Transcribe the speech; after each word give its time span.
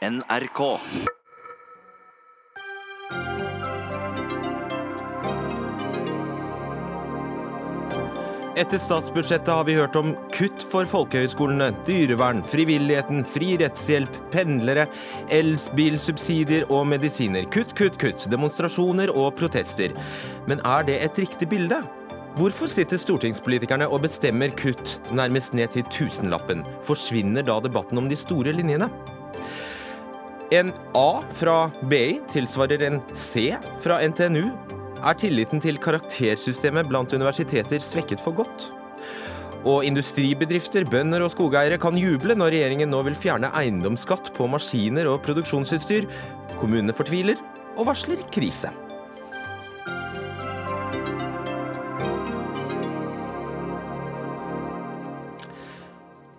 NRK. 0.00 0.60
Etter 8.56 8.78
statsbudsjettet 8.80 9.48
har 9.48 9.66
vi 9.68 9.74
hørt 9.76 9.98
om 10.00 10.14
kutt 10.32 10.64
for 10.72 10.88
folkehøyskolene, 10.88 11.68
dyrevern, 11.84 12.40
frivilligheten, 12.48 13.26
fri 13.28 13.58
rettshjelp, 13.60 14.16
pendlere, 14.32 14.88
elbilsubsidier 15.36 16.64
og 16.72 16.88
medisiner. 16.94 17.44
Kutt, 17.52 17.76
kutt, 17.76 18.00
kutt. 18.00 18.24
Demonstrasjoner 18.32 19.12
og 19.12 19.34
protester. 19.36 19.92
Men 20.48 20.64
er 20.64 20.88
det 20.88 21.00
et 21.04 21.24
riktig 21.26 21.52
bilde? 21.52 21.84
Hvorfor 22.40 22.72
sitter 22.72 22.96
stortingspolitikerne 22.96 23.84
og 23.84 24.06
bestemmer 24.08 24.56
kutt 24.56 24.96
nærmest 25.12 25.52
ned 25.52 25.76
til 25.76 25.84
tusenlappen? 25.92 26.64
Forsvinner 26.88 27.44
da 27.44 27.60
debatten 27.60 28.00
om 28.00 28.08
de 28.08 28.16
store 28.16 28.56
linjene? 28.56 28.88
En 30.50 30.72
A 30.98 31.22
fra 31.38 31.70
BI 31.86 32.18
tilsvarer 32.32 32.82
en 32.82 32.96
C 33.14 33.52
fra 33.84 34.00
NTNU. 34.02 34.48
Er 34.98 35.14
tilliten 35.14 35.60
til 35.62 35.76
karaktersystemet 35.78 36.88
blant 36.90 37.12
universiteter 37.14 37.78
svekket 37.78 38.18
for 38.18 38.34
godt? 38.34 38.64
Og 39.62 39.84
industribedrifter, 39.86 40.88
bønder 40.90 41.22
og 41.22 41.30
skogeiere 41.30 41.78
kan 41.78 41.94
juble 42.00 42.34
når 42.34 42.50
regjeringen 42.56 42.90
nå 42.90 43.04
vil 43.06 43.14
fjerne 43.14 43.52
eiendomsskatt 43.60 44.32
på 44.34 44.48
maskiner 44.50 45.06
og 45.12 45.20
produksjonsutstyr. 45.22 46.08
Kommunene 46.58 46.96
fortviler 46.98 47.38
og 47.76 47.86
varsler 47.92 48.18
krise. 48.34 48.72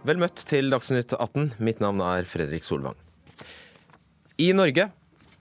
Vel 0.04 0.20
møtt 0.20 0.44
til 0.52 0.68
Dagsnytt 0.74 1.16
18. 1.16 1.54
Mitt 1.64 1.80
navn 1.80 2.04
er 2.04 2.28
Fredrik 2.28 2.68
Solvang. 2.68 3.00
I 4.42 4.54
Norge 4.58 4.88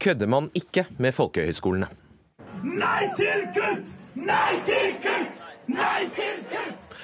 kødder 0.00 0.28
man 0.28 0.50
ikke 0.52 0.84
med 1.00 1.14
folkehøyskolene. 1.16 1.86
Nei 2.60 3.06
til 3.16 3.46
kutt! 3.54 3.94
Nei 4.20 4.58
til 4.66 4.90
kutt! 5.00 5.40
Nei 5.72 6.02
til 6.16 6.42
kutt! 6.50 6.96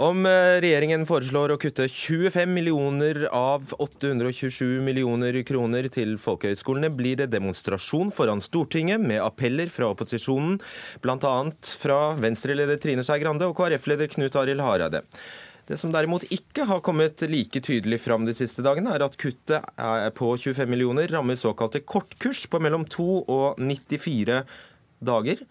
Om 0.00 0.24
eh, 0.28 0.54
regjeringen 0.64 1.04
foreslår 1.08 1.52
å 1.52 1.58
kutte 1.60 1.84
25 1.92 2.48
millioner 2.48 3.26
av 3.36 3.74
827 3.76 4.80
millioner 4.84 5.36
kroner 5.44 5.90
til 5.92 6.16
folkehøyskolene, 6.20 6.88
blir 6.92 7.20
det 7.20 7.28
demonstrasjon 7.34 8.12
foran 8.16 8.40
Stortinget 8.44 9.02
med 9.04 9.20
appeller 9.24 9.68
fra 9.72 9.90
opposisjonen, 9.92 10.56
bl.a. 11.04 11.34
fra 11.82 12.00
Venstre-leder 12.20 12.80
Trine 12.80 13.04
Skei 13.04 13.20
Grande 13.20 13.48
og 13.48 13.58
KrF-leder 13.60 14.08
Knut 14.16 14.40
Arild 14.40 14.64
Hareide. 14.64 15.04
Det 15.66 15.74
som 15.80 15.90
derimot 15.90 16.22
ikke 16.30 16.62
har 16.68 16.82
kommet 16.86 17.24
like 17.26 17.58
tydelig 17.58 17.98
fram 18.04 18.26
de 18.26 18.34
siste 18.36 18.62
dagene, 18.62 18.92
er 18.94 19.02
at 19.02 19.16
kuttet 19.18 19.64
på 20.14 20.28
25 20.38 20.70
millioner 20.70 21.10
rammer 21.10 21.38
såkalte 21.38 21.82
kortkurs 21.82 22.44
på 22.46 22.60
mellom 22.62 22.84
2 22.86 23.06
og 23.26 23.58
94 23.58 24.44
dager. 25.02 25.42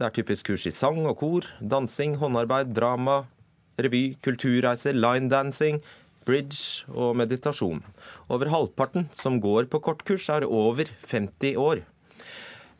Det 0.00 0.06
er 0.06 0.14
typisk 0.16 0.48
kurs 0.48 0.64
i 0.64 0.72
sang 0.72 1.02
og 1.04 1.18
kor, 1.20 1.44
dansing, 1.60 2.16
håndarbeid, 2.22 2.72
drama, 2.72 3.26
revy, 3.76 4.14
kulturreiser, 4.24 4.96
linedancing, 4.96 5.82
bridge 6.24 6.88
og 6.88 7.18
meditasjon. 7.20 7.84
Over 8.32 8.48
halvparten 8.54 9.10
som 9.12 9.36
går 9.44 9.68
på 9.68 9.82
kortkurs, 9.84 10.30
er 10.32 10.48
over 10.48 10.88
50 11.04 11.60
år. 11.60 11.84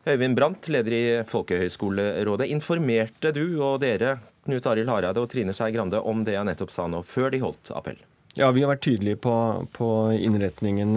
Øyvind 0.01 0.33
Brandt, 0.33 0.65
leder 0.73 0.93
i 0.97 1.01
Folkehøgskolerådet. 1.29 2.47
Informerte 2.49 3.29
du 3.35 3.61
og 3.61 3.83
dere 3.83 4.15
Knut 4.47 4.65
Arild 4.65 4.89
Hareide 4.89 5.21
og 5.21 5.29
Trine 5.29 5.53
Skei 5.53 5.75
Grande 5.75 5.99
om 6.01 6.23
det 6.25 6.33
jeg 6.33 6.47
nettopp 6.47 6.73
sa 6.73 6.87
nå, 6.89 7.03
før 7.05 7.29
de 7.29 7.41
holdt 7.43 7.69
appell? 7.77 7.99
Ja, 8.39 8.47
Vi 8.55 8.61
har 8.63 8.69
vært 8.71 8.83
tydelige 8.85 9.19
på, 9.19 9.33
på, 9.75 9.87
innretningen. 10.15 10.93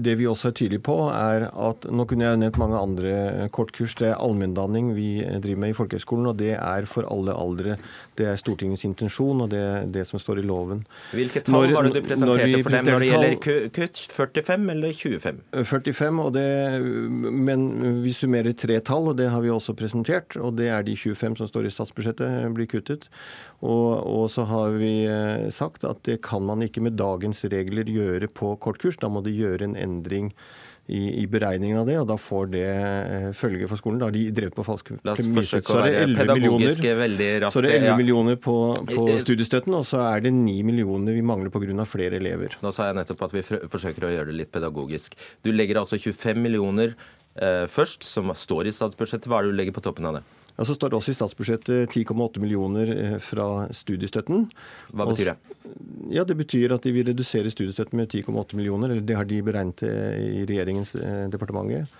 Det 0.00 0.14
vi 0.16 0.28
også 0.28 0.48
er 0.48 0.54
tydelige 0.56 0.84
på, 0.86 0.96
er 1.12 1.48
at 1.52 1.84
Nå 1.92 2.06
kunne 2.08 2.24
jeg 2.24 2.40
nevnt 2.40 2.56
mange 2.60 2.80
andre 2.80 3.48
kortkurs. 3.52 3.96
Det 3.98 4.08
er 4.08 4.16
allmenndanning 4.16 4.94
vi 4.96 5.18
driver 5.44 5.60
med 5.60 5.74
i 5.74 5.76
folkehøgskolen, 5.76 6.30
og 6.32 6.38
det 6.40 6.54
er 6.56 6.88
for 6.88 7.04
alle 7.12 7.36
aldre. 7.36 7.76
Det 8.16 8.28
er 8.30 8.40
Stortingets 8.40 8.86
intensjon, 8.88 9.44
og 9.44 9.50
det 9.52 9.60
er 9.60 9.88
det 9.92 10.06
som 10.08 10.22
står 10.22 10.40
i 10.40 10.46
loven. 10.46 10.84
Hvilke 11.12 11.42
tall 11.44 11.74
var 11.74 11.88
det 11.88 11.98
du 11.98 12.08
presenterte 12.08 12.62
for 12.64 12.78
dem 12.78 12.88
når 12.88 13.04
det 13.04 13.10
gjelder 13.10 13.38
kutt? 13.74 14.02
45 14.14 14.68
eller 14.74 14.96
25? 14.96 15.40
45, 15.74 16.22
det, 16.38 16.48
men 17.44 17.66
vi 18.04 18.14
summerer 18.16 18.56
tre 18.56 18.78
tall, 18.80 19.10
og 19.12 19.18
det 19.20 19.28
har 19.34 19.44
vi 19.44 19.52
også 19.52 19.76
presentert. 19.76 20.38
Og 20.40 20.56
det 20.56 20.70
er 20.72 20.86
de 20.86 20.96
25 20.96 21.42
som 21.42 21.50
står 21.50 21.68
i 21.68 21.74
statsbudsjettet, 21.74 22.48
blir 22.54 22.70
kuttet. 22.70 23.10
Og, 23.64 23.90
og 24.04 24.26
så 24.32 24.44
har 24.48 24.74
vi 24.76 24.92
eh, 25.08 25.48
sagt 25.54 25.86
at 25.88 26.02
det 26.04 26.18
kan 26.24 26.44
man 26.44 26.53
ikke 26.62 26.84
med 26.84 26.94
dagens 27.00 27.42
regler 27.50 27.90
gjøre 27.90 28.28
på 28.30 28.54
kortkurs. 28.62 29.00
Da 29.02 29.10
må 29.10 29.24
de 29.24 29.34
gjøre 29.34 29.66
en 29.66 29.74
endring 29.80 30.30
i, 30.86 31.22
i, 31.22 31.24
beregningen 31.30 31.78
av 31.80 31.86
det, 31.88 31.94
og 31.96 32.08
da 32.10 32.16
får 32.20 32.50
det 32.52 32.64
eh, 32.68 33.28
følge 33.36 33.68
for 33.70 33.80
skolen. 33.80 34.02
Da 34.02 34.10
har 34.10 34.14
de 34.14 34.24
drevet 34.36 34.56
på 34.56 34.66
falske 34.66 34.98
premisser. 35.00 35.62
Så 35.64 35.78
er 35.80 35.86
det 35.88 36.02
11 36.10 36.34
millioner, 36.36 36.74
så 36.76 37.62
er 37.62 37.66
det 37.66 37.72
11 37.78 37.96
millioner 38.02 38.36
på, 38.36 38.56
på, 38.90 39.06
studiestøtten, 39.24 39.72
og 39.78 39.86
så 39.88 40.02
er 40.10 40.26
det 40.26 40.34
9 40.36 40.58
millioner 40.68 41.16
vi 41.16 41.24
mangler 41.24 41.52
pga. 41.54 41.88
flere 41.88 42.20
elever. 42.20 42.58
Nå 42.60 42.72
sa 42.76 42.90
jeg 42.90 42.98
nettopp 43.00 43.24
at 43.30 43.36
vi 43.38 43.44
forsøker 43.48 44.10
å 44.10 44.12
gjøre 44.12 44.32
det 44.32 44.38
litt 44.42 44.52
pedagogisk. 44.52 45.16
Du 45.40 45.52
legger 45.56 45.80
altså 45.80 45.96
25 45.96 46.44
millioner 46.44 46.92
eh, 46.92 47.64
først, 47.64 48.04
som 48.04 48.28
står 48.36 48.68
i 48.68 48.76
statsbudsjettet. 48.76 49.30
Hva 49.30 49.40
er 49.40 49.48
det 49.48 49.54
du 49.54 49.60
legger 49.62 49.78
på 49.78 49.86
toppen 49.88 50.12
av 50.12 50.20
det? 50.20 50.26
Ja, 50.54 50.64
Så 50.64 50.74
står 50.74 50.92
det 50.92 50.98
også 51.00 51.10
i 51.10 51.16
statsbudsjettet 51.18 51.90
10,8 51.90 52.42
millioner 52.42 52.90
eh, 52.94 53.16
fra 53.22 53.66
studiestøtten. 53.74 54.46
Hva 54.94 55.06
betyr 55.10 55.32
det? 55.32 55.36
Ja, 56.14 56.24
Det 56.24 56.36
betyr 56.38 56.76
at 56.76 56.86
de 56.86 56.92
vil 56.94 57.08
redusere 57.08 57.50
studiestøtten 57.50 57.98
med 57.98 58.12
10,8 58.12 58.54
millioner. 58.54 58.90
eller 58.90 59.02
Det 59.02 59.16
har 59.18 59.26
de 59.26 59.40
beregnet 59.42 59.82
eh, 59.82 60.42
i 60.42 60.44
regjeringens 60.46 60.94
eh, 60.94 61.24
departementet. 61.32 61.90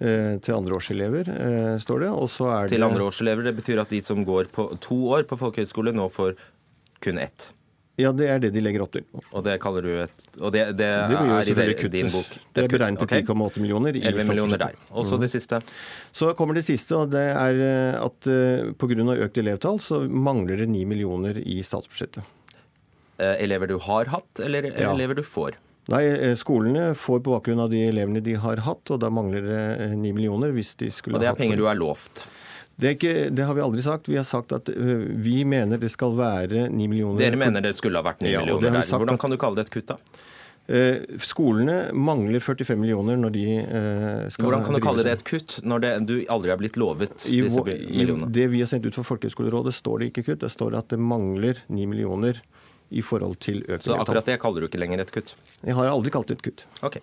Til 0.00 0.54
andreårselever, 0.56 1.28
står 1.76 1.98
det. 2.00 2.06
Og 2.08 2.30
så 2.32 2.46
er 2.48 2.62
det 2.64 2.72
Til 2.72 2.86
andreårselever, 2.86 3.44
det 3.44 3.52
betyr 3.58 3.82
at 3.82 3.90
de 3.92 3.98
som 4.00 4.22
går 4.24 4.48
på 4.48 4.64
to 4.80 4.96
år 5.12 5.26
på 5.28 5.36
folkehøyskole, 5.36 5.92
nå 5.92 6.06
får 6.08 6.38
kun 7.04 7.20
ett? 7.20 7.50
Ja, 8.00 8.10
det 8.16 8.26
er 8.32 8.40
det 8.42 8.50
de 8.54 8.62
legger 8.64 8.84
opp 8.84 8.94
til. 8.96 9.04
Og 9.30 9.44
det 9.46 9.56
kaller 9.62 9.84
du 9.86 9.90
et 10.02 10.26
Og 10.38 10.52
det, 10.54 10.64
det, 10.78 10.88
det 10.88 11.54
er 11.54 11.72
i 11.72 11.90
din 11.92 12.10
bok? 12.12 12.34
Det 12.54 12.64
er 12.64 12.72
beregnet 12.72 13.04
til 13.04 13.24
10,8 13.28 13.62
millioner. 13.62 13.96
11 14.00 14.26
millioner 14.28 14.60
der. 14.60 14.76
Og 14.90 15.06
så 15.08 15.18
det 15.20 15.30
siste? 15.32 15.60
Så 16.16 16.32
kommer 16.38 16.58
det 16.58 16.64
siste, 16.66 16.96
og 16.96 17.12
det 17.14 17.24
er 17.30 17.62
eh, 17.66 18.00
at 18.00 18.30
uh, 18.30 18.72
pga. 18.80 19.08
økt 19.26 19.40
elevtall 19.40 19.80
så 19.82 20.02
mangler 20.08 20.64
det 20.64 20.68
9 20.72 20.84
millioner 20.90 21.40
i 21.40 21.60
statsbudsjettet. 21.66 22.24
Uh, 23.20 23.36
elever 23.36 23.70
du 23.70 23.78
har 23.84 24.10
hatt, 24.12 24.40
eller 24.42 24.70
ja. 24.72 24.92
elever 24.94 25.20
du 25.20 25.24
får? 25.26 25.58
Nei, 25.90 26.04
Skolene 26.38 26.92
får 26.94 27.22
på 27.24 27.32
bakgrunn 27.32 27.62
av 27.64 27.72
de 27.72 27.80
elevene 27.88 28.22
de 28.22 28.36
har 28.38 28.62
hatt, 28.62 28.92
og 28.92 29.00
da 29.02 29.10
mangler 29.10 29.46
det 29.46 29.64
9 29.96 30.12
millioner 30.14 30.52
hvis 30.54 30.76
de 30.78 30.90
skulle 30.94 31.18
hatt... 31.18 31.24
Og 31.24 31.26
det 31.26 31.32
er 31.32 31.40
penger 31.40 31.58
du 31.58 31.66
er 31.70 31.78
lovt? 31.78 32.28
Det, 32.80 32.96
ikke, 32.96 33.14
det, 33.30 33.44
har 33.46 33.56
vi 33.56 33.62
aldri 33.64 33.84
sagt. 33.84 34.08
Vi 34.08 34.18
har 34.18 34.26
sagt 34.28 34.54
at 34.56 34.70
uh, 34.72 35.06
vi 35.20 35.42
mener 35.48 35.80
det 35.80 35.92
skal 35.92 36.16
være 36.18 36.68
9 36.72 36.90
millioner. 36.90 37.20
Dere 37.20 37.40
mener 37.40 37.64
det 37.64 37.74
skulle 37.78 38.00
ha 38.00 38.06
vært 38.06 38.24
9 38.24 38.32
ja, 38.32 38.42
millioner 38.44 38.80
der. 38.80 38.92
Hvordan 38.96 39.20
kan 39.20 39.34
du 39.34 39.38
kalle 39.40 39.60
det 39.60 39.68
et 39.68 39.74
kutt, 39.78 39.92
da? 39.92 40.26
Uh, 40.70 41.18
skolene 41.18 41.90
mangler 41.98 42.38
45 42.38 42.78
millioner 42.78 43.16
når 43.18 43.32
de 43.34 43.44
uh, 43.58 44.26
skal 44.30 44.46
Hvordan 44.46 44.66
kan 44.68 44.76
du 44.76 44.82
kalle 44.84 45.04
det 45.06 45.14
et 45.18 45.24
kutt, 45.26 45.56
når 45.66 45.82
det, 45.82 45.92
du 46.06 46.14
aldri 46.30 46.52
har 46.52 46.60
blitt 46.60 46.78
lovet 46.78 47.16
disse 47.18 47.64
millionene? 47.64 48.30
I 48.30 48.36
det 48.38 48.46
vi 48.52 48.62
har 48.62 48.70
sendt 48.70 48.86
ut 48.86 48.94
for 48.94 49.08
Folkehøgskolerådet, 49.08 49.74
står 49.74 50.02
det 50.02 50.12
ikke 50.12 50.28
kutt. 50.30 50.44
Det 50.44 50.52
står 50.52 50.78
at 50.78 50.92
det 50.94 51.00
mangler 51.02 51.58
9 51.68 51.90
millioner 51.90 52.38
i 52.90 53.02
forhold 53.04 53.38
til 53.42 53.62
økt 53.68 53.86
Så 53.86 53.96
akkurat 53.96 54.26
det 54.26 54.38
kaller 54.42 54.64
du 54.64 54.68
ikke 54.68 54.80
lenger 54.80 55.02
et 55.02 55.12
kutt? 55.14 55.34
Jeg 55.62 55.76
har 55.78 55.90
aldri 55.90 56.12
kalt 56.12 56.30
det 56.30 56.38
et 56.38 56.44
kutt. 56.48 56.64
Ok. 56.86 56.98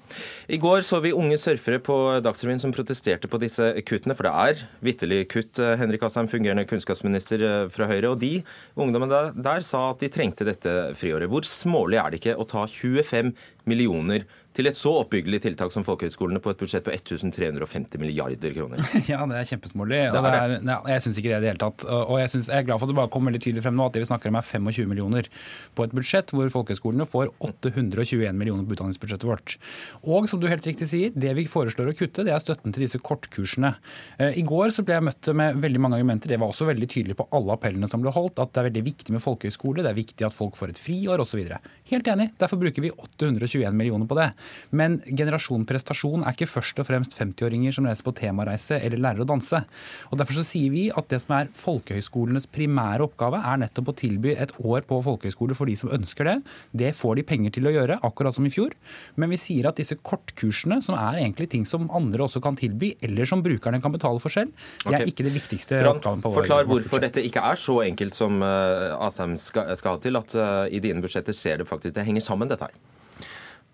I 0.52 0.60
går 0.62 0.84
så 0.86 1.00
vi 1.04 1.14
unge 1.16 1.38
surfere 1.40 1.80
på 1.84 1.98
Dagsrevyen 2.26 2.62
som 2.62 2.74
protesterte 2.76 3.30
på 3.32 3.40
disse 3.42 3.70
kuttene, 3.88 4.16
for 4.18 4.28
det 4.28 4.34
er 4.34 4.66
vitterlig 4.84 5.22
kutt. 5.32 5.62
Eh, 5.62 5.76
Henrik 5.80 6.04
Asheim, 6.08 6.30
fungerende 6.32 6.68
kunnskapsminister 6.70 7.46
eh, 7.46 7.60
fra 7.74 7.88
Høyre, 7.92 8.12
og 8.12 8.22
de 8.24 8.34
ungdommene 8.76 9.14
der, 9.14 9.32
der 9.50 9.66
sa 9.66 9.92
at 9.94 10.04
de 10.04 10.12
trengte 10.12 10.48
dette 10.48 10.74
friåret. 11.00 11.32
Hvor 11.32 11.48
smålig 11.48 12.02
er 12.02 12.12
det 12.12 12.22
ikke 12.22 12.38
å 12.40 12.48
ta 12.50 12.66
25 12.68 13.32
millioner 13.68 14.28
til 14.58 14.70
et 14.70 14.78
så 14.78 14.92
oppbyggelig 15.04 15.40
tiltak 15.44 15.74
som 15.74 15.86
folkehøyskolene 15.86 16.42
på 16.42 16.52
et 16.52 16.60
budsjett 16.60 16.86
på 16.86 16.94
1350 16.94 18.02
milliarder 18.02 18.56
kroner. 18.56 18.82
Ja, 19.12 19.22
det 19.30 19.38
er 19.38 19.48
kjempesmålig. 19.48 20.00
Det 20.12 20.20
er 20.20 20.52
det. 20.52 20.58
Ja, 20.66 20.78
jeg 20.90 21.04
syns 21.04 21.20
ikke 21.22 21.32
det 21.32 21.38
i 21.38 21.44
det 21.46 21.52
hele 21.52 21.62
tatt. 21.62 21.86
Og 21.88 22.18
jeg, 22.20 22.32
synes, 22.34 22.50
jeg, 22.50 22.64
er 22.64 22.66
glad 22.68 22.82
for 22.82 22.88
at 22.88 22.92
det 22.92 22.98
bare 22.98 23.12
kom 23.14 23.30
veldig 23.30 23.42
tydelig 23.44 23.64
frem 23.64 23.78
nå 23.78 23.86
at 23.88 23.96
det 23.96 24.02
vi 24.04 24.10
snakker 24.10 24.32
om 24.32 24.40
er 24.40 24.48
25 24.48 24.90
millioner 24.90 25.30
på 25.78 25.86
et 25.86 25.94
budsjett 25.96 26.34
hvor 26.34 26.50
folkehøyskolene 26.54 27.08
får 27.08 27.32
821 27.46 28.36
millioner 28.38 28.66
på 28.68 28.76
utdanningsbudsjettet 28.76 29.28
vårt. 29.30 29.56
Og 30.04 30.28
som 30.32 30.42
du 30.42 30.50
helt 30.50 30.66
riktig 30.68 30.90
sier, 30.90 31.14
det 31.14 31.36
vi 31.38 31.46
foreslår 31.50 31.94
å 31.94 31.96
kutte, 31.98 32.26
det 32.28 32.34
er 32.34 32.44
støtten 32.44 32.76
til 32.76 32.88
disse 32.88 33.02
kortkursene. 33.04 33.76
Eh, 34.18 34.40
I 34.42 34.46
går 34.48 34.74
så 34.76 34.86
ble 34.88 34.98
jeg 34.98 35.08
møtt 35.08 35.32
med 35.38 35.62
veldig 35.64 35.84
mange 35.84 36.02
argumenter. 36.02 36.34
Det 36.34 36.42
var 36.42 36.52
også 36.52 36.68
veldig 36.72 36.90
tydelig 36.92 37.18
på 37.20 37.30
alle 37.38 37.56
appellene 37.56 37.90
som 37.92 38.04
ble 38.04 38.14
holdt, 38.16 38.42
at 38.42 38.56
det 38.56 38.64
er 38.64 38.70
veldig 38.72 38.86
viktig 38.90 39.16
med 39.16 39.24
folkehøyskole, 39.24 39.86
det 39.86 39.94
er 39.94 40.02
viktig 40.02 40.28
at 40.28 40.36
folk 40.36 40.58
får 40.60 40.74
et 40.74 40.82
friår 40.82 41.24
osv. 41.24 41.46
Helt 41.94 42.12
enig. 42.12 42.32
Derfor 42.42 42.60
bruker 42.62 42.84
vi 42.84 42.94
821 42.94 43.78
millioner 43.78 44.10
på 44.10 44.18
det. 44.18 44.32
Men 44.72 45.00
generasjon 45.08 45.66
prestasjon 45.68 46.26
er 46.26 46.36
ikke 46.36 46.50
først 46.50 46.82
og 46.82 46.88
fremst 46.90 47.18
50-åringer 47.18 47.76
som 47.76 47.88
reiser 47.88 48.06
på 48.08 48.16
temareise 48.18 48.80
eller 48.80 49.02
lærer 49.02 49.24
å 49.24 49.30
danse. 49.30 49.64
Og 50.12 50.20
Derfor 50.20 50.40
så 50.40 50.46
sier 50.48 50.74
vi 50.74 50.88
at 50.92 51.10
det 51.12 51.22
som 51.24 51.36
er 51.38 51.52
folkehøyskolenes 51.56 52.50
primære 52.54 53.06
oppgave, 53.06 53.40
er 53.40 53.62
nettopp 53.62 53.94
å 53.94 53.98
tilby 53.98 54.34
et 54.36 54.54
år 54.60 54.86
på 54.88 55.00
folkehøyskole 55.06 55.58
for 55.58 55.70
de 55.70 55.78
som 55.80 55.92
ønsker 55.94 56.28
det. 56.28 56.36
Det 56.84 56.94
får 56.98 57.20
de 57.20 57.26
penger 57.28 57.56
til 57.58 57.70
å 57.70 57.74
gjøre, 57.76 58.00
akkurat 58.08 58.36
som 58.36 58.48
i 58.48 58.54
fjor. 58.54 58.76
Men 59.16 59.32
vi 59.34 59.40
sier 59.42 59.70
at 59.70 59.80
disse 59.80 59.98
kortkursene, 60.02 60.80
som 60.86 60.98
er 60.98 61.22
egentlig 61.22 61.50
ting 61.54 61.68
som 61.70 61.88
andre 61.96 62.26
også 62.28 62.42
kan 62.44 62.58
tilby, 62.60 62.94
eller 63.06 63.30
som 63.30 63.44
brukerne 63.46 63.82
kan 63.84 63.94
betale 63.94 64.22
for 64.24 64.34
selv, 64.34 64.54
det 64.84 65.02
er 65.02 65.10
ikke 65.10 65.26
det 65.28 65.34
viktigste 65.36 65.82
Brand, 65.82 66.02
oppgaven 66.02 66.24
på 66.24 66.32
vår 66.32 66.42
Forklar 66.42 66.68
hvorfor 66.70 67.04
dette 67.04 67.24
ikke 67.26 67.44
er 67.46 67.60
så 67.60 67.80
enkelt 67.86 68.18
som 68.18 68.42
uh, 68.44 68.98
Asheim 69.08 69.38
skal, 69.42 69.72
skal 69.80 69.98
ha 69.98 70.04
til, 70.04 70.20
at 70.20 70.38
uh, 70.38 70.66
i 70.72 70.82
dine 70.84 71.04
budsjetter 71.04 71.36
ser 71.38 71.62
det 71.62 71.70
faktisk 71.70 71.96
det 71.98 72.06
henger 72.08 72.26
sammen, 72.26 72.52
dette 72.52 72.70
her. 72.70 72.97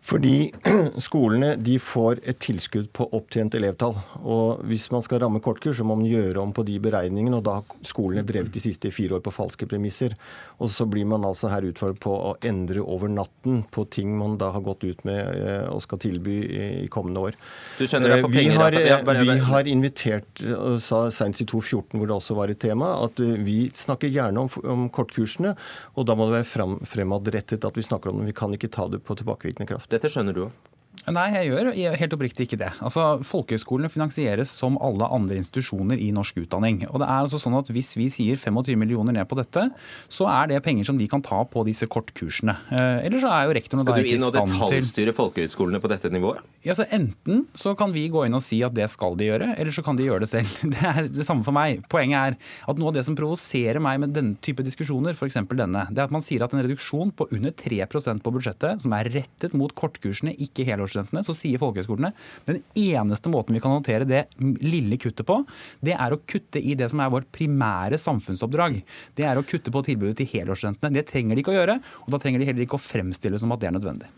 Fordi 0.03 0.51
skolene 1.07 1.53
de 1.55 1.77
får 1.79 2.19
et 2.27 2.39
tilskudd 2.43 2.89
på 2.95 3.07
opptjent 3.15 3.55
elevtall. 3.55 3.95
Og 4.19 4.63
hvis 4.67 4.89
man 4.91 5.03
skal 5.05 5.21
ramme 5.23 5.39
kortkurs, 5.43 5.77
så 5.79 5.85
må 5.87 5.95
man 5.95 6.09
gjøre 6.09 6.41
om 6.41 6.51
på 6.55 6.65
de 6.67 6.75
beregningene. 6.83 7.39
Og 7.39 7.45
da 7.47 7.59
har 7.61 7.77
skolene 7.87 8.25
drevet 8.27 8.51
de 8.51 8.63
siste 8.63 8.91
fire 8.91 9.17
år 9.17 9.23
på 9.23 9.31
falske 9.33 9.67
premisser. 9.69 10.17
Og 10.59 10.71
så 10.75 10.87
blir 10.89 11.07
man 11.07 11.23
altså 11.27 11.47
her 11.53 11.69
utfordret 11.69 12.01
på 12.03 12.11
å 12.13 12.33
endre 12.43 12.83
over 12.83 13.11
natten 13.11 13.61
på 13.71 13.85
ting 13.93 14.11
man 14.19 14.35
da 14.41 14.51
har 14.53 14.65
gått 14.65 14.83
ut 14.83 15.05
med 15.07 15.21
eh, 15.23 15.69
og 15.71 15.79
skal 15.85 16.01
tilby 16.03 16.35
i 16.83 16.91
kommende 16.91 17.23
år. 17.29 17.39
Du 17.79 17.85
skjønner 17.87 18.17
det 18.17 18.19
på 18.25 18.31
eh, 18.33 18.35
penger? 18.35 18.59
Vi 18.75 18.83
har, 18.89 19.07
bare, 19.07 19.23
vi 19.23 19.37
har 19.47 19.71
invitert, 19.71 20.43
og 20.57 20.81
sa 20.83 21.05
senest 21.15 21.45
i 21.45 21.47
2014 21.47 21.95
hvor 21.95 22.09
det 22.09 22.17
også 22.17 22.37
var 22.37 22.51
et 22.51 22.59
tema, 22.59 22.91
at 23.05 23.23
eh, 23.23 23.39
vi 23.47 23.57
snakker 23.71 24.11
gjerne 24.11 24.43
om, 24.43 24.51
om 24.75 24.85
kortkursene. 24.93 25.55
Og 25.95 26.07
da 26.09 26.19
må 26.19 26.27
det 26.27 26.41
være 26.41 26.49
frem, 26.51 26.77
fremadrettet 26.91 27.63
at 27.63 27.79
vi 27.79 27.87
snakker 27.87 28.11
om 28.11 28.19
dem. 28.19 28.29
Vi 28.33 28.35
kan 28.35 28.51
ikke 28.55 28.71
ta 28.73 28.89
det 28.91 28.99
på 29.07 29.15
tilbakevirkende 29.19 29.71
kraft. 29.71 29.92
Dette 29.93 30.09
skjønner 30.09 30.33
du 30.33 30.45
òg? 30.47 30.72
Nei, 31.11 31.25
jeg 31.35 31.49
gjør 31.49 31.97
helt 31.99 32.13
oppriktig 32.15 32.45
ikke 32.47 32.59
det. 32.61 32.69
Altså, 32.83 33.17
Folkehøyskolene 33.27 33.89
finansieres 33.91 34.51
som 34.55 34.77
alle 34.79 35.07
andre 35.11 35.35
institusjoner 35.41 35.99
i 35.99 36.11
norsk 36.15 36.37
utdanning. 36.45 36.85
Og 36.87 37.01
det 37.01 37.09
er 37.09 37.25
altså 37.25 37.39
sånn 37.41 37.57
at 37.59 37.71
Hvis 37.73 37.93
vi 37.97 38.07
sier 38.13 38.39
25 38.39 38.77
millioner 38.79 39.15
ned 39.15 39.27
på 39.27 39.35
dette, 39.35 39.65
så 40.07 40.27
er 40.31 40.51
det 40.51 40.61
penger 40.63 40.87
som 40.87 40.99
de 40.99 41.07
kan 41.11 41.23
ta 41.25 41.41
på 41.43 41.65
disse 41.67 41.87
kortkursene. 41.91 42.55
Eh, 42.71 43.03
eller 43.07 43.19
så 43.19 43.31
er 43.33 43.49
jo 43.49 43.57
rektoren 43.57 43.83
Skal 43.83 43.99
du 43.99 44.09
inn 44.13 44.23
og 44.23 44.35
detaljstyre 44.37 45.15
folkehøyskolene 45.17 45.81
på 45.83 45.91
dette 45.91 46.11
nivået? 46.13 46.45
Ja, 46.63 46.77
så 46.77 46.87
Enten 46.93 47.47
så 47.57 47.73
kan 47.75 47.91
vi 47.91 48.05
gå 48.13 48.23
inn 48.27 48.37
og 48.37 48.43
si 48.45 48.61
at 48.63 48.75
det 48.77 48.87
skal 48.93 49.17
de 49.19 49.27
gjøre, 49.27 49.49
eller 49.57 49.75
så 49.75 49.83
kan 49.83 49.99
de 49.99 50.07
gjøre 50.07 50.23
det 50.23 50.31
selv. 50.31 50.55
Det 50.73 50.87
er 50.87 51.07
det 51.11 51.25
samme 51.27 51.43
for 51.45 51.55
meg. 51.55 51.83
Poenget 51.91 52.33
er 52.33 52.37
at 52.71 52.79
noe 52.79 52.91
av 52.91 52.95
det 52.95 53.03
som 53.07 53.17
provoserer 53.17 53.81
meg 53.83 53.99
med 54.03 54.13
denne 54.15 54.39
type 54.43 54.63
diskusjoner, 54.65 55.17
f.eks. 55.17 55.41
denne, 55.51 55.83
det 55.91 55.99
er 55.99 56.07
at 56.07 56.13
man 56.13 56.23
sier 56.23 56.45
at 56.45 56.53
en 56.55 56.63
reduksjon 56.63 57.11
på 57.15 57.27
under 57.35 57.53
3% 57.59 58.23
på 58.23 58.33
budsjettet, 58.33 58.83
som 58.83 58.95
er 58.95 59.09
rettet 59.13 59.55
mot 59.57 59.73
kortkursene, 59.77 60.33
ikke 60.43 60.65
helårs 60.67 60.92
helårsstudentene, 60.93 61.23
så 61.25 61.35
sier 61.37 61.61
folkehøyskolene 61.61 62.13
den 62.47 62.61
eneste 62.77 63.31
måten 63.31 63.55
vi 63.55 63.61
kan 63.63 63.75
håndtere 63.75 64.07
det 64.07 64.25
lille 64.63 64.97
kuttet 65.01 65.25
på, 65.27 65.41
det 65.81 65.95
er 65.97 66.13
å 66.13 66.21
kutte 66.29 66.61
i 66.61 66.75
det 66.77 66.89
som 66.91 67.01
er 67.03 67.11
vårt 67.13 67.29
primære 67.33 67.99
samfunnsoppdrag. 68.01 68.81
Det 69.17 69.27
er 69.27 69.39
å 69.39 69.45
kutte 69.45 69.73
på 69.73 69.83
tilbudet 69.85 70.17
til 70.19 70.29
helårsstudentene. 70.33 70.93
Det 70.93 71.07
trenger 71.09 71.35
de 71.35 71.43
ikke 71.43 71.53
å 71.53 71.59
gjøre, 71.59 71.79
og 72.05 72.13
da 72.13 72.19
trenger 72.21 72.41
de 72.41 72.49
heller 72.49 72.65
ikke 72.65 72.79
å 72.79 72.83
fremstille 72.83 73.39
som 73.41 73.53
at 73.53 73.63
det 73.63 73.71
er 73.71 73.77
nødvendig. 73.77 74.11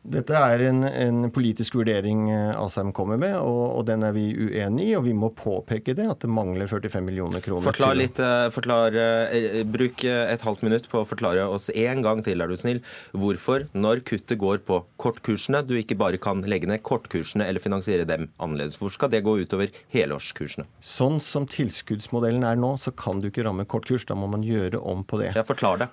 Dette 0.00 0.32
er 0.32 0.62
en, 0.64 0.80
en, 0.88 1.26
politisk 1.28 1.74
vurdering 1.76 2.22
eh, 2.32 2.54
Asheim 2.56 2.88
kommer 2.96 3.18
med, 3.20 3.34
og, 3.36 3.76
og, 3.76 3.82
den 3.84 4.00
er 4.06 4.14
vi 4.16 4.30
uenig 4.32 4.86
i. 4.88 4.94
Og 4.96 5.04
vi 5.04 5.12
må 5.16 5.28
påpeke 5.36 5.92
det, 5.96 6.06
at 6.08 6.24
det 6.24 6.30
mangler 6.32 6.70
45 6.70 7.04
millioner 7.04 7.44
kroner. 7.44 7.66
Forklar 7.68 7.98
litt, 7.98 8.20
eh, 8.24 8.46
forklar, 8.54 8.96
eh, 8.96 9.60
Bruk 9.68 10.06
et 10.08 10.46
halvt 10.46 10.64
minutt 10.64 10.88
på 10.88 11.02
å 11.02 11.08
forklare 11.08 11.44
oss 11.44 11.68
en 11.74 12.00
gang 12.06 12.24
til, 12.24 12.40
er 12.40 12.48
du 12.48 12.56
snill, 12.56 12.80
hvorfor, 13.12 13.68
når 13.76 14.00
kuttet 14.08 14.40
går 14.40 14.64
på 14.64 14.80
kortkursene, 15.00 15.60
du 15.68 15.76
ikke 15.76 15.98
bare 16.00 16.20
kan 16.22 16.40
legge 16.48 16.70
ned 16.70 16.80
kortkursene 16.86 17.44
eller 17.44 17.60
finansiere 17.60 18.08
dem 18.08 18.30
annerledes. 18.40 18.80
Hvor 18.80 18.96
skal 18.96 19.12
det 19.12 19.20
gå 19.28 19.36
utover 19.44 19.68
helårskursene? 19.92 20.64
Sånn 20.80 21.20
som 21.20 21.44
tilskuddsmodellen 21.50 22.48
er 22.48 22.56
nå, 22.56 22.72
så 22.80 22.94
kan 22.96 23.20
du 23.20 23.28
ikke 23.28 23.44
ramme 23.44 23.68
kortkurs. 23.68 24.08
Da 24.08 24.16
må 24.16 24.32
man 24.32 24.46
gjøre 24.46 24.80
om 24.80 25.04
på 25.04 25.20
det. 25.20 25.34
Ja, 25.36 25.44
Forklar 25.44 25.84
det. 25.84 25.92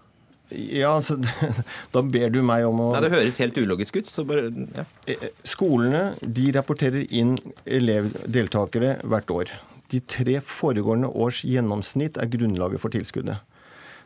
Ja, 0.52 0.94
altså, 0.96 1.18
Da 1.94 2.04
ber 2.04 2.30
du 2.32 2.40
meg 2.46 2.66
om 2.68 2.80
å 2.80 2.92
Nei, 2.96 3.02
Det 3.04 3.14
høres 3.16 3.40
helt 3.44 3.58
ulogisk 3.60 4.00
ut. 4.00 4.08
så 4.12 4.24
bare, 4.28 4.48
ja. 4.78 4.86
Eh, 5.12 5.28
skolene 5.48 6.14
de 6.22 6.52
rapporterer 6.56 7.04
inn 7.12 7.36
elevdeltakere 7.66 8.98
hvert 9.04 9.34
år. 9.34 9.52
De 9.92 10.02
tre 10.04 10.40
foregående 10.44 11.10
års 11.16 11.44
gjennomsnitt 11.48 12.20
er 12.20 12.32
grunnlaget 12.32 12.84
for 12.84 12.92
tilskuddet. 12.92 13.44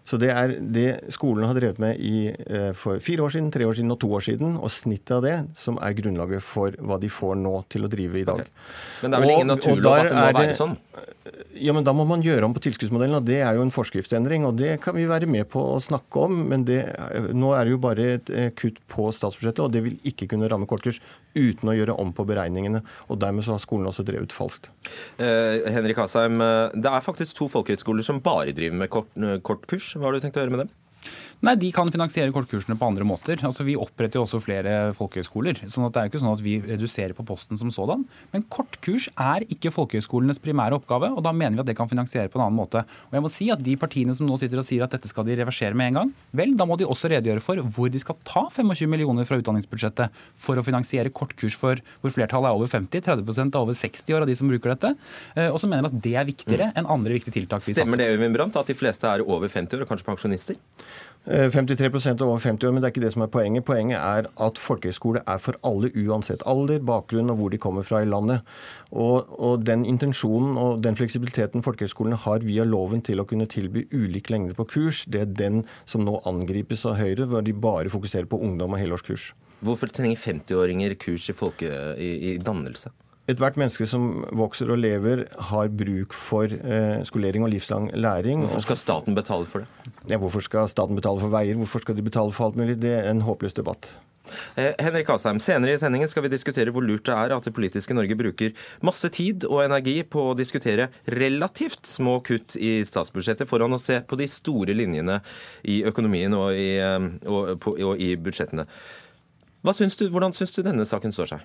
Så 0.04 0.18
det 0.18 0.32
er 0.34 0.56
det 0.60 0.88
skolene 1.14 1.48
har 1.48 1.58
drevet 1.58 1.80
med 1.82 2.00
i, 2.02 2.32
eh, 2.32 2.72
for 2.74 3.00
fire 3.04 3.28
år 3.28 3.36
siden, 3.36 3.52
tre 3.54 3.68
år 3.70 3.78
siden 3.78 3.94
og 3.94 4.00
to 4.02 4.10
år 4.18 4.26
siden, 4.26 4.58
og 4.58 4.74
snittet 4.74 5.14
av 5.20 5.22
det 5.26 5.36
som 5.56 5.78
er 5.78 5.94
grunnlaget 5.94 6.42
for 6.42 6.74
hva 6.82 6.98
de 7.00 7.10
får 7.12 7.38
nå 7.38 7.54
til 7.70 7.86
å 7.86 7.92
drive 7.92 8.22
i 8.24 8.26
dag. 8.26 8.42
Okay. 8.42 8.68
Men 9.04 9.12
det 9.12 9.18
er 9.18 9.26
vel 9.26 9.34
ingen 9.36 9.54
naturlov 9.54 10.00
at 10.00 10.10
det 10.10 10.18
må 10.18 10.42
være 10.42 10.58
sånn? 10.58 10.78
Ja, 11.62 11.74
men 11.76 11.86
Da 11.86 11.94
må 11.94 12.06
man 12.08 12.24
gjøre 12.26 12.48
om 12.48 12.54
på 12.56 12.64
tilskuddsmodellen, 12.66 13.20
og 13.20 13.26
det 13.28 13.42
er 13.46 13.54
jo 13.54 13.62
en 13.62 13.74
forskriftsendring. 13.74 14.46
og 14.48 14.58
Det 14.58 14.80
kan 14.82 14.96
vi 14.96 15.06
være 15.06 15.28
med 15.30 15.48
på 15.50 15.62
å 15.76 15.78
snakke 15.78 16.26
om, 16.26 16.48
men 16.50 16.66
det, 16.66 16.82
nå 17.38 17.54
er 17.54 17.66
det 17.66 17.76
jo 17.76 17.82
bare 17.82 18.08
et 18.16 18.30
eh, 18.34 18.50
kutt 18.58 18.80
på 18.90 19.12
statsbudsjettet, 19.14 19.62
og 19.62 19.72
det 19.72 19.84
vil 19.86 20.00
ikke 20.02 20.28
kunne 20.32 20.50
ramme 20.50 20.66
kortkurs 20.66 20.98
uten 21.36 21.70
å 21.70 21.76
gjøre 21.78 21.98
om 22.02 22.12
på 22.12 22.26
beregningene. 22.26 22.82
og 23.08 23.20
Dermed 23.22 23.46
så 23.46 23.54
har 23.54 23.62
skolen 23.62 23.86
også 23.92 24.06
drevet 24.08 24.34
falskt. 24.34 24.72
Eh, 25.22 25.70
Henrik 25.72 26.02
Asheim, 26.02 26.42
det 26.74 26.90
er 26.90 27.06
faktisk 27.06 27.38
to 27.38 27.48
folkehøyskoler 27.52 28.04
som 28.04 28.20
bare 28.24 28.56
driver 28.56 28.82
med 28.82 28.90
kort, 28.90 29.14
kortkurs. 29.46 29.91
Hva 29.96 30.08
har 30.08 30.16
du 30.16 30.24
tenkt 30.24 30.38
å 30.40 30.44
gjøre 30.46 30.54
med 30.54 30.64
dem? 30.64 30.72
Nei, 31.42 31.56
De 31.58 31.72
kan 31.74 31.90
finansiere 31.90 32.30
kortkursene 32.34 32.78
på 32.78 32.86
andre 32.86 33.06
måter. 33.08 33.40
Altså, 33.42 33.66
Vi 33.66 33.74
oppretter 33.74 34.20
jo 34.20 34.26
også 34.28 34.42
flere 34.44 34.94
folkehøyskoler. 34.94 35.66
sånn 35.66 35.88
at 35.88 35.94
det 35.94 36.00
er 36.00 36.06
jo 36.06 36.12
ikke 36.12 36.22
sånn 36.22 36.36
at 36.36 36.44
vi 36.46 36.62
reduserer 36.62 37.14
på 37.18 37.26
posten 37.26 37.58
som 37.58 37.72
sådan. 37.74 38.06
Men 38.32 38.44
kortkurs 38.44 39.10
er 39.18 39.42
ikke 39.50 39.74
folkehøyskolenes 39.74 40.38
primære 40.38 40.78
oppgave, 40.78 41.10
og 41.10 41.24
da 41.24 41.32
mener 41.32 41.58
vi 41.58 41.60
at 41.62 41.66
det 41.66 41.78
kan 41.78 41.90
finansiere 41.90 42.30
på 42.30 42.38
en 42.38 42.46
annen 42.46 42.60
måte. 42.60 42.86
Og 43.10 43.14
jeg 43.18 43.22
må 43.26 43.32
si 43.32 43.50
at 43.50 43.62
De 43.62 43.76
partiene 43.76 44.14
som 44.14 44.28
nå 44.28 44.38
sitter 44.38 44.58
og 44.58 44.66
sier 44.66 44.84
at 44.84 44.92
dette 44.92 45.08
skal 45.08 45.26
de 45.26 45.36
reversere 45.36 45.74
med 45.74 45.92
en 45.92 45.94
gang, 45.94 46.14
vel, 46.34 46.56
da 46.58 46.66
må 46.66 46.78
de 46.78 46.86
også 46.86 47.10
redegjøre 47.10 47.42
for 47.42 47.56
hvor 47.58 47.90
de 47.90 48.00
skal 48.00 48.18
ta 48.24 48.48
25 48.50 48.90
millioner 48.90 49.26
fra 49.26 49.38
utdanningsbudsjettet 49.38 50.10
for 50.36 50.58
å 50.58 50.66
finansiere 50.66 51.10
kortkurs 51.10 51.56
for 51.58 51.82
hvor 52.02 52.14
flertallet 52.14 52.50
er 52.50 52.58
over 52.58 52.68
50, 52.68 53.02
30% 53.02 53.56
er 53.56 53.62
over 53.62 53.74
60 53.74 54.14
år 54.14 54.26
av 54.26 54.28
de 54.28 54.36
som 54.36 54.50
bruker 54.50 54.74
dette. 54.74 54.94
Eh, 55.36 55.50
og 55.50 55.58
så 55.62 55.70
mener 55.70 55.88
de 55.88 55.94
at 55.94 56.04
det 56.04 56.16
er 56.18 56.28
viktigere 56.28 56.70
mm. 56.72 56.78
enn 56.82 56.90
andre 56.90 57.18
viktige 57.18 57.40
tiltak. 57.40 57.64
Stemmer 57.66 58.02
det, 58.02 58.12
Øyvind 58.14 58.36
Brandt, 58.36 58.58
at 58.58 58.68
de 58.68 58.78
fleste 58.78 59.08
er 59.08 59.24
over 59.26 59.48
50 59.48 59.78
år 59.78 59.86
og 59.86 59.94
kanskje 59.94 60.10
pensjonister? 60.10 60.60
53 61.26 61.86
eh, 61.86 62.12
er 62.16 62.24
over 62.26 62.40
50 62.40 62.66
år, 62.66 62.72
men 62.74 62.82
det 62.82 62.88
er 62.88 62.94
ikke 62.96 63.04
det 63.04 63.12
som 63.14 63.22
er 63.22 63.30
poenget. 63.30 63.66
Poenget 63.66 64.00
er 64.00 64.26
at 64.42 64.58
folkehøyskole 64.58 65.22
er 65.30 65.38
for 65.38 65.58
alle 65.68 65.92
uansett 65.94 66.42
alder, 66.50 66.82
bakgrunn 66.82 67.30
og 67.30 67.38
hvor 67.38 67.52
de 67.54 67.60
kommer 67.62 67.86
fra 67.86 68.02
i 68.02 68.10
landet. 68.10 68.42
Og, 68.90 69.30
og 69.38 69.62
den 69.68 69.86
intensjonen 69.86 70.58
og 70.58 70.82
den 70.82 70.98
fleksibiliteten 70.98 71.62
folkehøyskolene 71.62 72.18
har 72.24 72.42
via 72.48 72.66
loven 72.66 73.06
til 73.06 73.22
å 73.22 73.28
kunne 73.30 73.46
tilby 73.46 73.86
ulik 73.94 74.34
lengde 74.34 74.58
på 74.58 74.66
kurs, 74.74 75.04
det 75.06 75.22
er 75.22 75.38
den 75.44 75.62
som 75.86 76.02
nå 76.08 76.18
angripes 76.26 76.88
av 76.90 76.98
Høyre, 76.98 77.30
hvor 77.30 77.46
de 77.46 77.54
bare 77.54 77.94
fokuserer 77.94 78.26
på 78.26 78.42
ungdom 78.42 78.74
og 78.74 78.82
helårskurs. 78.82 79.32
Hvorfor 79.62 79.94
trenger 79.94 80.18
50-åringer 80.18 80.98
kurs 80.98 81.30
i, 81.30 81.38
folke, 81.38 81.70
i, 82.02 82.12
i 82.32 82.38
dannelse? 82.42 82.90
Ethvert 83.32 83.58
menneske 83.60 83.86
som 83.88 84.26
vokser 84.36 84.72
og 84.74 84.82
lever, 84.82 85.26
har 85.52 85.72
bruk 85.72 86.16
for 86.18 86.52
eh, 86.52 87.02
skolering 87.08 87.46
og 87.46 87.54
livslang 87.54 87.90
læring. 87.96 88.44
Hvorfor 88.44 88.66
skal 88.66 88.80
staten 88.82 89.16
betale 89.16 89.48
for 89.48 89.64
det? 89.64 89.92
Ja, 90.12 90.20
hvorfor 90.20 90.44
skal 90.44 90.68
staten 90.72 90.98
betale 91.00 91.22
for 91.22 91.32
veier? 91.32 91.60
Hvorfor 91.60 91.84
skal 91.84 91.96
de 91.96 92.04
betale 92.04 92.34
for 92.36 92.50
alt 92.50 92.60
mulig? 92.60 92.80
Det 92.82 92.92
er 92.98 93.12
en 93.12 93.24
håpløs 93.24 93.56
debatt. 93.56 93.88
Eh, 94.56 94.74
Henrik 94.80 95.10
Asheim, 95.10 95.40
senere 95.44 95.76
i 95.76 95.80
sendingen 95.82 96.10
skal 96.12 96.26
vi 96.26 96.32
diskutere 96.32 96.74
hvor 96.74 96.84
lurt 96.86 97.06
det 97.08 97.16
er 97.16 97.34
at 97.36 97.48
det 97.48 97.54
politiske 97.56 97.96
Norge 97.96 98.18
bruker 98.20 98.52
masse 98.86 99.10
tid 99.14 99.46
og 99.48 99.64
energi 99.64 99.98
på 100.04 100.32
å 100.32 100.38
diskutere 100.38 100.90
relativt 101.10 101.90
små 101.90 102.20
kutt 102.26 102.58
i 102.60 102.80
statsbudsjettet 102.88 103.50
foran 103.50 103.76
å 103.76 103.82
se 103.82 104.02
på 104.06 104.20
de 104.20 104.28
store 104.32 104.76
linjene 104.78 105.20
i 105.64 105.82
økonomien 105.90 106.36
og 106.38 106.52
i, 106.56 106.74
og, 106.82 107.56
og, 107.56 107.72
og 107.72 108.02
i 108.02 108.14
budsjettene. 108.20 108.68
Syns 109.62 109.98
du, 110.00 110.08
hvordan 110.10 110.34
syns 110.34 110.56
du 110.56 110.64
denne 110.66 110.88
saken 110.90 111.14
står 111.14 111.36
seg? 111.36 111.44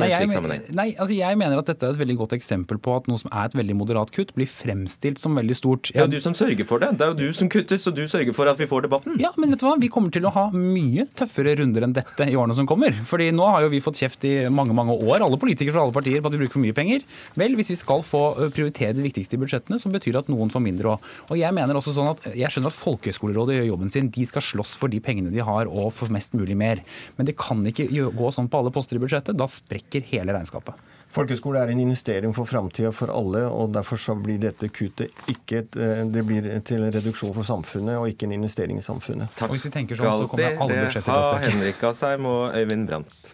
Nei, 0.00 0.08
jeg, 0.08 0.28
nei, 0.72 0.86
altså 0.96 1.14
jeg 1.14 1.38
mener 1.38 1.60
at 1.60 1.68
dette 1.68 1.86
er 1.86 1.94
et 1.94 2.00
veldig 2.00 2.16
godt 2.22 2.34
eksempel 2.36 2.78
på 2.82 2.94
at 2.96 3.08
noe 3.10 3.20
som 3.20 3.30
er 3.30 3.50
et 3.50 3.56
veldig 3.58 3.76
moderat 3.76 4.12
kutt, 4.14 4.32
blir 4.36 4.48
fremstilt 4.50 5.20
som 5.22 5.36
veldig 5.38 5.56
stort. 5.56 5.92
Det 5.92 6.00
er 6.00 6.08
jo 6.08 6.14
du 6.16 6.24
som 6.24 6.36
sørger 6.36 6.66
for 6.68 6.82
det. 6.82 6.90
Det 6.98 7.06
er 7.06 7.12
jo 7.12 7.18
du 7.20 7.36
som 7.36 7.50
kutter, 7.52 7.80
så 7.80 7.92
du 7.94 8.02
sørger 8.10 8.34
for 8.36 8.50
at 8.50 8.60
vi 8.60 8.68
får 8.70 8.86
debatten. 8.88 9.18
Ja, 9.22 9.30
men 9.40 9.54
vet 9.54 9.62
du 9.62 9.66
hva? 9.68 9.76
Vi 9.80 9.90
kommer 9.92 10.12
til 10.14 10.26
å 10.28 10.32
ha 10.34 10.48
mye 10.56 11.06
tøffere 11.18 11.54
runder 11.60 11.86
enn 11.86 11.94
dette 11.96 12.26
i 12.28 12.36
årene 12.38 12.56
som 12.58 12.68
kommer. 12.68 12.96
Fordi 13.08 13.30
nå 13.36 13.46
har 13.54 13.66
jo 13.66 13.72
vi 13.72 13.82
fått 13.84 14.00
kjeft 14.02 14.26
i 14.28 14.34
mange 14.52 14.76
mange 14.76 14.96
år, 14.96 15.22
alle 15.22 15.40
politikere 15.40 15.76
fra 15.76 15.86
alle 15.86 15.96
partier, 15.96 16.20
på 16.24 16.32
at 16.32 16.36
vi 16.36 16.42
bruker 16.42 16.56
for 16.58 16.64
mye 16.64 16.76
penger. 16.76 17.06
Vel, 17.38 17.56
hvis 17.60 17.72
vi 17.74 17.78
skal 17.80 18.04
få 18.06 18.24
prioritere 18.54 18.96
det 18.98 19.06
viktigste 19.06 19.38
i 19.38 19.42
budsjettene, 19.44 19.80
så 19.80 19.92
betyr 19.92 20.16
det 20.16 20.24
at 20.24 20.32
noen 20.32 20.52
får 20.52 20.64
mindre 20.64 20.96
òg. 20.96 21.08
Og 21.30 21.40
jeg 21.40 21.56
mener 21.56 21.78
også 21.78 21.94
sånn 21.96 22.12
at 22.12 22.26
jeg 22.32 22.50
skjønner 22.52 22.72
at 22.72 22.80
Folkehøgskolerådet 22.80 23.60
gjør 23.60 23.70
jobben 23.70 23.92
sin. 23.92 24.10
De 24.12 24.26
skal 24.28 24.44
slåss 24.44 24.74
for 24.80 24.92
de 24.92 25.00
pengene 25.04 25.32
de 25.32 25.44
har 25.44 25.70
og 25.70 25.92
for 25.94 26.12
mest 26.12 26.34
mulig 26.36 26.56
mer. 26.58 26.82
Men 27.18 27.28
det 27.28 27.36
kan 27.38 27.52
kan 27.52 27.68
ikke 27.68 28.10
gå 28.16 28.30
sånn 28.34 28.48
på 28.50 28.60
alle 28.60 28.72
poster 28.74 28.98
i 28.98 29.02
budsjettet. 29.02 29.36
Da 29.38 29.48
sprekker 29.62 30.04
hele 30.12 30.34
regnskapet. 30.36 30.88
Folkehøyskole 31.12 31.60
er 31.60 31.68
en 31.68 31.80
investering 31.82 32.32
for 32.32 32.48
framtida 32.48 32.88
for 32.96 33.12
alle, 33.12 33.44
og 33.44 33.74
derfor 33.74 34.00
så 34.00 34.14
blir 34.16 34.38
dette 34.40 34.70
kuttet 34.72 35.12
ikke 35.28 35.60
et, 35.60 35.76
det 36.14 36.24
blir 36.24 36.48
til 36.64 36.86
en 36.86 36.94
reduksjon 36.94 37.34
for 37.36 37.44
samfunnet 37.44 38.00
og 38.00 38.08
ikke 38.08 38.30
en 38.30 38.38
investering 38.38 38.80
i 38.80 38.86
samfunnet. 38.86 39.28
Takk 39.36 39.50
og 39.50 39.56
hvis 39.58 39.66
vi 39.68 39.74
tenker 39.76 40.00
sånn, 40.00 40.24
så 40.24 40.32
kommer 40.32 40.56
alle 40.56 40.80
budsjetter 40.86 41.10
til 41.10 41.20
å 41.20 41.28
sprekke. 41.28 41.52
Henrik 41.52 41.86
Asheim 41.90 42.32
og 42.32 42.56
Øyvind 42.56 42.88
Brandt. 42.88 43.32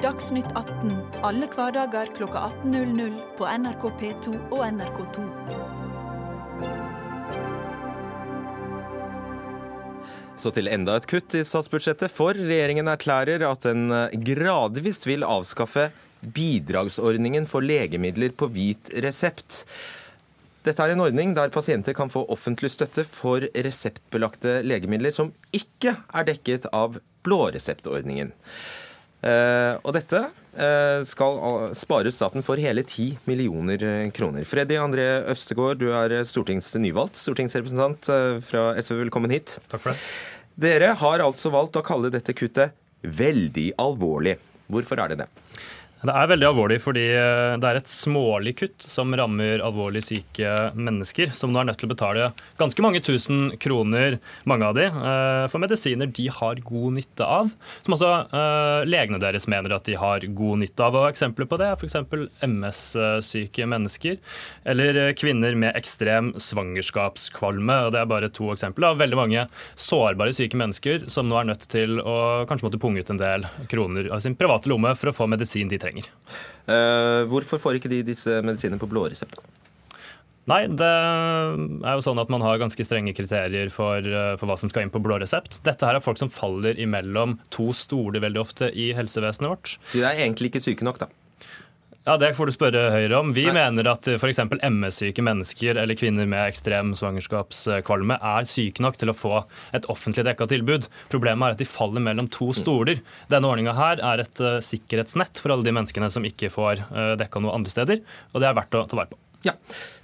Dagsnytt 0.00 0.48
18 0.56 0.94
alle 1.28 1.48
hverdager 1.52 2.12
kl 2.16 2.28
18.00 2.28 3.20
på 3.36 3.52
NRK 3.64 3.92
P2 4.00 4.40
og 4.48 4.64
NRK2. 4.68 5.79
Så 10.40 10.48
til 10.56 10.70
enda 10.72 10.94
et 10.96 11.04
kutt 11.04 11.34
i 11.36 11.42
statsbudsjettet, 11.44 12.08
for 12.08 12.32
regjeringen 12.32 12.88
erklærer 12.88 13.42
at 13.44 13.66
den 13.66 13.90
eh, 13.92 14.14
gradvis 14.24 15.02
vil 15.04 15.26
avskaffe 15.26 15.90
bidragsordningen 16.20 17.44
for 17.48 17.64
legemidler 17.64 18.32
på 18.32 18.48
hvit 18.54 18.88
resept. 19.04 19.66
Dette 20.64 20.84
er 20.84 20.94
en 20.94 21.04
ordning 21.04 21.34
der 21.36 21.52
pasienter 21.52 21.96
kan 21.96 22.12
få 22.12 22.24
offentlig 22.32 22.72
støtte 22.72 23.04
for 23.04 23.44
reseptbelagte 23.52 24.62
legemidler 24.64 25.12
som 25.12 25.34
ikke 25.56 25.92
er 26.08 26.28
dekket 26.28 26.70
av 26.72 26.96
blåreseptordningen. 27.28 28.32
Eh, 29.20 29.74
og 29.76 29.92
dette 29.92 30.24
skal 31.06 31.36
spare 31.78 32.10
staten 32.12 32.42
for 32.42 32.60
hele 32.60 32.82
10 32.82 33.20
millioner 33.30 34.10
kroner. 34.16 34.44
Freddy 34.48 34.76
André 34.82 35.06
Øvstegård, 35.30 35.78
du 35.78 35.92
er 35.94 36.16
stortings 36.26 36.72
nyvalgt 36.80 37.20
stortingsrepresentant 37.20 38.10
fra 38.44 38.64
SV. 38.82 39.04
Velkommen 39.04 39.30
hit. 39.30 39.58
Takk 39.70 39.84
for 39.84 39.94
det. 39.94 40.00
Dere 40.60 40.92
har 40.98 41.22
altså 41.24 41.52
valgt 41.54 41.78
å 41.78 41.84
kalle 41.86 42.10
dette 42.12 42.34
kuttet 42.36 42.74
veldig 43.00 43.70
alvorlig. 43.80 44.34
Hvorfor 44.70 45.00
er 45.00 45.12
det 45.12 45.22
det? 45.22 45.28
Det 46.00 46.12
er 46.16 46.28
veldig 46.30 46.46
alvorlig 46.48 46.78
fordi 46.80 47.02
eh, 47.12 47.54
det 47.60 47.68
er 47.68 47.78
et 47.80 47.90
smålig 47.90 48.54
kutt 48.56 48.84
som 48.88 49.12
rammer 49.16 49.60
alvorlig 49.60 50.00
syke 50.06 50.48
mennesker, 50.72 51.34
som 51.36 51.52
nå 51.52 51.60
er 51.60 51.68
nødt 51.68 51.80
til 51.82 51.90
å 51.90 51.92
betale 51.92 52.28
ganske 52.60 52.84
mange 52.84 53.02
tusen 53.04 53.50
kroner, 53.60 54.16
mange 54.48 54.64
av 54.70 54.78
de, 54.78 54.86
eh, 54.88 55.44
for 55.52 55.60
medisiner 55.60 56.08
de 56.08 56.24
har 56.32 56.62
god 56.64 56.96
nytte 56.96 57.26
av. 57.26 57.50
Som 57.84 57.96
eh, 58.00 58.86
legene 58.88 59.20
deres 59.20 59.44
mener 59.50 59.74
at 59.76 59.84
de 59.90 59.98
har 60.00 60.24
god 60.24 60.62
nytte 60.62 60.86
av. 60.86 60.96
Og 60.96 61.10
Eksempler 61.10 61.50
på 61.50 61.60
det 61.60 61.68
er 61.68 61.76
f.eks. 61.76 61.98
MS-syke 62.48 63.68
mennesker 63.68 64.16
eller 64.72 65.12
kvinner 65.20 65.52
med 65.58 65.76
ekstrem 65.76 66.32
svangerskapskvalme. 66.40 67.76
og 67.84 67.92
Det 67.92 68.00
er 68.00 68.08
bare 68.08 68.32
to 68.32 68.48
eksempler 68.54 68.94
av 68.94 69.02
veldig 69.04 69.20
mange 69.20 69.44
sårbare 69.76 70.32
syke 70.36 70.56
mennesker 70.56 71.10
som 71.12 71.28
nå 71.28 71.42
er 71.42 71.52
nødt 71.52 71.68
til 71.68 72.00
å 72.00 72.16
kanskje 72.48 72.70
måtte 72.70 72.80
punge 72.80 73.04
ut 73.04 73.12
en 73.12 73.20
del 73.20 73.44
kroner 73.68 74.08
av 74.14 74.24
sin 74.24 74.38
private 74.38 74.72
lomme 74.72 74.96
for 74.96 75.12
å 75.12 75.16
få 75.20 75.28
medisin 75.28 75.68
de 75.68 75.76
trenger 75.76 75.89
trenger. 75.90 76.10
Uh, 76.70 77.26
hvorfor 77.30 77.60
får 77.60 77.80
ikke 77.80 77.92
de 77.92 78.04
disse 78.14 78.40
medisinene 78.46 78.80
på 78.80 78.88
blå 78.90 79.08
resept? 79.10 79.42
Nei, 80.50 80.64
det 80.72 80.88
er 80.88 81.94
jo 81.94 82.02
sånn 82.02 82.18
at 82.18 82.30
man 82.32 82.42
har 82.42 82.58
ganske 82.58 82.84
strenge 82.86 83.12
kriterier 83.14 83.68
for, 83.70 84.00
eh, 84.00 84.32
for, 84.40 84.48
hva 84.48 84.56
som 84.58 84.70
skal 84.72 84.86
inn 84.86 84.90
på 84.90 85.02
blå 85.02 85.20
resept. 85.20 85.60
Dette 85.66 85.86
her 85.86 85.98
er 85.98 86.02
folk 86.02 86.18
som 86.18 86.32
faller 86.32 86.80
imellom 86.80 87.36
to 87.54 87.68
stoler 87.76 88.24
veldig 88.24 88.40
ofte 88.40 88.70
i 88.72 88.88
helsevesenet 88.96 89.50
vårt. 89.52 89.76
De 89.92 90.02
er 90.02 90.24
egentlig 90.24 90.50
ikke 90.50 90.64
syke 90.64 90.86
nok, 90.86 91.02
da? 91.04 91.10
Ja, 92.10 92.16
Det 92.18 92.32
får 92.34 92.48
du 92.48 92.50
spørre 92.50 92.80
Høyre 92.90 93.18
om. 93.20 93.28
Vi 93.30 93.44
Nei. 93.46 93.52
mener 93.54 93.86
at 93.92 94.08
f.eks. 94.10 94.40
MS-syke 94.66 95.22
mennesker 95.22 95.78
eller 95.78 95.94
kvinner 95.94 96.26
med 96.26 96.42
ekstrem 96.42 96.90
svangerskapskvalme 96.98 98.16
er 98.18 98.48
syke 98.50 98.82
nok 98.82 98.98
til 98.98 99.12
å 99.12 99.14
få 99.14 99.44
et 99.78 99.86
offentlig 99.86 100.26
dekka 100.26 100.48
tilbud. 100.50 100.90
Problemet 101.14 101.46
er 101.46 101.54
at 101.54 101.62
de 101.62 101.70
faller 101.70 102.02
mellom 102.02 102.26
to 102.34 102.50
stoler. 102.56 102.98
Denne 103.30 103.46
ordninga 103.46 103.78
her 103.78 104.02
er 104.02 104.24
et 104.24 104.42
uh, 104.42 104.58
sikkerhetsnett 104.58 105.38
for 105.38 105.54
alle 105.54 105.68
de 105.68 105.76
menneskene 105.78 106.10
som 106.10 106.26
ikke 106.26 106.50
får 106.50 106.82
uh, 106.90 107.14
dekka 107.20 107.46
noe 107.46 107.54
andre 107.54 107.78
steder, 107.78 108.02
og 108.34 108.42
det 108.42 108.50
er 108.50 108.58
verdt 108.58 108.74
å 108.74 108.88
ta 108.90 109.04
vare 109.04 109.14
på. 109.14 109.22
Ja. 109.46 109.54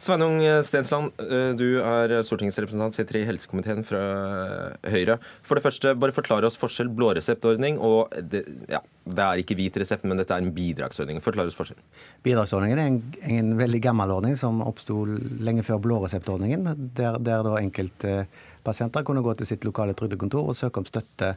Sveinung 0.00 0.38
Stensland, 0.64 1.12
eh, 1.20 1.50
du 1.58 1.80
er 1.82 2.14
stortingsrepresentant, 2.24 2.96
sitter 2.96 3.18
i 3.20 3.24
helsekomiteen 3.28 3.84
fra 3.84 4.00
Høyre. 4.88 5.18
For 5.44 5.58
det 5.58 5.64
første, 5.66 5.92
bare 5.98 6.14
forklare 6.16 6.48
oss 6.48 6.56
forskjell 6.60 6.88
blåreseptordning 6.96 7.76
og 7.76 8.14
det, 8.16 8.46
ja, 8.72 8.80
det 9.04 9.26
er 9.26 9.42
ikke 9.42 9.58
hvit 9.58 9.76
resept, 9.82 10.06
men 10.08 10.16
dette 10.16 10.32
er 10.32 10.44
en 10.44 10.54
bidragsordning. 10.56 11.20
Forklar 11.24 11.50
oss 11.50 11.58
forskjell. 11.58 11.82
Bidragsordningen 12.24 12.80
er 12.80 12.90
en, 12.94 12.98
en 13.36 13.52
veldig 13.60 13.82
gammel 13.84 14.16
ordning 14.16 14.40
som 14.40 14.64
oppsto 14.64 15.02
lenge 15.04 15.66
før 15.66 15.84
blåreseptordningen, 15.84 16.66
der, 16.96 17.20
der 17.20 17.44
da 17.44 17.60
enkeltpasienter 17.60 19.04
kunne 19.04 19.24
gå 19.26 19.36
til 19.36 19.52
sitt 19.52 19.68
lokale 19.68 19.96
trygdekontor 19.98 20.48
og 20.48 20.56
søke 20.56 20.80
om 20.80 20.88
støtte 20.88 21.34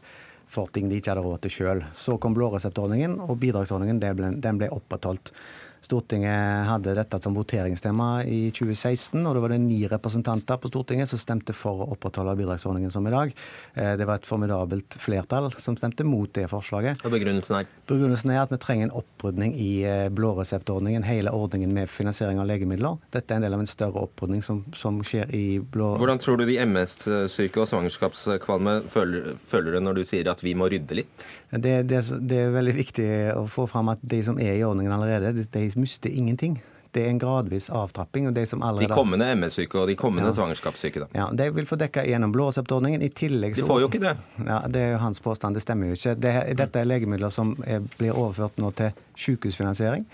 for 0.49 0.71
ting 0.73 0.89
de 0.89 0.97
ikke 0.97 1.13
hadde 1.13 1.23
råd 1.25 1.43
til 1.43 1.53
sjøl. 1.53 1.83
Så 1.93 2.17
kom 2.21 2.33
blåreseptordningen, 2.33 3.19
og 3.21 3.37
bidragsordningen 3.41 3.99
ble, 4.01 4.31
den 4.41 4.61
ble 4.61 4.71
opprettholdt. 4.73 5.33
Stortinget 5.81 6.67
hadde 6.67 6.95
dette 6.97 7.19
som 7.23 7.35
voteringstema 7.35 8.09
i 8.27 8.49
2016, 8.55 9.19
og 9.23 9.35
da 9.35 9.43
var 9.43 9.53
det 9.53 9.61
ni 9.63 9.79
representanter 9.89 10.59
på 10.59 10.71
Stortinget 10.71 11.09
som 11.11 11.21
stemte 11.21 11.55
for 11.55 11.83
å 11.83 11.89
opprettholde 11.95 12.35
bidragsordningen 12.39 12.91
som 12.93 13.07
i 13.07 13.13
dag. 13.13 13.33
Eh, 13.73 13.93
det 13.99 14.07
var 14.07 14.19
et 14.19 14.27
formidabelt 14.27 14.97
flertall 14.99 15.49
som 15.57 15.77
stemte 15.79 16.05
mot 16.07 16.31
det 16.35 16.47
forslaget. 16.51 17.03
Og 17.05 17.13
Begrunnelsen 17.15 17.61
er? 17.61 17.69
Begrunnelsen 17.89 18.33
er 18.35 18.41
at 18.43 18.53
vi 18.53 18.59
trenger 18.61 18.89
en 18.89 18.95
opprydning 19.01 19.55
i 19.55 19.71
eh, 19.87 20.05
blåreseptordningen, 20.13 21.07
hele 21.07 21.33
ordningen 21.35 21.73
med 21.75 21.89
finansiering 21.91 22.41
av 22.41 22.49
legemidler. 22.49 22.99
Dette 23.15 23.33
er 23.33 23.41
en 23.41 23.47
del 23.47 23.57
av 23.57 23.63
en 23.63 23.71
større 23.71 24.05
opprydning 24.07 24.43
som, 24.45 24.63
som 24.77 25.01
skjer 25.05 25.31
i 25.35 25.45
blå... 25.59 25.95
Hvordan 26.01 26.21
tror 26.21 26.39
du 26.39 26.47
de 26.49 26.59
MS-syke 26.65 27.63
og 27.63 27.69
svangerskapskvalme 27.71 28.79
føler, 28.91 29.35
føler 29.47 29.77
det 29.77 29.85
når 29.85 30.01
du 30.01 30.07
sier 30.07 30.29
at 30.31 30.43
vi 30.45 30.55
må 30.57 30.69
rydde 30.71 31.01
litt? 31.01 31.27
Det, 31.49 31.83
det, 31.89 32.01
det, 32.29 32.37
er 32.37 32.51
veldig 32.53 32.73
viktig 32.77 33.07
å 33.33 33.45
få 33.49 33.65
fram 33.69 33.89
at 33.89 34.01
de 34.05 34.19
som 34.25 34.37
er 34.41 34.53
i 34.59 34.65
ordningen 34.65 34.93
allerede, 34.93 35.33
de, 35.33 35.45
de 35.49 35.69
mister 35.81 36.13
ingenting. 36.13 36.59
Det 36.91 37.03
er 37.05 37.11
en 37.13 37.19
gradvis 37.21 37.69
avtrapping. 37.69 38.27
og 38.29 38.33
De 38.33 38.45
som 38.49 38.63
allerede... 38.65 38.89
De 38.89 38.97
kommende 38.97 39.27
MS-syke 39.35 39.77
og 39.77 39.89
de 39.89 39.95
kommende 39.97 40.31
ja. 40.31 40.35
svangerskapssyke, 40.37 41.03
da. 41.03 41.07
Ja, 41.13 41.27
De 41.33 41.49
vil 41.53 41.67
få 41.69 41.77
dekka 41.77 42.05
gjennom 42.05 42.33
blåreseptordningen. 42.33 43.01
I 43.05 43.11
tillegg 43.13 43.57
så... 43.57 43.61
De 43.61 43.67
får 43.69 43.81
jo 43.83 43.89
ikke 43.91 44.01
det. 44.05 44.15
Ja, 44.47 44.63
Det 44.67 44.81
er 44.81 44.95
jo 44.95 45.03
hans 45.05 45.21
påstand. 45.21 45.57
Det 45.57 45.61
stemmer 45.65 45.91
jo 45.91 45.99
ikke. 45.99 46.15
Det, 46.17 46.33
dette 46.57 46.81
er 46.81 46.89
legemidler 46.89 47.33
som 47.33 47.53
er, 47.65 47.85
blir 47.99 48.17
overført 48.17 48.57
nå 48.61 48.73
til 48.77 49.05
sykehusfinansiering. 49.21 50.07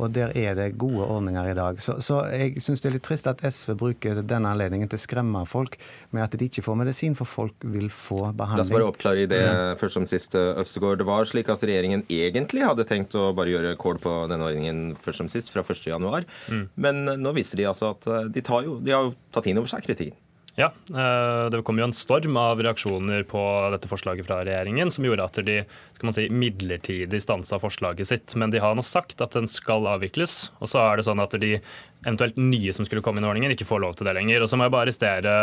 Og 0.00 0.12
der 0.14 0.32
er 0.38 0.56
det 0.56 0.68
gode 0.80 1.04
ordninger 1.04 1.50
i 1.50 1.54
dag. 1.56 1.80
Så, 1.82 1.98
så 2.04 2.22
jeg 2.32 2.62
syns 2.64 2.82
det 2.82 2.90
er 2.90 2.96
litt 2.96 3.04
trist 3.06 3.28
at 3.30 3.42
SV 3.44 3.74
bruker 3.78 4.22
denne 4.24 4.52
anledningen 4.54 4.90
til 4.90 5.00
å 5.00 5.02
skremme 5.02 5.44
folk 5.48 5.76
med 6.14 6.24
at 6.24 6.36
de 6.38 6.48
ikke 6.48 6.64
får 6.64 6.78
medisin, 6.80 7.16
for 7.18 7.28
folk 7.28 7.66
vil 7.74 7.90
få 7.92 8.32
behandling. 8.32 8.62
La 8.62 8.66
oss 8.66 8.72
bare 8.72 8.88
oppklare 8.88 9.26
i 9.26 9.30
det 9.30 9.42
mm. 9.44 9.76
først 9.82 9.98
som 10.00 10.08
sist, 10.08 10.36
Øvstegård. 10.38 11.02
Det 11.02 11.08
var 11.08 11.28
slik 11.28 11.52
at 11.52 11.64
regjeringen 11.66 12.06
egentlig 12.08 12.64
hadde 12.66 12.88
tenkt 12.88 13.16
å 13.18 13.30
bare 13.36 13.52
gjøre 13.52 13.76
kål 13.80 14.00
på 14.02 14.16
denne 14.32 14.48
ordningen 14.48 14.96
først 15.02 15.24
som 15.24 15.30
sist, 15.32 15.52
fra 15.52 15.64
1.1. 15.64 16.28
Mm. 16.48 16.66
Men 16.86 17.04
nå 17.20 17.36
viser 17.36 17.60
de 17.60 17.68
altså 17.70 17.92
at 17.94 18.08
de, 18.32 18.44
jo, 18.66 18.78
de 18.82 18.96
har 18.96 19.08
jo 19.08 19.16
tatt 19.34 19.48
inn 19.50 19.60
over 19.60 19.70
seg 19.70 19.84
kritikken. 19.86 20.18
Ja, 20.54 20.68
eh, 20.92 21.50
det 21.50 21.62
kom 21.64 21.78
jo 21.80 21.86
en 21.86 21.94
storm 21.96 22.36
av 22.36 22.60
reaksjoner 22.60 23.24
på 23.28 23.40
dette 23.72 23.88
forslaget 23.88 24.26
fra 24.26 24.42
regjeringen, 24.44 24.90
som 24.92 25.06
gjorde 25.06 25.24
at 25.24 25.38
de 25.46 25.62
skal 25.96 26.08
man 26.08 26.16
si, 26.16 26.26
midlertidig 26.28 27.22
stansa 27.24 27.56
forslaget 27.62 28.10
sitt. 28.10 28.34
Men 28.36 28.52
de 28.52 28.60
har 28.60 28.76
nå 28.76 28.84
sagt 28.84 29.24
at 29.24 29.32
den 29.38 29.48
skal 29.48 29.88
avvikles. 29.88 30.50
Og 30.60 30.68
så 30.74 30.82
er 30.84 31.00
det 31.00 31.06
sånn 31.08 31.24
at 31.24 31.38
de 31.40 31.54
eventuelt 32.02 32.38
nye 32.40 32.74
som 32.74 32.86
skulle 32.88 33.02
komme 33.04 33.20
inn 33.20 33.26
i 33.26 33.30
ordningen, 33.30 33.54
ikke 33.54 33.68
får 33.68 33.82
lov 33.84 33.96
til 33.98 34.08
det 34.08 34.16
lenger. 34.18 34.42
Og 34.42 34.50
så 34.50 34.58
må 34.58 34.68
jeg 34.68 34.74
bare 34.74 34.88
arrestere 34.88 35.34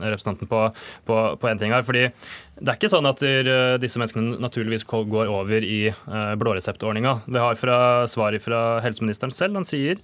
representanten 0.00 0.50
på, 0.50 0.62
på, 1.08 1.22
på 1.40 1.50
en 1.50 1.62
ting 1.62 1.74
her. 1.74 1.86
fordi 1.86 2.08
det 2.56 2.70
er 2.72 2.78
ikke 2.78 2.88
sånn 2.88 3.04
at 3.04 3.20
disse 3.82 4.00
menneskene 4.00 4.38
naturligvis 4.40 4.86
går 4.88 5.28
over 5.28 5.60
i 5.60 5.90
uh, 5.92 6.32
blåreseptordninga. 6.40 7.12
Vi 7.28 7.40
har 7.42 7.58
fra 7.60 7.78
svar 8.08 8.32
fra 8.40 8.60
helseministeren 8.80 9.34
selv. 9.34 9.58
Han 9.60 9.68
sier, 9.68 10.00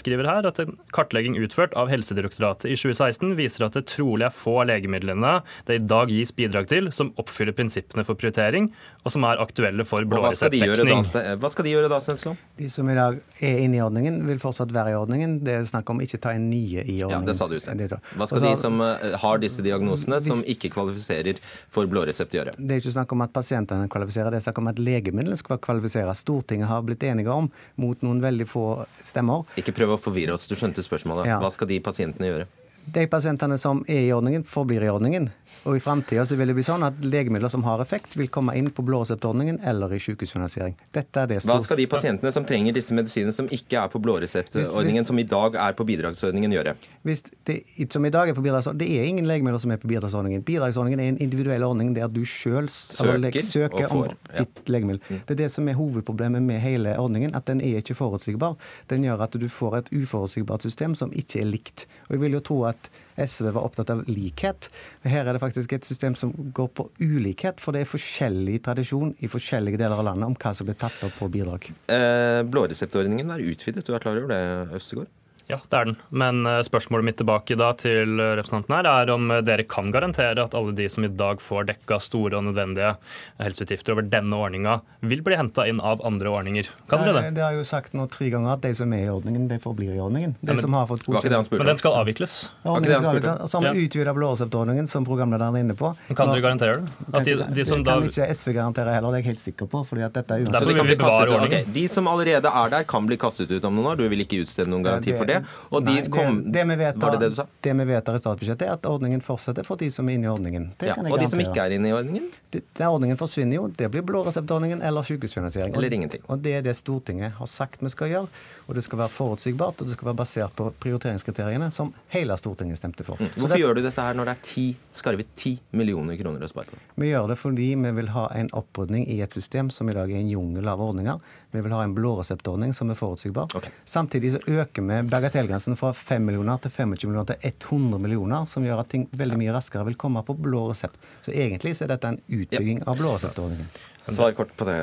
skriver 0.00 0.28
her 0.28 0.48
at 0.48 0.60
en 0.62 0.72
kartlegging 0.96 1.36
utført 1.44 1.76
av 1.76 1.90
Helsedirektoratet 1.92 2.70
i 2.70 2.78
2016 2.80 3.36
viser 3.36 3.66
at 3.66 3.76
det 3.76 3.84
trolig 3.92 4.24
er 4.28 4.34
få 4.34 4.62
av 4.62 4.70
legemidlene 4.70 5.34
det 5.68 5.78
i 5.78 5.84
dag 5.84 6.12
gis 6.12 6.32
bidrag 6.36 6.68
til, 6.70 6.88
som 6.96 7.12
oppfyller 7.20 7.54
prinsippene 7.56 8.04
for 8.06 8.18
prioritering, 8.18 8.70
og 9.04 9.12
som 9.12 9.26
er 9.28 9.42
aktuelle 9.42 9.84
for 9.88 10.06
blåreseptdekning. 10.08 11.04
Hva 11.42 11.50
skal 11.52 11.68
de 11.68 11.74
gjøre 11.74 11.90
da, 11.92 12.00
Stensland? 12.02 12.40
De 12.56 12.70
som 12.72 12.88
i 12.88 12.96
dag 12.96 13.20
er 13.44 13.60
inne 13.66 13.78
i 13.78 13.84
ordningen, 13.84 14.22
vil 14.28 14.40
fortsatt 14.42 14.72
være 14.74 14.94
i 14.94 14.98
ordningen 14.98 15.25
ordningen. 15.26 15.44
Det 15.44 15.54
er 15.54 15.64
snakk 15.66 15.90
om 15.90 16.00
ikke 16.00 16.18
ta 16.20 16.34
inn 16.36 16.48
nye 16.50 16.82
i 16.82 17.02
ordningen. 17.04 17.26
Ja, 17.26 17.32
det 17.32 17.36
sa 17.36 17.48
du 17.48 17.58
selv. 17.60 18.00
Hva 18.16 18.26
skal 18.26 18.38
Også, 18.38 18.46
de 18.46 18.60
som 18.60 18.80
eh, 18.80 19.16
har 19.22 19.38
disse 19.42 19.62
diagnosene, 19.62 20.20
hvis, 20.20 20.32
som 20.32 20.42
ikke 20.46 20.70
kvalifiserer 20.74 21.40
for 21.72 21.86
blå 21.86 22.04
resept, 22.06 22.34
gjøre? 22.34 22.54
Det 22.58 22.76
er 22.76 22.82
ikke 22.82 22.94
snakk 22.94 23.12
om 23.12 23.24
at 23.24 23.32
pasientene 23.32 23.88
kvalifiserer, 23.88 24.30
det 24.30 24.40
er 24.40 24.46
snakk 24.46 24.60
om 24.62 24.70
at 24.72 24.78
legemidlene 24.78 25.36
skal 25.36 25.58
kvalifisere. 25.58 26.14
Stortinget 26.16 26.70
har 26.70 26.84
blitt 26.86 27.02
enige 27.06 27.32
om, 27.32 27.50
mot 27.76 28.02
noen 28.06 28.22
veldig 28.24 28.48
få 28.48 28.66
stemmer. 29.04 29.46
Ikke 29.60 29.74
prøv 29.76 29.96
å 29.96 30.00
forvirre 30.00 30.36
oss, 30.36 30.46
du 30.48 30.56
skjønte 30.56 30.84
spørsmålet. 30.84 31.28
Ja. 31.30 31.40
Hva 31.42 31.52
skal 31.54 31.70
de 31.70 31.80
pasientene 31.84 32.30
gjøre? 32.30 32.48
De 32.86 33.02
pasientene 33.10 33.56
som 33.58 33.80
er 33.90 34.04
i 34.06 34.12
ordningen, 34.14 34.44
forblir 34.46 34.84
i 34.86 34.90
ordningen. 34.92 35.30
Og 35.66 35.76
i 35.76 35.80
framtida 35.82 36.22
vil 36.38 36.46
det 36.50 36.54
bli 36.54 36.62
sånn 36.62 36.84
at 36.86 36.98
legemidler 37.02 37.50
som 37.50 37.64
har 37.66 37.80
effekt, 37.82 38.14
vil 38.18 38.28
komme 38.32 38.54
inn 38.58 38.68
på 38.74 38.84
blåreseptordningen 38.86 39.58
eller 39.66 39.90
i 39.96 39.98
sykehusfinansiering. 40.02 40.76
Dette 40.94 41.24
er 41.24 41.30
det 41.32 41.40
Hva 41.42 41.56
skal 41.64 41.80
de 41.80 41.88
pasientene 41.90 42.30
som 42.34 42.46
trenger 42.46 42.76
disse 42.76 42.94
medisinene 42.94 43.34
som 43.34 43.48
ikke 43.50 43.80
er 43.82 43.90
på 43.90 44.00
blåreseptordningen, 44.02 45.06
som 45.08 45.18
i 45.18 45.26
dag 45.26 45.58
er 45.58 45.74
på 45.76 45.86
bidragsordningen, 45.88 46.54
gjøre? 46.54 46.76
Hvis 47.06 47.24
det, 47.48 47.58
som 47.92 48.06
i 48.06 48.12
dag 48.14 48.30
er 48.30 48.38
på 48.38 48.44
bidragsordningen, 48.44 48.78
Det 48.78 49.00
er 49.00 49.08
ingen 49.10 49.26
legemidler 49.26 49.62
som 49.62 49.72
er 49.74 49.80
på 49.82 49.90
bidragsordningen. 49.90 50.44
Bidragsordningen 50.46 51.02
er 51.02 51.08
en 51.14 51.18
individuell 51.26 51.66
ordning 51.66 51.94
der 51.96 52.06
du 52.12 52.22
sjøl 52.24 52.68
søker, 52.70 53.40
søker 53.42 53.90
om 53.90 54.04
ja. 54.06 54.44
ditt 54.44 54.70
legemiddel. 54.70 55.02
Mm. 55.08 55.24
Det 55.26 55.34
er 55.34 55.40
det 55.42 55.50
som 55.52 55.68
er 55.68 55.78
hovedproblemet 55.78 56.42
med 56.46 56.62
hele 56.62 56.94
ordningen, 57.00 57.34
at 57.34 57.50
den 57.50 57.60
er 57.64 57.82
ikke 57.82 57.98
forutsigbar. 57.98 58.54
Den 58.92 59.02
gjør 59.08 59.26
at 59.26 59.34
du 59.34 59.48
får 59.50 59.80
et 59.80 59.90
uforutsigbart 59.96 60.62
system 60.62 60.94
som 60.94 61.10
ikke 61.10 61.42
er 61.42 61.50
likt. 61.50 61.88
Og 62.06 62.16
jeg 62.16 62.24
vil 62.26 62.38
jo 62.38 62.44
tro 62.52 62.62
at 62.70 62.90
SV 63.16 63.50
var 63.56 63.66
opptatt 63.66 63.92
av 63.94 64.04
likhet. 64.10 64.70
Her 65.06 65.24
er 65.24 65.36
det 65.36 65.42
faktisk 65.42 65.72
et 65.76 65.88
system 65.88 66.16
som 66.18 66.32
går 66.56 66.70
på 66.76 66.88
ulikhet, 67.00 67.60
for 67.62 67.76
det 67.76 67.84
er 67.84 67.90
forskjellig 67.90 68.60
tradisjon 68.66 69.14
i 69.24 69.30
forskjellige 69.32 69.80
deler 69.80 69.98
av 69.98 70.08
landet 70.10 70.30
om 70.30 70.38
hva 70.38 70.54
som 70.56 70.68
blir 70.68 70.78
tatt 70.78 70.96
opp 71.06 71.16
på 71.20 71.30
bidrag. 71.32 71.70
Eh, 71.92 72.42
blåreseptordningen 72.46 73.32
er 73.34 73.46
utvidet, 73.52 73.86
du 73.86 73.94
er 73.94 74.02
klar 74.04 74.20
over 74.20 74.32
det, 74.32 74.42
Østegård? 74.76 75.12
Ja, 75.46 75.60
det 75.62 75.78
er 75.78 75.88
den. 75.90 75.96
Men 76.10 76.46
eh, 76.48 76.60
spørsmålet 76.66 77.06
mitt 77.10 77.18
tilbake 77.20 77.56
da 77.58 77.72
til 77.78 78.18
representanten 78.18 78.74
her 78.76 78.88
er 78.90 79.12
om 79.14 79.30
dere 79.46 79.66
kan 79.68 79.92
garantere 79.94 80.42
at 80.42 80.56
alle 80.58 80.74
de 80.76 80.88
som 80.90 81.06
i 81.06 81.10
dag 81.10 81.42
får 81.42 81.68
dekka 81.70 82.00
store 82.02 82.40
og 82.40 82.48
nødvendige 82.48 82.96
helseutgifter 83.38 83.94
over 83.94 84.06
denne 84.10 84.36
ordninga, 84.36 84.80
vil 85.06 85.22
bli 85.26 85.38
henta 85.38 85.66
inn 85.68 85.80
av 85.80 86.02
andre 86.06 86.32
ordninger. 86.32 86.70
Kan 86.90 87.04
dere 87.04 87.20
det? 87.20 87.34
Det 87.36 87.44
har 87.44 87.54
jeg 87.54 87.62
jo 87.62 87.68
sagt 87.68 87.94
nå 87.96 88.08
tre 88.12 88.30
ganger 88.32 88.56
at 88.56 88.64
de 88.64 88.72
som 88.76 88.92
er 88.96 89.06
i 89.06 89.12
ordningen, 89.12 89.46
de 89.50 89.58
forblir 89.62 89.94
i 89.94 90.00
ordningen. 90.02 90.34
De 90.40 90.50
ja, 90.50 90.54
men, 90.54 90.62
som 90.64 90.76
har 90.76 90.88
fått 90.90 91.04
godkjent. 91.06 91.50
Men 91.54 91.70
den 91.70 91.80
skal 91.80 91.98
avvikles? 92.00 92.36
Samme 92.64 92.82
skal 92.84 93.10
avvikles. 93.12 93.56
Har 93.56 93.66
vi 93.76 93.86
utvida 93.86 94.14
blåreseptordningen, 94.16 94.90
som 94.90 95.06
programlederen 95.06 95.56
er 95.56 95.66
inne 95.66 95.76
på. 95.78 95.92
Men 96.08 96.18
kan 96.18 96.32
dere 96.32 96.44
garantere 96.44 96.80
det? 96.80 96.96
At 97.12 97.28
de, 97.28 97.36
de 97.60 97.66
som 97.68 97.84
da... 97.86 97.96
kan 97.96 98.10
ikke 98.10 98.28
SV 98.34 98.52
garantere 98.56 98.96
heller, 98.96 99.14
det 99.14 99.20
er 99.20 99.24
jeg 99.24 99.30
helt 99.34 99.44
sikker 99.44 99.70
på. 99.72 99.82
fordi 99.88 100.06
at 100.06 100.16
dette 100.16 100.38
er 100.38 100.44
uansett. 100.46 100.66
De, 100.66 100.76
kan 100.76 100.90
bli 100.90 101.46
okay. 101.46 101.64
de 101.78 101.86
som 101.92 102.10
allerede 102.10 102.52
er 102.62 102.74
der, 102.74 102.86
kan 102.88 103.08
bli 103.08 103.18
kastet 103.20 103.52
ut 103.52 103.68
om 103.68 103.76
noen 103.78 103.92
år. 103.92 104.00
Du 104.00 104.06
vil 104.10 104.24
ikke 104.24 104.42
utstede 104.44 104.70
noen 104.72 104.86
garanti 104.86 105.14
for 105.16 105.28
det. 105.28 105.35
Og 105.70 105.84
de 105.86 105.96
kom, 106.12 106.40
det, 106.44 106.52
det, 106.56 106.64
vi 106.70 106.76
vedtar, 106.80 107.16
det 107.16 107.20
det 107.24 107.30
du 107.32 107.38
sa? 107.38 107.46
Det 107.66 107.74
vi 107.80 107.86
vedtar 107.90 108.18
i 108.18 108.22
statsbudsjettet, 108.22 108.66
er 108.66 108.76
at 108.76 108.88
ordningen 108.90 109.22
fortsetter 109.24 109.66
for 109.66 109.80
de 109.80 109.90
som 109.94 110.08
er 110.08 110.18
inne 110.18 110.28
i 110.28 110.32
ordningen. 110.32 110.68
Ja, 110.84 110.96
og 111.00 111.18
de 111.20 111.28
som 111.30 111.42
ikke 111.42 111.64
er 111.64 111.76
inne 111.76 111.90
i 111.90 111.96
ordningen? 111.96 112.28
Det, 112.50 112.62
det, 112.72 112.86
ordningen 112.86 113.20
forsvinner 113.20 113.60
jo. 113.60 113.68
Det 113.68 113.90
blir 113.92 114.04
blåreseptordningen 114.06 114.84
eller 114.86 115.06
sykehusfinansiering. 115.06 115.74
Eller 115.76 115.98
ingenting. 115.98 116.24
Og 116.30 116.42
det 116.44 116.58
er 116.60 116.66
det 116.66 116.76
Stortinget 116.78 117.36
har 117.40 117.50
sagt 117.50 117.84
vi 117.84 117.92
skal 117.92 118.12
gjøre. 118.12 118.30
Og 118.66 118.74
det 118.74 118.82
skal 118.82 118.98
være 118.98 119.12
forutsigbart, 119.14 119.80
og 119.80 119.86
det 119.86 119.94
skal 119.94 120.08
være 120.10 120.18
basert 120.18 120.54
på 120.58 120.68
prioriteringskriteriene 120.82 121.68
som 121.70 121.92
hele 122.10 122.34
Stortinget 122.40 122.80
stemte 122.80 123.06
for. 123.06 123.20
Mm. 123.20 123.30
Hvorfor 123.36 123.54
det, 123.54 123.60
gjør 123.62 123.78
du 123.78 123.82
dette 123.84 124.06
her 124.08 124.18
når 124.18 124.28
det 124.28 124.34
er 124.34 124.42
ti, 124.48 124.64
skarve 124.94 125.26
ti 125.38 125.52
millioner 125.78 126.18
kroner 126.18 126.42
å 126.42 126.50
spare 126.50 126.72
på? 126.72 126.80
Vi 126.98 127.12
gjør 127.12 127.30
det 127.30 127.38
fordi 127.38 127.68
vi 127.78 127.92
vil 128.00 128.10
ha 128.16 128.26
en 128.34 128.50
opprydning 128.58 129.06
i 129.12 129.20
et 129.22 129.38
system 129.38 129.70
som 129.74 129.90
i 129.90 129.96
dag 129.96 130.10
er 130.10 130.18
en 130.18 130.32
jungel 130.32 130.70
av 130.72 130.82
ordninger. 130.82 131.22
Vi 131.54 131.62
vil 131.62 131.76
ha 131.76 131.82
en 131.86 131.94
blåreseptordning 131.96 132.74
som 132.76 132.90
er 132.90 132.98
forutsigbar. 132.98 133.54
Okay. 133.54 133.72
Samtidig 133.86 134.34
så 134.34 134.42
øker 134.44 134.82
vi 134.82 135.00
bagatellgrensen 135.14 135.78
fra 135.78 135.92
5 135.96 136.26
millioner 136.26 136.58
til 136.62 136.74
25 136.74 137.10
millioner 137.10 137.30
til 137.30 137.52
100 137.54 138.02
millioner, 138.02 138.50
som 138.50 138.66
gjør 138.66 138.82
at 138.82 138.90
ting 138.92 139.06
veldig 139.14 139.38
mye 139.40 139.54
raskere 139.54 139.86
vil 139.86 140.00
komme 140.00 140.26
på 140.26 140.34
blå 140.36 140.66
resept. 140.72 140.98
Så 141.22 141.34
egentlig 141.34 141.76
så 141.78 141.86
er 141.86 141.94
dette 141.94 142.16
en 142.16 142.24
utbygging 142.26 142.82
av 142.86 142.98
blåreseptordningen. 142.98 143.70
Svar 144.06 144.32
kort 144.38 144.52
på 144.56 144.64
det, 144.68 144.76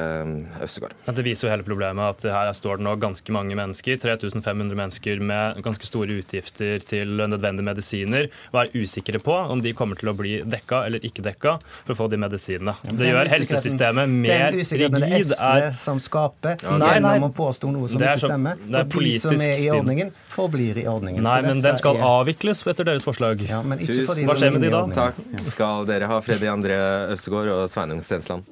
Øvstegård. 0.64 0.94
Det 1.16 1.24
viser 1.24 1.48
jo 1.48 1.52
hele 1.54 1.64
problemet 1.64 2.18
at 2.18 2.26
her 2.28 2.50
står 2.56 2.82
det 2.82 2.86
nå 2.88 2.96
ganske 3.00 3.36
mange 3.36 3.56
mennesker, 3.56 3.96
3500 4.02 4.76
mennesker 4.76 5.22
med 5.24 5.62
ganske 5.64 5.88
store 5.88 6.18
utgifter 6.20 6.84
til 6.84 7.16
nødvendige 7.22 7.66
medisiner, 7.66 8.28
og 8.52 8.60
er 8.64 8.74
usikre 8.76 9.22
på 9.24 9.36
om 9.54 9.62
de 9.64 9.72
kommer 9.78 10.00
til 10.00 10.12
å 10.12 10.16
bli 10.18 10.34
dekka 10.44 10.84
eller 10.90 11.06
ikke 11.08 11.24
dekka 11.24 11.56
for 11.86 11.96
å 11.96 11.98
få 12.02 12.10
de 12.12 12.20
medisinene. 12.20 12.76
Det 12.84 13.12
gjør 13.14 13.32
helsesystemet 13.32 14.12
mer 14.12 14.50
rigid. 14.58 14.84
Den 14.94 15.08
er 15.08 15.16
SV 15.24 15.80
som 15.80 16.02
skaper 16.04 16.60
ja, 16.60 16.76
nei, 16.82 16.96
gjennom 16.98 17.30
å 17.30 17.32
påstå 17.38 17.72
noe 17.74 17.92
som 17.92 18.04
ikke 18.04 18.26
stemmer. 18.26 18.60
For 18.92 19.08
de 19.08 19.14
som 19.24 19.46
er 19.48 19.62
i 19.64 19.70
ordningen, 19.74 20.12
forblir 20.34 20.82
i 20.84 20.88
ordningen. 20.90 21.24
Nei, 21.24 21.40
men 21.48 21.64
den 21.64 21.80
skal 21.80 22.02
er... 22.02 22.08
avvikles 22.20 22.66
etter 22.68 22.92
deres 22.92 23.08
forslag. 23.08 23.46
Ja, 23.48 23.62
men 23.64 23.80
ikke 23.80 24.04
for 24.10 24.20
de 24.20 24.28
Hva 24.28 24.36
skjer 24.40 24.58
med 24.58 24.68
de 24.68 24.74
da? 24.74 24.84
Takk 24.98 25.24
skal 25.48 25.88
dere 25.88 26.12
ha, 26.12 26.20
Freddy 26.26 26.52
André 26.52 26.78
Øvstegård 27.14 27.54
og 27.54 27.66
Sveinung 27.72 28.04
Stensland. 28.04 28.50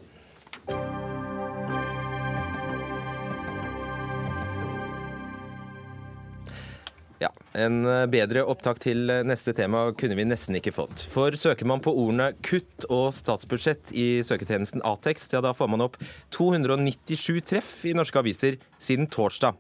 En 7.58 7.84
eh, 7.84 8.06
bedre 8.12 8.46
opptak 8.48 8.80
til 8.84 9.10
eh, 9.12 9.26
neste 9.28 9.52
tema 9.56 9.90
kunne 9.98 10.16
vi 10.16 10.26
nesten 10.28 10.56
ikke 10.56 10.74
fått. 10.76 11.04
For 11.12 11.36
søker 11.36 11.68
man 11.68 11.84
på 11.84 11.92
ordene 11.92 12.32
'kutt' 12.40 12.88
og 12.88 13.12
'statsbudsjett' 13.18 13.92
i 13.92 14.24
søketjenesten 14.24 14.84
Atekst, 14.88 15.36
ja 15.36 15.42
da 15.44 15.52
får 15.56 15.72
man 15.74 15.84
opp 15.84 16.00
297 16.32 17.42
treff 17.44 17.74
i 17.84 17.96
norske 17.98 18.20
aviser 18.22 18.56
siden 18.80 19.10
torsdag. 19.12 19.60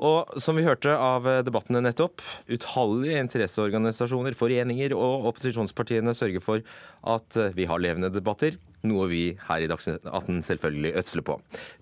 Og 0.00 0.32
som 0.40 0.56
vi 0.56 0.64
hørte 0.64 0.94
av 0.96 1.26
debattene 1.44 1.82
nettopp, 1.84 2.24
utallige 2.48 3.20
interesseorganisasjoner, 3.20 4.32
foreninger 4.32 4.94
og 4.96 5.28
opposisjonspartiene 5.28 6.14
sørger 6.16 6.40
for 6.40 6.64
at 7.04 7.36
vi 7.52 7.68
har 7.68 7.82
levende 7.84 8.08
debatter, 8.08 8.56
noe 8.86 9.06
vi 9.10 9.22
her 9.48 9.64
i 9.64 9.68
Dagsnytt 9.70 10.06
18 10.08 10.40
selvfølgelig 10.46 10.94
ødsler 11.00 11.24
på. 11.26 11.36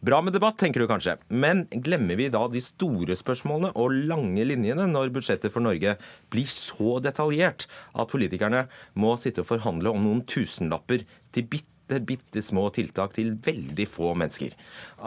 Bra 0.05 0.21
med 0.25 0.35
debatt, 0.37 0.59
tenker 0.61 0.83
du 0.83 0.89
kanskje, 0.91 1.17
men 1.29 1.67
glemmer 1.71 2.19
vi 2.19 2.31
da 2.33 2.45
de 2.51 2.63
store 2.65 3.17
spørsmålene 3.19 3.73
og 3.79 3.97
lange 4.11 4.47
linjene 4.47 4.89
når 4.91 5.13
budsjettet 5.15 5.55
for 5.55 5.65
Norge 5.65 5.97
blir 6.33 6.49
så 6.51 6.99
detaljert 7.05 7.69
at 7.95 8.13
politikerne 8.13 8.67
må 8.99 9.15
sitte 9.21 9.45
og 9.45 9.51
forhandle 9.53 9.95
om 9.95 10.05
noen 10.05 10.25
tusenlapper 10.29 11.07
til 11.35 11.51
bitte 11.51 12.03
bitte 12.05 12.43
små 12.45 12.67
tiltak 12.77 13.15
til 13.17 13.31
veldig 13.41 13.87
få 13.89 14.11
mennesker. 14.21 14.53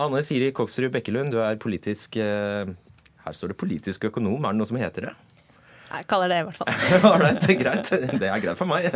Anne 0.01 0.23
Siri 0.25 0.47
Koksrud 0.49 0.89
Bekkelund, 0.95 1.29
du 1.29 1.37
er 1.37 1.59
politisk 1.61 2.17
eh, 2.17 2.71
her 3.21 3.37
står 3.37 3.53
det 3.53 3.59
politisk 3.61 4.07
økonom. 4.09 4.41
Er 4.45 4.55
det 4.55 4.61
noe 4.61 4.69
som 4.69 4.79
heter 4.81 5.11
det? 5.11 5.13
Jeg 5.91 6.07
kaller 6.09 6.31
det 6.31 6.39
i 6.41 6.45
hvert 6.47 6.59
fall. 6.61 6.71
Alright, 7.11 7.47
greit. 7.59 7.91
Det 7.91 8.29
er 8.29 8.43
greit 8.43 8.59
for 8.59 8.69
meg. 8.69 8.87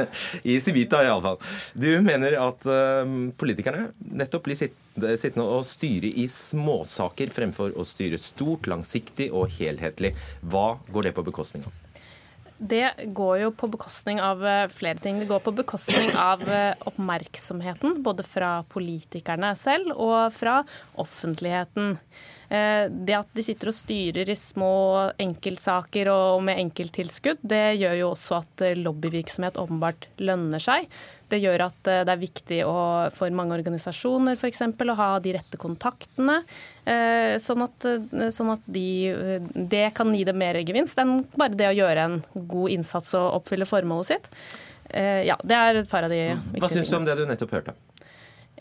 I 0.48 0.58
Civita 0.64 1.02
iallfall. 1.04 1.40
Du 1.76 1.90
mener 2.06 2.38
at 2.40 2.68
uh, 2.70 3.04
politikerne 3.40 3.90
nettopp 4.16 4.48
blir 4.48 4.60
sittende 4.60 5.48
og 5.48 5.66
styre 5.68 6.12
i 6.12 6.28
småsaker 6.32 7.34
fremfor 7.36 7.76
å 7.76 7.88
styre 7.88 8.20
stort, 8.22 8.70
langsiktig 8.72 9.32
og 9.36 9.50
helhetlig. 9.58 10.16
Hva 10.46 10.76
går 10.92 11.10
det 11.10 11.18
på 11.18 11.26
bekostning 11.28 11.66
av? 11.68 11.82
Det 12.58 12.94
går 13.12 13.40
jo 13.42 13.50
på 13.52 13.68
bekostning 13.68 14.22
av 14.24 14.46
eh, 14.48 14.68
flere 14.72 15.02
ting. 15.04 15.20
Det 15.20 15.28
går 15.28 15.42
på 15.44 15.52
bekostning 15.58 16.14
av 16.16 16.44
eh, 16.48 16.72
oppmerksomheten, 16.88 18.00
både 18.04 18.24
fra 18.24 18.62
politikerne 18.72 19.52
selv 19.60 19.92
og 19.92 20.32
fra 20.34 20.62
offentligheten. 21.04 21.98
Eh, 22.50 22.86
det 22.90 23.16
at 23.18 23.30
de 23.34 23.44
sitter 23.46 23.72
og 23.72 23.76
styrer 23.76 24.30
i 24.30 24.38
små 24.38 24.72
enkeltsaker 25.22 26.10
og 26.14 26.44
med 26.46 26.60
enkelttilskudd, 26.62 27.42
det 27.42 27.78
gjør 27.80 28.00
jo 28.04 28.10
også 28.14 28.40
at 28.42 28.66
eh, 28.68 28.78
lobbyvirksomhet 28.78 29.58
åpenbart 29.62 30.10
lønner 30.22 30.62
seg. 30.62 30.86
Det 31.32 31.40
gjør 31.42 31.66
at 31.68 31.90
eh, 31.90 32.04
det 32.06 32.14
er 32.14 32.22
viktig 32.22 32.60
å, 32.70 32.76
for 33.16 33.34
mange 33.34 33.58
organisasjoner 33.58 34.38
f.eks. 34.38 34.62
å 34.62 34.98
ha 35.00 35.10
de 35.24 35.36
rette 35.38 35.62
kontaktene. 35.62 36.42
Sånn 36.86 37.64
at, 37.66 37.86
sånn 38.30 38.50
at 38.54 38.68
de, 38.70 38.84
det 39.58 39.88
kan 39.98 40.12
gi 40.14 40.20
dem 40.28 40.38
mer 40.38 40.60
gevinst 40.62 41.00
enn 41.02 41.24
bare 41.34 41.58
det 41.58 41.72
å 41.72 41.74
gjøre 41.74 42.04
en 42.06 42.20
god 42.36 42.76
innsats 42.76 43.16
og 43.18 43.40
oppfylle 43.40 43.66
formålet 43.66 44.12
sitt. 44.12 44.30
Ja, 44.94 45.34
Det 45.42 45.58
er 45.58 45.80
et 45.82 45.90
par 45.90 46.06
av 46.06 46.14
de 46.14 46.20
viktige 46.22 46.44
tingene. 46.44 46.62
Hva 46.62 46.70
syns 46.70 46.94
du 46.94 46.98
om 47.00 47.08
det 47.10 47.18
du 47.18 47.24
nettopp 47.26 47.58
hørte? 47.58 47.74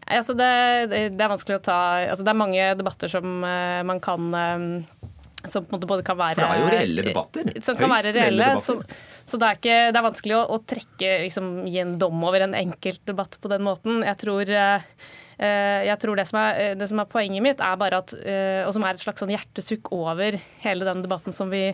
Altså 0.05 0.37
det, 0.37 0.53
det, 0.93 1.21
er 1.21 1.33
vanskelig 1.33 1.59
å 1.59 1.65
ta 1.65 1.79
altså 2.11 2.25
Det 2.27 2.33
er 2.35 2.37
mange 2.37 2.69
debatter 2.77 3.11
som 3.13 3.41
uh, 3.41 3.81
man 3.87 4.03
kan 4.05 4.29
um, 4.29 4.69
som 5.45 5.65
på 5.65 5.75
en 5.75 5.79
måte 5.79 5.89
både 5.89 6.05
kan 6.05 6.17
være 6.17 6.39
For 6.39 6.45
det 6.45 6.53
er 6.55 6.63
jo 6.63 6.69
reelle 6.73 7.03
debatter. 7.05 7.51
Som 7.65 7.77
kan 7.77 7.91
være 7.93 8.15
reelle. 8.17 8.47
Så, 8.65 8.79
så, 9.25 9.37
det, 9.41 9.49
er 9.49 9.59
ikke, 9.59 9.75
det 9.93 10.01
er 10.01 10.07
vanskelig 10.07 10.39
å, 10.39 10.45
å 10.55 10.57
trekke, 10.73 11.11
liksom, 11.27 11.51
gi 11.69 11.83
en 11.83 11.99
dom 12.01 12.25
over 12.25 12.47
en 12.47 12.57
enkelt 12.57 13.03
debatt 13.11 13.37
på 13.43 13.51
den 13.53 13.67
måten. 13.67 14.01
Jeg 14.09 14.21
tror 14.23 14.55
uh, 14.55 15.13
jeg 15.35 15.99
tror 16.01 16.17
det 16.17 16.25
som, 16.31 16.39
er, 16.41 16.79
det 16.81 16.89
som, 16.89 17.03
er, 17.03 17.11
poenget 17.11 17.45
mitt, 17.45 17.61
er 17.61 17.77
bare 17.77 17.99
at, 18.05 18.13
og 18.15 18.71
som 18.73 18.85
er 18.87 18.95
et 18.95 19.03
slags 19.03 19.19
sånn 19.21 19.33
hjertesukk 19.35 19.91
over 19.93 20.37
hele 20.63 20.87
den 20.87 21.03
debatten 21.03 21.35
som 21.35 21.51
vi 21.51 21.65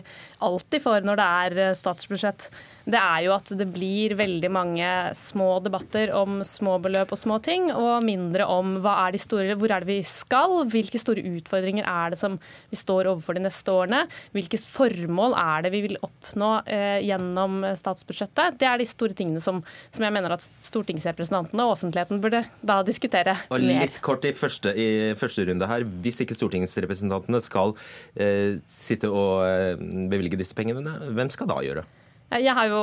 alltid 0.41 0.81
får 0.81 1.05
når 1.05 1.19
det 1.21 1.27
er 1.45 1.77
statsbudsjett, 1.77 2.47
det 2.89 2.97
er 2.97 3.25
jo 3.27 3.33
at 3.35 3.51
det 3.57 3.67
blir 3.69 4.15
veldig 4.17 4.49
mange 4.53 4.89
små 5.17 5.59
debatter 5.63 6.11
om 6.17 6.41
små 6.47 6.77
beløp 6.81 7.13
og 7.13 7.19
små 7.19 7.37
ting, 7.43 7.69
og 7.73 8.01
mindre 8.05 8.47
om 8.49 8.77
er 8.81 9.13
de 9.13 9.21
store, 9.21 9.55
hvor 9.59 9.71
er 9.73 9.83
det 9.83 9.89
vi 9.91 9.99
skal, 10.07 10.61
hvilke 10.71 11.01
store 11.01 11.23
utfordringer 11.37 11.85
er 11.87 12.13
det 12.13 12.19
som 12.21 12.37
vi 12.71 12.79
står 12.79 13.11
overfor 13.11 13.37
de 13.37 13.45
neste 13.45 13.73
årene, 13.73 14.03
hvilke 14.35 14.59
formål 14.61 15.35
er 15.37 15.65
det 15.65 15.73
vi 15.75 15.83
vil 15.85 15.99
oppnå 16.01 16.51
eh, 16.65 16.99
gjennom 17.05 17.61
statsbudsjettet. 17.77 18.57
Det 18.61 18.69
er 18.69 18.81
de 18.81 18.89
store 18.89 19.17
tingene 19.17 19.43
som, 19.43 19.61
som, 19.91 20.05
jeg 20.05 20.15
mener 20.15 20.35
at 20.35 20.47
stortingsrepresentantene 20.67 21.67
og 21.67 21.75
offentligheten 21.77 22.21
burde 22.23 22.43
da 22.65 22.81
diskutere 22.87 23.37
og 23.49 23.61
mer. 23.61 23.85
Litt 23.85 24.01
kort 24.03 24.25
i 24.27 24.33
første, 24.37 24.73
i 24.73 25.13
første 25.19 25.45
runde 25.49 25.69
her. 25.69 25.85
Hvis 26.03 26.21
ikke 26.23 26.37
stortingsrepresentantene 26.37 27.41
skal 27.45 27.75
eh, 28.17 28.57
sitte 28.69 29.11
og 29.11 29.45
eh, 29.45 29.73
bevilge 30.11 30.39
disse 30.41 30.57
pengene, 30.57 30.97
hvem 31.13 31.31
skal 31.33 31.49
da 31.51 31.61
gjøre 31.65 31.83
det? 31.83 32.00
Jeg 32.39 32.55
har 32.55 32.71
jo 32.71 32.81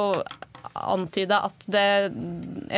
antyda 0.79 1.41
at 1.49 1.65
det 1.71 1.85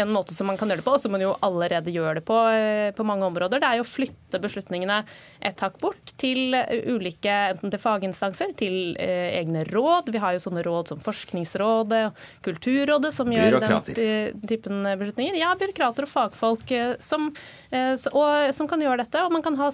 en 0.01 0.13
måte 0.13 0.35
som 0.37 0.49
man 0.49 0.59
kan 0.61 0.71
gjøre 0.71 0.81
det 0.81 0.87
på, 0.87 0.95
og 0.97 1.03
som 1.03 1.13
man 1.15 1.25
jo 1.25 1.35
allerede 1.45 1.93
gjør 1.93 2.21
det 2.21 2.25
på 2.29 2.37
eh, 2.53 2.91
på 2.97 3.07
mange 3.07 3.27
områder, 3.27 3.61
det 3.61 3.69
er 3.69 3.81
jo 3.81 3.87
å 3.87 3.91
flytte 3.91 4.41
beslutningene 4.43 5.03
et 5.47 5.65
hakk 5.65 5.79
bort 5.83 6.13
til 6.21 6.55
ulike 6.87 7.33
enten 7.51 7.73
til 7.73 7.83
faginstanser, 7.83 8.55
til 8.59 8.97
eh, 9.01 9.39
egne 9.41 9.65
råd. 9.69 10.11
Vi 10.13 10.23
har 10.23 10.37
jo 10.37 10.43
sånne 10.45 10.65
råd 10.67 10.93
som 10.93 11.03
Forskningsrådet 11.05 12.03
og 12.11 12.21
Kulturrådet 12.47 13.13
som 13.15 13.31
gjør 13.33 13.59
den 13.63 13.79
typen 14.49 14.85
beslutninger. 15.01 15.39
Ja, 15.41 15.55
byråkrater 15.59 16.07
og 16.07 16.13
fagfolk 16.13 16.73
som, 17.03 17.31
og, 18.13 18.31
som 18.57 18.69
kan 18.71 18.83
gjøre 18.83 19.05
dette. 19.05 19.25
Og 19.25 19.35
man 19.35 19.45
kan 19.45 19.59
ha 19.61 19.71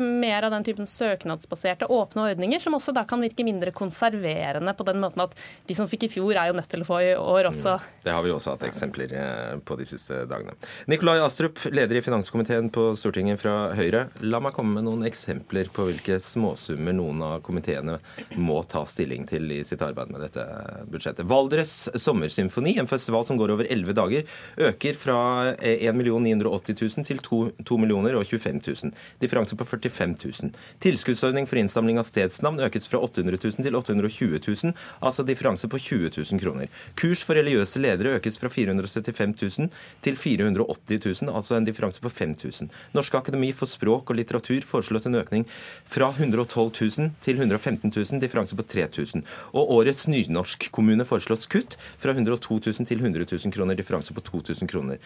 mer 0.00 0.46
av 0.46 0.54
den 0.54 0.66
typen 0.66 0.88
søknadsbaserte, 0.88 1.88
åpne 1.90 2.28
ordninger, 2.30 2.62
som 2.62 2.76
også 2.78 2.94
da 2.96 3.04
kan 3.08 3.22
virke 3.22 3.46
mindre 3.46 3.72
konserverende 3.76 4.74
på 4.76 4.86
den 4.88 5.00
måten 5.02 5.24
at 5.24 5.36
de 5.68 5.76
som 5.76 5.88
fikk 5.90 6.06
i 6.06 6.12
fjor, 6.12 6.34
er 6.36 6.50
jo 6.50 6.56
nødt 6.58 6.70
til 6.70 6.84
å 6.84 6.88
få 6.88 7.00
i 7.04 7.12
år 7.16 7.50
også. 7.50 7.76
Mm. 7.78 7.98
Det 8.04 8.14
har 8.14 8.24
vi 8.24 8.32
også 8.34 8.54
hatt 8.54 8.66
eksempler 8.68 9.14
eh, 9.16 9.58
på 9.66 9.76
de 9.80 9.86
siste 9.88 10.24
dagene. 10.30 10.56
Nikolai 10.90 11.18
Astrup, 11.24 11.60
leder 11.72 12.00
i 12.00 12.04
finanskomiteen 12.04 12.70
på 12.74 12.90
Stortinget 12.98 13.40
fra 13.42 13.56
Høyre. 13.76 14.06
La 14.24 14.42
meg 14.42 14.54
komme 14.56 14.78
med 14.78 14.88
noen 14.88 15.06
eksempler 15.10 15.70
på 15.74 15.88
hvilke 15.88 16.20
småsummer 16.22 16.96
noen 16.96 17.20
av 17.26 17.42
komiteene 17.46 17.98
må 18.38 18.60
ta 18.70 18.84
stilling 18.88 19.26
til 19.28 19.50
i 19.52 19.60
sitt 19.66 19.82
arbeid 19.84 20.12
med 20.14 20.24
dette 20.24 20.44
budsjettet. 20.90 21.26
Valdres 21.28 21.74
sommersymfoni, 22.00 22.76
en 22.80 22.90
festival 22.90 23.26
som 23.28 23.38
går 23.40 23.54
over 23.54 23.68
elleve 23.70 23.94
dager, 23.96 24.26
øker 24.70 24.98
fra 24.98 25.18
1 25.58 26.00
980 26.00 26.78
000 26.80 27.08
til 27.10 27.20
2 27.26 27.40
25 27.66 28.60
000. 28.66 28.92
Differanse 29.20 29.56
på 29.56 29.64
45 29.64 30.14
000. 30.24 30.52
Tilskuddsordning 30.80 31.46
for 31.46 31.60
innsamling 31.60 31.98
av 32.00 32.06
stedsnavn 32.08 32.60
økes 32.66 32.88
fra 32.90 33.00
800 33.02 33.38
000 33.42 33.66
til 33.66 33.76
820 33.76 34.40
000, 34.46 34.74
altså 35.00 35.24
differanse 35.26 35.68
på 35.68 35.78
20 35.78 36.10
000 36.16 36.40
kroner. 36.42 36.70
Kurs 36.94 37.22
for 37.26 37.38
religiøse 37.38 37.82
ledere 37.82 38.16
økes 38.18 38.38
fra 38.40 38.50
475 38.52 39.36
000 39.58 39.70
til 40.04 40.16
480 40.16 41.22
000, 41.22 41.34
altså 41.34 41.56
en 41.56 41.68
differanse 41.68 42.02
på 42.02 42.10
5000. 42.10 42.70
Norsk 42.96 43.14
akademi 43.20 43.52
for 43.56 43.70
språk 43.70 44.10
og 44.10 44.18
litteratur 44.18 44.64
foreslås 45.00 45.06
en 45.06 45.20
økning 45.20 45.46
fra 45.88 46.10
112 46.12 46.70
000 46.98 47.10
til 47.22 47.40
115 47.40 47.90
000, 47.90 48.20
differanse 48.20 48.56
på 48.56 48.66
3000. 48.66 49.24
Og 49.54 49.72
årets 49.80 50.08
nynorskkommune 50.08 51.04
foreslås 51.04 51.48
kutt 51.48 51.76
fra 51.98 52.12
102 52.12 52.60
000 52.66 52.86
til 52.86 53.00
100 53.00 53.26
000 53.30 53.52
kroner, 53.52 53.76
differanse 53.76 54.14
på 54.14 54.20
2000 54.20 54.68
kroner. 54.68 54.98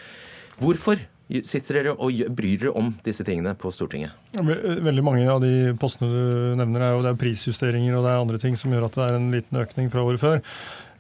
Hvorfor 0.58 0.98
sitter 1.42 1.80
dere 1.80 1.94
og 1.96 2.12
bryr 2.36 2.58
dere 2.60 2.74
om 2.76 2.92
disse 3.04 3.24
tingene 3.24 3.54
på 3.56 3.72
Stortinget? 3.72 4.12
Veldig 4.36 5.04
mange 5.04 5.26
av 5.26 5.40
de 5.42 5.74
postene 5.80 6.10
du 6.10 6.54
nevner, 6.60 6.84
er 6.84 6.94
jo 6.94 7.02
det 7.02 7.14
er 7.14 7.20
prisjusteringer 7.20 7.96
og 7.96 8.04
det 8.04 8.12
er 8.12 8.22
andre 8.22 8.42
ting 8.42 8.58
som 8.58 8.72
gjør 8.74 8.86
at 8.86 8.98
det 8.98 9.06
er 9.06 9.18
en 9.18 9.30
liten 9.34 9.62
økning 9.64 9.90
fra 9.90 10.04
året 10.04 10.22
før. 10.22 10.44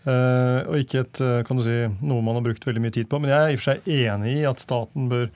Uh, 0.04 0.60
og 0.68 0.82
ikke 0.82 1.00
et, 1.00 1.18
eh, 1.24 1.38
kan 1.48 1.56
du 1.56 1.62
si, 1.64 1.74
noe 2.04 2.20
man 2.20 2.36
har 2.36 2.42
brukt 2.44 2.66
veldig 2.68 2.80
mye 2.84 2.92
tid 2.92 3.08
på. 3.08 3.20
Men 3.22 3.32
jeg 3.32 3.38
er 3.40 3.52
i 3.52 3.54
og 3.56 3.62
for 3.62 3.70
seg 3.70 3.86
enig 3.88 4.34
i 4.34 4.42
at 4.48 4.60
staten 4.60 5.06
bør, 5.08 5.30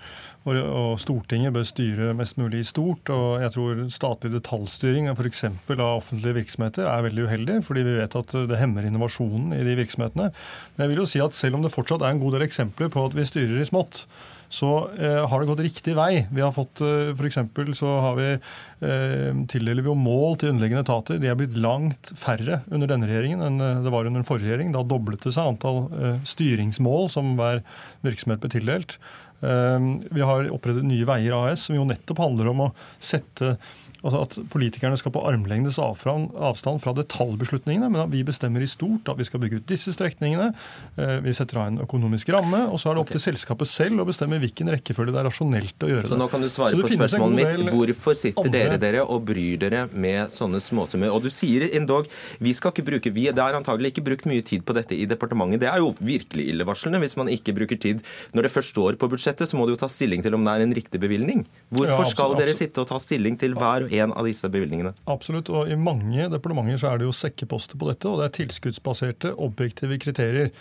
og, 0.44 0.59
og 0.61 0.90
Stortinget 1.00 1.54
bør 1.57 1.64
styre 1.68 2.11
mest 2.18 2.37
mulig 2.40 2.61
i 2.61 2.68
stort. 2.68 3.09
Og 3.14 3.40
jeg 3.40 3.54
tror 3.54 3.81
statlig 3.94 4.35
detaljstyring 4.37 5.09
f.eks. 5.14 5.44
av 5.48 5.87
offentlige 5.87 6.37
virksomheter 6.42 6.85
er 6.85 7.07
veldig 7.09 7.28
uheldig, 7.31 7.61
fordi 7.64 7.87
vi 7.88 7.96
vet 8.02 8.18
at 8.20 8.37
det 8.50 8.61
hemmer 8.61 8.85
innovasjonen 8.85 9.57
i 9.57 9.64
de 9.64 9.78
virksomhetene. 9.81 10.28
Men 10.76 10.85
jeg 10.85 10.92
vil 10.92 11.04
jo 11.04 11.11
si 11.14 11.24
at 11.24 11.38
selv 11.38 11.57
om 11.57 11.64
det 11.64 11.72
fortsatt 11.72 12.04
er 12.04 12.12
en 12.12 12.20
god 12.20 12.37
del 12.37 12.44
eksempler 12.48 12.92
på 12.92 13.09
at 13.09 13.16
vi 13.16 13.28
styrer 13.28 13.64
i 13.64 13.68
smått, 13.68 14.04
så 14.48 14.88
eh, 14.96 15.20
har 15.28 15.40
det 15.40 15.48
gått 15.50 15.62
riktig 15.64 15.94
vei. 15.98 16.24
Vi 16.32 16.40
har 16.40 16.54
fått, 16.56 16.80
eh, 16.80 17.12
F.eks. 17.12 17.38
så 17.76 17.92
har 18.00 18.16
vi, 18.16 18.28
eh, 18.32 19.40
tildeler 19.52 19.84
vi 19.84 19.90
jo 19.90 19.96
mål 19.98 20.38
til 20.40 20.54
underliggende 20.54 20.87
etater. 20.87 21.20
De 21.20 21.28
er 21.28 21.37
blitt 21.37 21.56
langt 21.61 22.12
færre 22.16 22.62
under 22.72 22.88
denne 22.88 23.11
regjeringen 23.11 23.44
enn 23.44 23.61
eh, 23.61 23.82
det 23.84 23.92
var 23.92 24.08
under 24.08 24.22
den 24.22 24.28
forrige 24.28 24.48
regjeringen. 24.48 24.76
Da 24.76 24.84
doblet 24.88 25.24
det 25.26 25.34
seg 25.37 25.52
antall 25.52 25.84
eh, 25.92 26.20
styringsmål 26.28 27.11
som 27.12 27.34
hver 27.38 27.61
virksomhet 28.06 28.40
ble 28.44 28.52
tildelt. 28.56 28.96
Eh, 29.44 29.90
vi 30.16 30.24
har 30.24 30.48
opprettet 30.54 30.88
Nye 30.88 31.08
Veier 31.08 31.37
AS, 31.42 31.68
som 31.68 31.76
jo 31.76 31.87
nettopp 31.88 32.24
handler 32.24 32.52
om 32.54 32.64
å 32.68 32.72
sette 32.96 33.58
Altså 34.04 34.20
At 34.22 34.37
politikerne 34.52 34.98
skal 35.00 35.12
på 35.14 35.22
armlengdes 35.26 35.78
avstand 35.82 36.82
fra 36.82 36.94
detaljbeslutningene, 36.94 37.88
men 37.90 38.04
at 38.04 38.12
vi 38.12 38.22
bestemmer 38.26 38.62
i 38.62 38.68
stort 38.70 39.11
at 39.11 39.18
vi 39.18 39.26
skal 39.26 39.42
bygge 39.42 39.61
ut 39.61 39.66
disse 39.70 39.90
strekningene. 39.94 40.52
Eh, 40.98 41.16
vi 41.24 41.34
setter 41.34 41.58
av 41.58 41.72
en 41.72 41.80
økonomisk 41.82 42.30
ramme, 42.34 42.61
og 42.70 42.78
så 42.78 42.92
er 42.92 42.98
det 42.98 43.02
opp 43.02 43.11
til 43.14 43.22
selskapet 43.22 43.70
selv 43.70 44.04
å 44.04 44.06
bestemme 44.08 44.38
hvilken 44.38 44.70
rekkefølge 44.76 45.14
det 45.16 45.22
er 45.22 45.26
rasjonelt 45.26 45.87
å 45.87 45.90
gjøre 45.90 46.06
det. 46.06 46.12
Så 46.12 46.18
nå 46.20 46.28
kan 46.30 46.44
du 46.44 46.50
svare 46.52 46.78
på 46.78 46.92
spørsmålet 46.94 47.38
mitt. 47.40 47.72
Hvorfor 47.74 48.18
sitter 48.18 48.44
andre... 48.44 48.58
dere 48.58 48.78
dere 48.84 49.02
og 49.02 49.24
bryr 49.26 49.58
dere 49.64 49.84
med 49.90 50.34
sånne 50.34 50.62
småsummer? 50.62 51.11
Og 51.14 51.26
du 51.26 51.30
sier 51.32 51.66
endog 51.68 52.06
vi 52.38 52.54
skal 52.54 52.74
ikke 52.74 52.87
bruke 52.87 53.12
vi, 53.14 53.26
Det 53.34 53.42
er 53.42 53.58
antagelig 53.58 53.92
ikke 53.94 54.06
brukt 54.06 54.28
mye 54.30 54.44
tid 54.46 54.62
på 54.68 54.76
dette 54.76 54.94
i 54.94 55.08
departementet. 55.11 55.64
Det 55.64 55.70
er 55.72 55.82
jo 55.82 55.90
virkelig 55.98 56.48
illevarslende 56.52 57.02
hvis 57.02 57.18
man 57.18 57.30
ikke 57.32 57.56
bruker 57.56 57.80
tid. 57.80 58.04
Når 58.37 58.46
det 58.46 58.54
først 58.54 58.74
står 58.76 58.98
på 59.00 59.11
budsjettet, 59.11 59.50
så 59.50 59.58
må 59.58 59.66
du 59.66 59.74
jo 59.74 59.80
ta 59.80 59.90
stilling 59.90 60.22
til 60.22 60.38
om 60.38 60.46
det 60.46 60.54
er 60.54 60.66
en 60.68 60.74
riktig 60.76 61.02
bevilgning. 61.02 61.44
Hvorfor 61.74 62.06
ja, 62.06 62.11
skal 62.12 62.38
dere 62.38 62.54
sitte 62.56 62.84
og 62.84 62.90
ta 62.92 63.00
stilling 63.02 63.38
til 63.40 63.56
hver 63.58 63.88
en 63.94 64.12
av 64.12 64.27
disse 64.29 64.48
bevilgningene? 64.53 64.94
Absolutt. 65.11 65.51
og 65.51 65.70
I 65.70 65.79
mange 65.79 66.29
departementer 66.33 66.81
så 66.81 66.92
er 66.92 67.01
det 67.01 67.09
jo 67.09 67.16
sekkeposter 67.16 67.79
på 67.81 67.88
dette, 67.90 68.09
og 68.09 68.20
det 68.20 68.29
er 68.29 68.37
tilskuddsbaserte, 68.40 69.35
objektive 69.37 69.98
kriterier. 70.03 70.53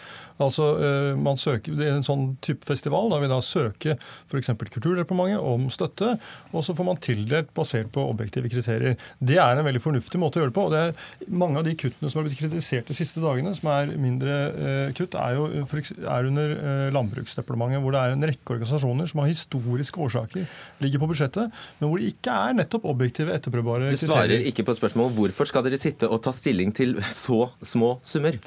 Altså, 0.43 0.67
eh, 0.77 1.15
man 1.17 1.37
søker, 1.39 1.75
Det 1.77 1.87
er 1.87 1.95
en 1.97 2.05
sånn 2.05 2.37
type 2.45 2.65
festival. 2.67 3.09
Da 3.09 3.19
vil 3.21 3.31
da 3.31 3.39
søke 3.41 3.97
f.eks. 3.97 4.51
Kulturdepartementet 4.57 5.41
om 5.41 5.67
støtte, 5.73 6.17
og 6.53 6.65
så 6.65 6.75
får 6.77 6.85
man 6.85 7.01
tildelt 7.01 7.49
basert 7.57 7.89
på 7.93 8.03
objektive 8.05 8.49
kriterier. 8.51 8.97
Det 9.19 9.39
er 9.41 9.57
en 9.57 9.65
veldig 9.65 9.81
fornuftig 9.81 10.21
måte 10.21 10.39
å 10.39 10.43
gjøre 10.43 10.53
det 10.53 10.57
på. 10.57 10.67
og 10.67 10.75
det 10.75 10.83
er 10.83 11.33
Mange 11.37 11.61
av 11.61 11.65
de 11.67 11.75
kuttene 11.77 12.09
som 12.09 12.21
har 12.21 12.27
blitt 12.27 12.39
kritisert 12.39 12.87
de 12.87 12.97
siste 12.97 13.21
dagene, 13.23 13.53
som 13.57 13.71
er 13.73 13.95
mindre 13.97 14.35
eh, 14.53 14.93
kutt, 14.97 15.17
er 15.17 15.37
jo 15.37 15.47
er 15.47 16.29
under 16.29 16.53
eh, 16.57 16.91
Landbruksdepartementet, 16.93 17.81
hvor 17.81 17.95
det 17.95 18.03
er 18.03 18.15
en 18.15 18.27
rekke 18.29 18.55
organisasjoner 18.57 19.09
som 19.09 19.23
har 19.23 19.31
historiske 19.31 20.01
årsaker, 20.07 20.47
ligger 20.83 21.01
på 21.01 21.11
budsjettet, 21.11 21.57
men 21.79 21.89
hvor 21.89 22.01
det 22.01 22.13
ikke 22.13 22.37
er 22.47 22.57
nettopp 22.61 22.87
objektive, 22.89 23.33
etterprøvbare 23.33 23.91
kriterier. 23.91 24.07
Du 24.07 24.13
svarer 24.13 24.47
ikke 24.51 24.67
på 24.67 24.77
spørsmålet 24.77 25.17
hvorfor 25.17 25.49
skal 25.49 25.65
dere 25.65 25.81
sitte 25.81 26.09
og 26.09 26.21
ta 26.25 26.33
stilling 26.35 26.73
til 26.75 26.97
så 27.13 27.47
små 27.65 27.97
summer? 28.05 28.37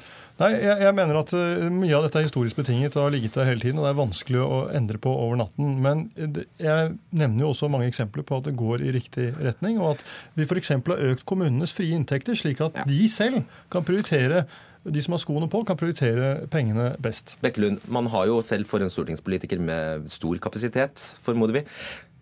Nei, 0.41 0.49
jeg, 0.57 0.77
jeg, 0.81 0.95
mener 0.97 1.19
at 1.21 1.33
uh, 1.37 1.67
Mye 1.73 1.97
av 1.97 2.07
dette 2.07 2.17
er 2.21 2.25
historisk 2.25 2.57
betinget 2.57 2.97
og 2.97 3.07
har 3.07 3.13
ligget 3.13 3.37
der 3.37 3.49
hele 3.49 3.63
tiden. 3.63 3.81
og 3.81 3.87
Det 3.87 3.91
er 3.93 3.99
vanskelig 3.99 4.41
å 4.41 4.57
endre 4.77 5.01
på 5.01 5.13
over 5.13 5.39
natten. 5.43 5.77
Men 5.85 6.07
det, 6.17 6.47
jeg 6.61 6.95
nevner 7.13 7.45
jo 7.45 7.51
også 7.53 7.69
mange 7.71 7.91
eksempler 7.91 8.25
på 8.27 8.41
at 8.41 8.49
det 8.49 8.57
går 8.59 8.85
i 8.87 8.95
riktig 8.97 9.29
retning. 9.37 9.79
Og 9.81 9.95
at 9.95 10.03
vi 10.39 10.47
f.eks. 10.47 10.73
har 10.75 11.05
økt 11.11 11.27
kommunenes 11.29 11.75
frie 11.77 11.95
inntekter, 11.97 12.37
slik 12.37 12.63
at 12.65 12.81
ja. 12.81 12.87
de 12.89 13.05
selv 13.11 13.43
kan 13.73 13.87
prioritere 13.87 14.45
de 14.81 15.01
som 15.03 15.13
har 15.13 15.21
skoene 15.21 15.49
på, 15.51 15.61
kan 15.67 15.77
prioritere 15.77 16.47
pengene 16.49 16.91
best. 17.05 17.35
Bekkelund, 17.43 17.83
man 17.91 18.07
har 18.09 18.25
jo 18.31 18.39
selv 18.45 18.65
for 18.69 18.81
en 18.81 18.89
stortingspolitiker 18.89 19.61
med 19.61 20.07
stor 20.09 20.41
kapasitet, 20.41 21.03
formoder 21.21 21.59
vi, 21.59 21.61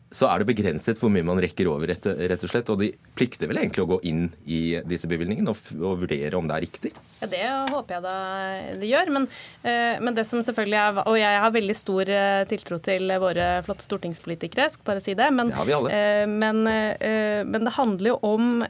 så 0.10 0.26
er 0.26 0.42
det 0.42 0.50
begrenset 0.50 0.98
hvor 0.98 1.12
mye 1.14 1.26
man 1.26 1.40
rekker 1.42 1.68
over, 1.70 1.86
rett, 1.92 2.08
rett, 2.18 2.46
og 2.46 2.50
slett. 2.52 2.70
Og 2.74 2.82
de 2.82 2.90
plikter 3.18 3.50
vel 3.50 3.62
egentlig 3.62 3.84
å 3.84 3.90
gå 3.92 4.00
inn 4.10 4.24
i 4.50 4.80
disse 4.90 5.10
bevilgningene 5.10 5.54
og, 5.54 5.60
og 5.78 6.02
vurdere 6.02 6.40
om 6.40 6.50
det 6.50 6.56
er 6.56 6.66
riktig? 6.66 6.92
Ja, 7.20 7.30
Det 7.30 7.44
håper 7.70 7.96
jeg 7.96 8.06
da 8.08 8.16
det 8.82 8.90
gjør. 8.90 9.14
Men, 9.14 9.28
uh, 9.62 9.96
men, 10.02 10.16
det 10.18 10.26
som 10.26 10.42
selvfølgelig 10.46 10.80
er 10.82 11.02
Og 11.04 11.20
jeg 11.20 11.44
har 11.46 11.54
veldig 11.54 11.78
stor 11.78 12.10
uh, 12.10 12.42
tiltro 12.50 12.80
til 12.90 13.14
våre 13.22 13.50
flotte 13.68 13.86
stortingspolitikere, 13.86 14.70
skal 14.74 14.90
bare 14.90 15.06
si 15.06 15.14
det. 15.20 15.30
Men, 15.36 15.54
det. 15.54 15.78
Uh, 15.94 16.26
men, 16.26 16.64
men, 16.66 17.68
det 17.68 17.78
handler 17.78 18.16
jo 18.16 18.20
om 18.26 18.64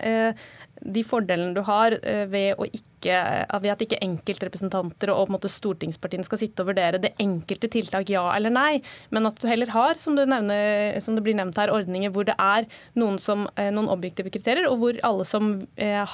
de 0.80 1.04
fordelene 1.04 1.56
du 1.56 1.62
har 1.68 1.96
eh, 2.00 2.26
ved, 2.30 2.60
ikke, 2.70 3.12
eh, 3.12 3.60
ved 3.62 3.74
at 3.74 3.84
ikke 3.84 4.00
enkeltrepresentanter 4.06 5.12
og 5.14 5.34
stortingspartiene 5.50 6.28
skal 6.28 6.42
sitte 6.42 6.64
og 6.64 6.72
vurdere 6.72 7.02
det 7.02 7.14
enkelte 7.20 7.70
tiltak 7.72 8.10
ja 8.12 8.24
eller 8.36 8.54
nei, 8.54 8.82
men 9.16 9.28
at 9.30 9.40
du 9.40 9.48
heller 9.50 9.72
har, 9.74 10.00
som, 10.00 10.16
nevner, 10.16 11.00
som 11.04 11.18
det 11.18 11.24
blir 11.26 11.38
nevnt 11.38 11.60
her, 11.60 11.74
ordninger 11.74 12.14
hvor 12.16 12.28
det 12.28 12.38
er 12.40 12.68
noen, 13.00 13.20
som, 13.22 13.48
eh, 13.56 13.72
noen 13.76 13.92
objektive 13.92 14.32
kriterier, 14.34 14.70
og 14.70 14.80
hvor 14.82 15.02
alle 15.06 15.28
som 15.28 15.52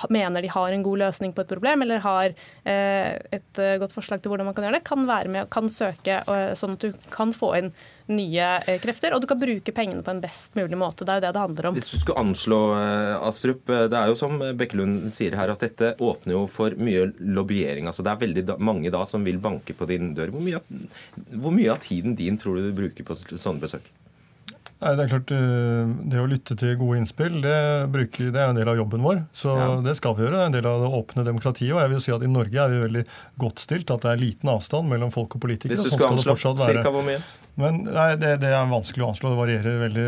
mener 0.10 0.42
de 0.42 0.52
har 0.52 0.74
en 0.74 0.86
god 0.86 1.04
løsning 1.06 1.34
på 1.36 1.44
et 1.44 1.52
problem, 1.52 1.84
eller 1.86 2.02
har 2.04 2.34
et 2.66 3.60
godt 3.82 3.94
forslag 3.94 4.22
til 4.22 4.32
hvordan 4.32 4.48
man 4.48 4.56
kan 4.58 4.66
gjøre 4.68 4.80
det, 4.80 4.88
kan 4.88 5.06
være 5.08 5.32
med, 5.32 5.50
kan 5.54 5.70
søke, 5.72 6.22
sånn 6.58 6.76
at 6.76 6.86
du 6.86 7.12
kan 7.14 7.34
få 7.36 7.52
inn 7.60 7.72
nye 8.12 8.48
eh, 8.68 8.80
krefter, 8.82 9.16
og 9.16 9.24
du 9.24 9.28
kan 9.30 9.40
bruke 9.40 9.74
pengene 9.76 10.04
på 10.06 10.14
en 10.14 10.22
best 10.24 10.56
mulig 10.58 10.78
måte. 10.80 11.06
Det 11.06 11.14
er 11.14 11.20
jo 11.20 11.26
det 11.26 11.34
det 11.36 11.44
handler 11.44 11.70
om. 11.70 11.78
Hvis 11.78 11.92
du 11.92 11.98
skulle 12.02 12.22
anslå, 12.22 12.60
eh, 12.78 13.28
Astrup, 13.30 13.70
eh, 13.70 13.88
det 13.92 14.00
er 14.00 14.12
jo 14.12 14.20
som 14.20 14.38
Bekkelund 14.60 15.10
sier 15.16 15.38
her, 15.40 15.54
at 15.54 15.66
dette 15.66 15.96
åpner 16.04 16.38
jo 16.38 16.46
for 16.52 16.78
mye 16.78 17.10
lobbyering. 17.20 17.90
altså 17.90 18.06
Det 18.06 18.14
er 18.14 18.24
veldig 18.26 18.60
mange 18.60 18.94
da 18.94 19.06
som 19.10 19.26
vil 19.26 19.42
banke 19.42 19.74
på 19.78 19.90
din 19.90 20.14
dør. 20.18 20.34
Hvor 20.36 20.46
mye, 20.46 20.62
hvor 21.34 21.56
mye 21.56 21.72
av 21.74 21.82
tiden 21.86 22.18
din 22.18 22.38
tror 22.38 22.60
du 22.60 22.70
du 22.70 22.76
bruker 22.78 23.08
på 23.08 23.18
sånne 23.18 23.64
besøk? 23.64 23.90
Nei, 24.86 24.94
Det 24.96 25.06
er 25.06 25.12
klart, 25.16 25.32
eh, 25.34 25.94
det 26.12 26.20
å 26.22 26.28
lytte 26.30 26.56
til 26.62 26.76
gode 26.78 27.00
innspill 27.02 27.40
det, 27.42 27.56
bruker, 27.90 28.30
det 28.34 28.42
er 28.42 28.52
en 28.52 28.60
del 28.60 28.70
av 28.70 28.78
jobben 28.78 29.02
vår. 29.02 29.24
Så 29.34 29.56
ja. 29.58 29.70
det 29.82 29.96
skal 29.98 30.14
vi 30.14 30.28
gjøre. 30.28 30.36
Det 30.38 30.44
er 30.44 30.52
en 30.52 30.58
del 30.60 30.68
av 30.70 30.84
det 30.84 30.92
åpne 31.00 31.26
demokratiet. 31.26 31.74
Og 31.74 31.82
jeg 31.82 31.94
vil 31.96 32.04
si 32.06 32.14
at 32.14 32.26
i 32.26 32.30
Norge 32.30 32.60
er 32.62 32.70
vi 32.70 32.84
veldig 32.84 33.04
godt 33.42 33.64
stilt. 33.64 33.90
At 33.90 34.06
det 34.06 34.12
er 34.14 34.22
liten 34.22 34.52
avstand 34.54 34.92
mellom 34.92 35.14
folk 35.16 35.40
og 35.40 35.42
politikere. 35.48 35.80
Hvis 35.80 35.90
du 35.90 35.96
sånn 35.96 36.22
skal 36.22 36.38
anslå 36.38 36.54
cirka 36.62 36.94
hvor 36.94 37.06
mye? 37.08 37.18
Men 37.56 37.86
nei, 37.88 38.10
det, 38.20 38.34
det, 38.44 38.50
er 38.52 38.68
vanskelig 38.68 39.06
å 39.06 39.10
anslå. 39.14 39.32
Det 39.32 39.40
varierer 39.40 39.82
veldig 39.86 40.06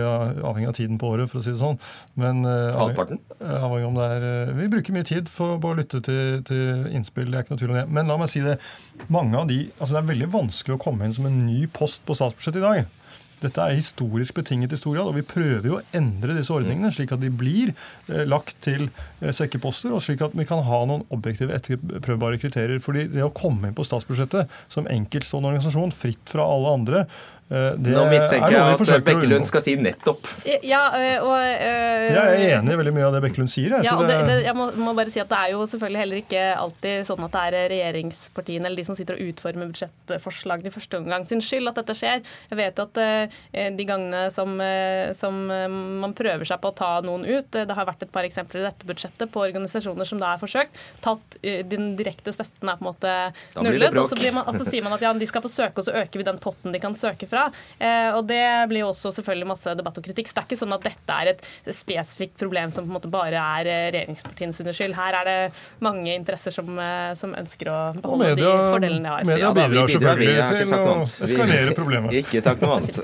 avhengig 0.51 0.69
av 0.69 0.75
tiden 0.77 0.99
på 1.01 1.09
året. 1.15 1.31
for 1.31 1.39
å 1.39 1.45
si 1.45 1.55
det 1.55 1.61
sånn. 1.61 1.79
Men 2.19 2.43
uh, 2.45 2.75
Halvparten? 2.75 3.21
Avhengig 3.39 3.87
om 3.87 3.97
det 3.97 4.11
er, 4.17 4.53
Vi 4.59 4.69
bruker 4.75 4.97
mye 4.99 5.07
tid 5.07 5.31
for 5.31 5.57
å 5.57 5.73
lytte 5.79 6.03
til, 6.05 6.43
til, 6.45 6.85
innspill. 6.93 7.31
det 7.31 7.39
er 7.39 7.47
ikke 7.47 7.55
noe 7.55 7.63
tvil 7.63 7.73
om 7.73 7.81
det. 7.81 7.87
Men 7.97 8.11
la 8.11 8.19
meg 8.21 8.29
si 8.29 8.45
det. 8.45 8.59
mange 9.07 9.41
av 9.41 9.49
de, 9.49 9.63
altså 9.79 9.95
Det 9.95 10.03
er 10.03 10.13
veldig 10.13 10.31
vanskelig 10.37 10.77
å 10.77 10.83
komme 10.85 11.07
inn 11.07 11.17
som 11.17 11.25
en 11.31 11.41
ny 11.47 11.65
post 11.71 12.03
på 12.05 12.19
statsbudsjettet 12.19 12.61
i 12.61 12.67
dag. 12.67 12.96
Dette 13.37 13.61
er 13.61 13.77
historisk 13.77 14.39
betinget 14.39 14.73
i 14.73 14.79
stor 14.79 14.95
grad, 14.95 15.11
og 15.11 15.17
vi 15.17 15.25
prøver 15.25 15.67
jo 15.69 15.77
å 15.77 15.83
endre 15.97 16.33
disse 16.37 16.53
ordningene 16.53 16.89
slik 16.93 17.13
at 17.13 17.21
de 17.21 17.29
blir 17.29 17.73
eh, 17.73 18.23
lagt 18.25 18.55
til 18.65 18.87
eh, 18.87 19.33
sekkeposter, 19.35 19.93
og 19.93 20.01
slik 20.01 20.23
at 20.25 20.33
vi 20.37 20.47
kan 20.49 20.63
ha 20.65 20.79
noen 20.89 21.05
objektive, 21.13 21.53
etterprøvbare 21.53 22.41
kriterier. 22.41 22.81
Fordi 22.83 23.05
det 23.13 23.25
å 23.25 23.33
komme 23.35 23.69
inn 23.69 23.77
på 23.77 23.85
statsbudsjettet 23.85 24.53
som 24.73 24.89
enkeltstående 24.89 25.53
organisasjon, 25.53 25.93
fritt 25.93 26.33
fra 26.33 26.47
alle 26.49 26.73
andre, 26.79 27.03
det 27.47 27.93
Nå 27.95 28.01
mistenker 28.11 28.51
jeg 28.51 28.75
at 28.75 29.05
Bekkelund 29.07 29.47
skal 29.47 29.63
si 29.63 29.77
nettopp. 29.79 30.25
Ja, 30.67 30.81
eh, 30.99 31.23
og, 31.23 31.31
uh, 31.31 32.07
Jeg 32.11 32.17
er 32.19 32.57
enig 32.57 32.73
i 32.73 32.79
veldig 32.81 32.91
mye 32.97 33.05
av 33.07 33.13
det 33.15 33.21
Bekkelund 33.23 33.51
sier. 33.51 33.77
Jeg, 33.77 33.87
ja, 33.87 33.93
det, 34.03 34.17
det, 34.27 34.35
jeg 34.43 34.55
må, 34.57 34.65
må, 34.75 34.91
bare 34.97 35.13
si 35.13 35.21
at 35.23 35.29
det 35.31 35.39
er 35.39 35.53
jo 35.53 35.61
selvfølgelig 35.71 36.01
heller 36.01 36.19
ikke 36.19 36.41
alltid 36.59 37.07
sånn 37.07 37.23
at 37.23 37.37
det 37.37 37.43
er 37.47 37.69
regjeringspartiene 37.71 38.67
eller 38.67 38.81
de 38.81 38.85
som 38.89 38.97
sitter 38.99 39.15
og 39.15 39.31
utformer 39.31 39.71
budsjettforslagene 39.71 40.67
i 40.67 40.75
første 40.75 40.99
omgang 40.99 41.27
sin 41.29 41.43
skyld 41.43 41.71
at 41.71 41.79
dette 41.79 41.95
skjer. 41.95 42.25
Jeg 42.51 42.59
vet 42.59 42.81
jo 42.81 42.87
at 42.89 42.99
uh, 42.99 43.39
de 43.79 43.87
gangene 43.87 44.25
som, 44.35 44.57
uh, 44.59 45.15
som 45.15 45.39
man 45.47 46.17
prøver 46.19 46.43
seg 46.51 46.59
på 46.59 46.73
å 46.73 46.75
ta 46.75 46.91
noen 47.05 47.23
ut 47.23 47.55
Det 47.55 47.75
har 47.77 47.87
vært 47.87 48.03
et 48.03 48.11
par 48.11 48.27
eksempler 48.27 48.59
i 48.59 48.67
dette 48.67 48.87
budsjettet 48.89 49.31
på 49.31 49.45
organisasjoner 49.45 50.09
som 50.09 50.19
da 50.19 50.33
er 50.33 50.43
forsøkt. 50.43 50.75
Tatt 51.05 51.39
uh, 51.39 51.63
Den 51.71 51.93
direkte 51.95 52.35
støtten 52.35 52.67
er 52.67 52.75
på 52.75 52.83
en 52.83 52.91
måte 52.91 53.15
nullet. 53.55 53.95
Og 53.95 54.11
så, 54.11 54.19
man, 54.35 54.43
altså, 54.43 54.67
sier 54.67 54.83
man 54.83 54.99
at 54.99 55.07
ja, 55.07 55.15
de 55.15 55.31
skal 55.31 55.47
få 55.47 55.53
søke, 55.53 55.79
og 55.79 55.87
så 55.87 55.95
øker 56.03 56.19
vi 56.19 56.27
den 56.27 56.43
potten 56.43 56.75
de 56.75 56.83
kan 56.83 56.99
søke 56.99 57.23
fra 57.29 57.36
fra. 57.37 57.45
Eh, 57.79 58.09
og 58.17 58.25
det 58.29 58.43
blir 58.71 58.83
jo 58.83 58.91
også 58.91 59.13
selvfølgelig 59.15 59.49
masse 59.53 59.75
debatt 59.77 60.01
og 60.01 60.05
kritikk. 60.09 60.29
Så 60.29 60.37
det 60.37 60.43
er 60.43 60.49
ikke 60.49 60.59
sånn 60.63 60.75
at 60.75 60.87
dette 60.89 61.17
er 61.21 61.31
et 61.33 61.45
spesifikt 61.75 62.37
problem 62.41 62.73
som 62.73 62.87
på 62.87 62.91
en 62.91 62.97
måte 62.97 63.11
bare 63.13 63.41
er 63.61 63.71
eh, 63.71 63.85
regjeringspartiene 63.95 64.57
sine 64.57 64.75
skyld. 64.75 64.97
Her 64.97 65.19
er 65.21 65.29
det 65.29 65.37
mange 65.85 66.13
interesser 66.15 66.55
som, 66.55 66.73
eh, 66.81 67.13
som 67.19 67.35
ønsker 67.37 67.71
å 67.71 67.79
beholde 68.01 68.31
media, 68.33 68.51
de 68.51 68.69
fordelene 68.75 69.05
de 69.05 69.13
har. 69.13 69.27
Media 69.31 69.53
bidrar 69.55 69.93
selvfølgelig 69.93 70.37
til 70.51 70.77
å 70.77 70.99
eskalere 71.29 71.77
problemet. 71.77 72.17
Ikke 72.23 72.43
sagt 72.43 72.63
noe 72.65 72.75
annet. 72.81 73.01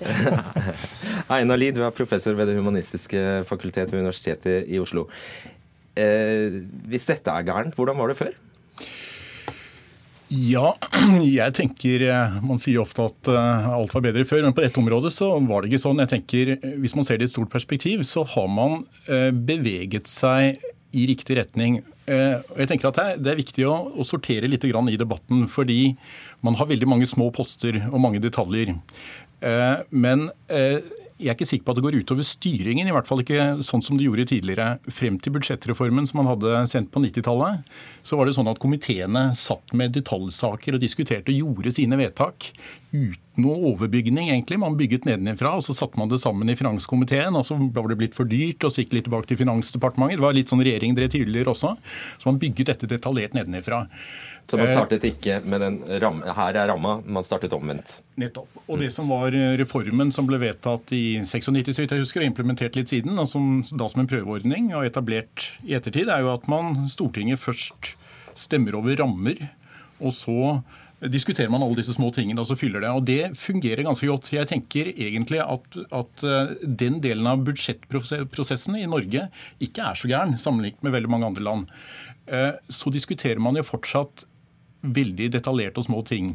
Einar 1.34 1.60
Lie, 1.60 1.74
du 1.76 1.84
er 1.86 1.94
professor 1.96 2.36
ved 2.38 2.50
Det 2.52 2.58
humanistiske 2.58 3.44
fakultet 3.50 3.94
ved 3.94 4.04
Universitetet 4.04 4.68
i 4.68 4.80
Oslo. 4.82 5.08
Eh, 5.96 6.64
hvis 6.90 7.06
dette 7.10 7.30
er 7.30 7.46
gærent, 7.46 7.76
hvordan 7.78 8.00
var 8.00 8.10
det 8.10 8.18
før? 8.18 8.34
Ja, 10.32 10.74
jeg 11.22 11.54
tenker 11.58 12.06
eh, 12.08 12.36
Man 12.46 12.62
sier 12.62 12.84
ofte 12.84 13.08
at 13.10 13.30
eh, 13.32 13.68
alt 13.76 13.94
var 13.96 14.06
bedre 14.06 14.26
før, 14.28 14.46
men 14.46 14.56
på 14.56 14.64
dette 14.64 14.80
området 14.80 15.12
så 15.16 15.34
var 15.44 15.64
det 15.64 15.72
ikke 15.72 15.84
sånn. 15.84 16.02
Jeg 16.04 16.12
tenker, 16.14 16.54
eh, 16.56 16.78
Hvis 16.82 16.96
man 16.98 17.08
ser 17.08 17.20
det 17.20 17.28
i 17.28 17.32
et 17.32 17.36
stort 17.36 17.52
perspektiv, 17.54 18.06
så 18.08 18.26
har 18.36 18.48
man 18.52 18.84
beveget 19.46 20.10
seg 20.10 20.62
i 20.94 21.08
riktig 21.10 21.36
retning. 21.40 21.82
Jeg 22.06 22.68
tenker 22.70 22.92
at 22.92 23.00
Det 23.18 23.32
er 23.32 23.40
viktig 23.40 23.66
å, 23.66 24.06
sortere 24.06 24.50
litt 24.50 24.66
i 24.66 24.98
debatten, 25.00 25.48
fordi 25.50 25.96
man 26.46 26.56
har 26.60 26.70
veldig 26.70 26.90
mange 26.90 27.08
små 27.10 27.32
poster 27.34 27.80
og 27.90 28.00
mange 28.04 28.22
detaljer. 28.22 28.76
Men 29.90 30.28
jeg 31.20 31.30
er 31.30 31.38
ikke 31.38 31.48
sikker 31.50 31.66
på 31.68 31.74
at 31.74 31.80
det 31.80 31.86
går 31.86 31.98
utover 32.02 32.26
styringen, 32.28 32.90
i 32.90 32.94
hvert 32.96 33.10
fall 33.10 33.22
ikke 33.24 33.64
sånn 33.66 33.84
som 33.86 34.00
det 34.00 34.08
gjorde 34.08 34.28
tidligere. 34.32 34.78
Frem 34.92 35.20
til 35.22 35.36
budsjettreformen 35.36 36.08
som 36.10 36.22
man 36.22 36.32
hadde 36.32 36.64
sendt 36.72 36.92
på 36.94 37.04
90-tallet, 37.04 37.74
så 38.04 38.20
var 38.20 38.28
det 38.28 38.36
sånn 38.38 38.50
at 38.52 38.62
komiteene 38.64 39.30
satt 39.38 39.76
med 39.78 39.94
detaljsaker 39.96 40.78
og 40.78 40.84
diskuterte 40.84 41.34
og 41.34 41.44
gjorde 41.44 41.76
sine 41.78 42.00
vedtak 42.00 42.52
uten 42.94 43.22
noe 43.42 43.56
overbygning, 43.72 44.30
egentlig. 44.30 44.60
Man 44.62 44.76
bygget 44.78 45.08
nedenfra, 45.08 45.56
og 45.58 45.64
så 45.66 45.74
satte 45.74 45.98
man 45.98 46.12
det 46.12 46.20
sammen 46.22 46.52
i 46.52 46.58
finanskomiteen. 46.58 47.34
og 47.34 47.48
Så 47.48 47.58
var 47.74 47.88
det 47.90 47.98
blitt 47.98 48.18
for 48.18 48.30
dyrt, 48.30 48.62
og 48.62 48.74
så 48.74 48.84
gikk 48.84 48.94
litt 48.94 49.08
tilbake 49.08 49.32
til 49.32 49.40
Finansdepartementet. 49.42 50.20
Det 50.20 50.26
var 50.26 50.38
litt 50.38 50.54
sånn 50.54 50.62
regjeringen 50.62 50.98
drev 50.98 51.10
tidligere 51.14 51.54
også. 51.56 51.74
Så 52.22 52.30
man 52.30 52.38
bygget 52.42 52.70
dette 52.70 52.90
detaljert 52.92 53.34
nedenfra. 53.34 53.88
Så 54.46 54.60
man 54.60 54.68
eh, 54.68 54.76
startet 54.76 55.08
ikke 55.08 55.40
med 55.50 55.64
den 55.64 55.80
rammen 56.04 56.36
her 56.38 56.60
er 56.62 56.70
ramma, 56.70 57.00
man 57.06 57.26
startet 57.26 57.56
omvendt? 57.56 58.02
Nettopp. 58.20 58.60
Og 58.68 58.78
det 58.78 58.92
som 58.94 59.10
var 59.10 59.34
eh, 59.34 59.56
reformen 59.58 60.12
som 60.14 60.28
ble 60.30 60.38
vedtatt 60.42 60.92
i 60.94 61.18
96, 61.26 61.74
så 61.74 61.82
vidt 61.82 61.96
jeg 61.96 62.04
husker, 62.04 62.22
og 62.22 62.30
implementert 62.30 62.78
litt 62.78 62.92
siden, 62.92 63.18
og 63.18 63.26
som 63.30 63.64
da 63.74 63.88
som 63.90 64.04
en 64.04 64.10
prøveordning 64.10 64.70
og 64.78 64.86
etablert 64.86 65.48
i 65.66 65.74
ettertid, 65.78 66.12
er 66.14 66.22
jo 66.22 66.34
at 66.36 66.46
man 66.52 66.86
Stortinget 66.94 67.42
først 67.42 67.96
stemmer 68.38 68.78
over 68.78 69.00
rammer, 69.02 69.42
og 69.98 70.14
så 70.14 70.62
diskuterer 71.10 71.50
man 71.52 71.66
alle 71.66 71.82
disse 71.82 71.96
små 71.98 72.14
tingene 72.16 72.40
og 72.40 72.48
så 72.48 72.56
fyller 72.56 72.86
det. 72.86 72.92
Og 72.94 73.04
det 73.08 73.34
fungerer 73.36 73.84
ganske 73.84 74.08
godt. 74.08 74.30
Jeg 74.32 74.48
tenker 74.48 74.92
egentlig 74.94 75.42
at, 75.44 75.66
at 75.90 76.24
eh, 76.28 76.54
den 76.64 77.02
delen 77.04 77.28
av 77.28 77.42
budsjettprosessen 77.48 78.78
i 78.78 78.86
Norge 78.90 79.26
ikke 79.64 79.90
er 79.90 80.00
så 80.00 80.12
gæren 80.12 80.38
sammenlignet 80.40 80.86
med 80.86 80.94
veldig 80.96 81.12
mange 81.12 81.34
andre 81.34 81.48
land. 81.50 81.74
Så 82.72 82.88
diskuterer 82.88 83.42
man 83.44 83.58
jo 83.60 83.66
fortsatt 83.68 84.24
veldig 84.84 85.26
detaljerte 85.34 85.82
og 85.82 85.90
små 85.90 86.00
ting. 86.08 86.30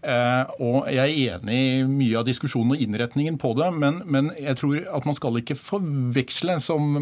Eh, 0.00 0.52
og 0.64 0.88
Jeg 0.88 1.12
er 1.28 1.36
enig 1.36 1.58
i 1.60 1.84
mye 1.84 2.20
av 2.20 2.24
diskusjonen 2.28 2.72
og 2.72 2.82
innretningen 2.82 3.36
på 3.40 3.52
det, 3.58 3.68
men, 3.76 4.00
men, 4.06 4.32
jeg 4.40 4.56
tror 4.60 4.80
at 4.96 5.06
man 5.08 5.18
skal 5.18 5.36
ikke 5.42 5.58
forveksle, 5.60 6.56
som 6.64 6.96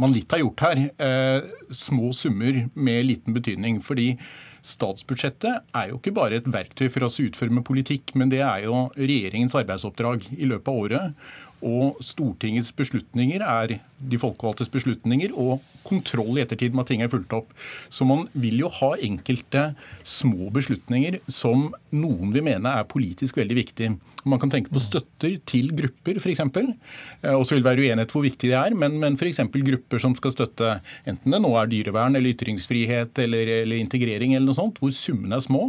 man 0.00 0.14
litt 0.14 0.32
har 0.32 0.40
gjort 0.42 0.64
her, 0.64 0.82
eh, 0.96 1.52
små 1.70 2.14
summer 2.16 2.64
med 2.74 3.06
liten 3.10 3.36
betydning. 3.36 3.82
fordi 3.82 4.16
Statsbudsjettet 4.64 5.74
er 5.76 5.90
jo 5.90 5.98
ikke 5.98 6.14
bare 6.16 6.38
et 6.40 6.46
verktøy 6.48 6.86
for 6.88 7.04
oss 7.04 7.18
å 7.20 7.26
utforme 7.26 7.60
politikk, 7.66 8.14
men 8.16 8.30
det 8.32 8.40
er 8.40 8.62
jo 8.64 8.86
regjeringens 8.96 9.52
arbeidsoppdrag 9.60 10.24
i 10.38 10.48
løpet 10.48 10.70
av 10.72 10.78
året. 10.86 11.26
Og 11.64 12.00
Stortingets 12.04 12.70
beslutninger 12.76 13.40
er 13.40 13.78
de 14.04 14.20
folkevalgtes 14.20 14.68
beslutninger, 14.72 15.32
og 15.32 15.62
kontroll 15.86 16.36
i 16.36 16.44
ettertid 16.44 16.74
med 16.76 16.84
at 16.84 16.92
ting 16.92 17.04
er 17.04 17.12
fulgt 17.12 17.32
opp. 17.36 17.54
Så 17.88 18.04
man 18.08 18.26
vil 18.36 18.60
jo 18.60 18.72
ha 18.80 18.94
enkelte 19.00 19.70
små 20.04 20.50
beslutninger 20.54 21.22
som 21.32 21.70
noen 21.94 22.34
vil 22.34 22.44
mene 22.44 22.76
er 22.76 22.90
politisk 22.90 23.40
veldig 23.40 23.56
viktige. 23.62 23.96
Man 24.24 24.40
kan 24.40 24.52
tenke 24.52 24.72
på 24.72 24.80
støtter 24.82 25.36
til 25.48 25.70
grupper, 25.76 26.18
f.eks. 26.20 26.40
Eh, 26.40 27.34
og 27.34 27.44
så 27.44 27.54
vil 27.54 27.62
det 27.62 27.68
være 27.68 27.84
uenighet 27.84 28.14
hvor 28.14 28.24
viktig 28.24 28.50
det 28.50 28.56
er, 28.58 28.76
men, 28.78 28.96
men 29.02 29.18
f.eks. 29.18 29.42
grupper 29.52 30.00
som 30.02 30.14
skal 30.16 30.32
støtte 30.34 30.78
enten 31.08 31.34
det 31.34 31.40
nå 31.42 31.50
er 31.60 31.70
dyrevern 31.70 32.16
eller 32.16 32.32
ytringsfrihet 32.32 33.20
eller, 33.24 33.52
eller, 33.60 33.80
integrering 33.82 34.34
eller 34.34 34.48
noe 34.48 34.58
sånt, 34.58 34.80
hvor 34.80 34.94
summene 34.94 35.36
er 35.36 35.44
små, 35.44 35.68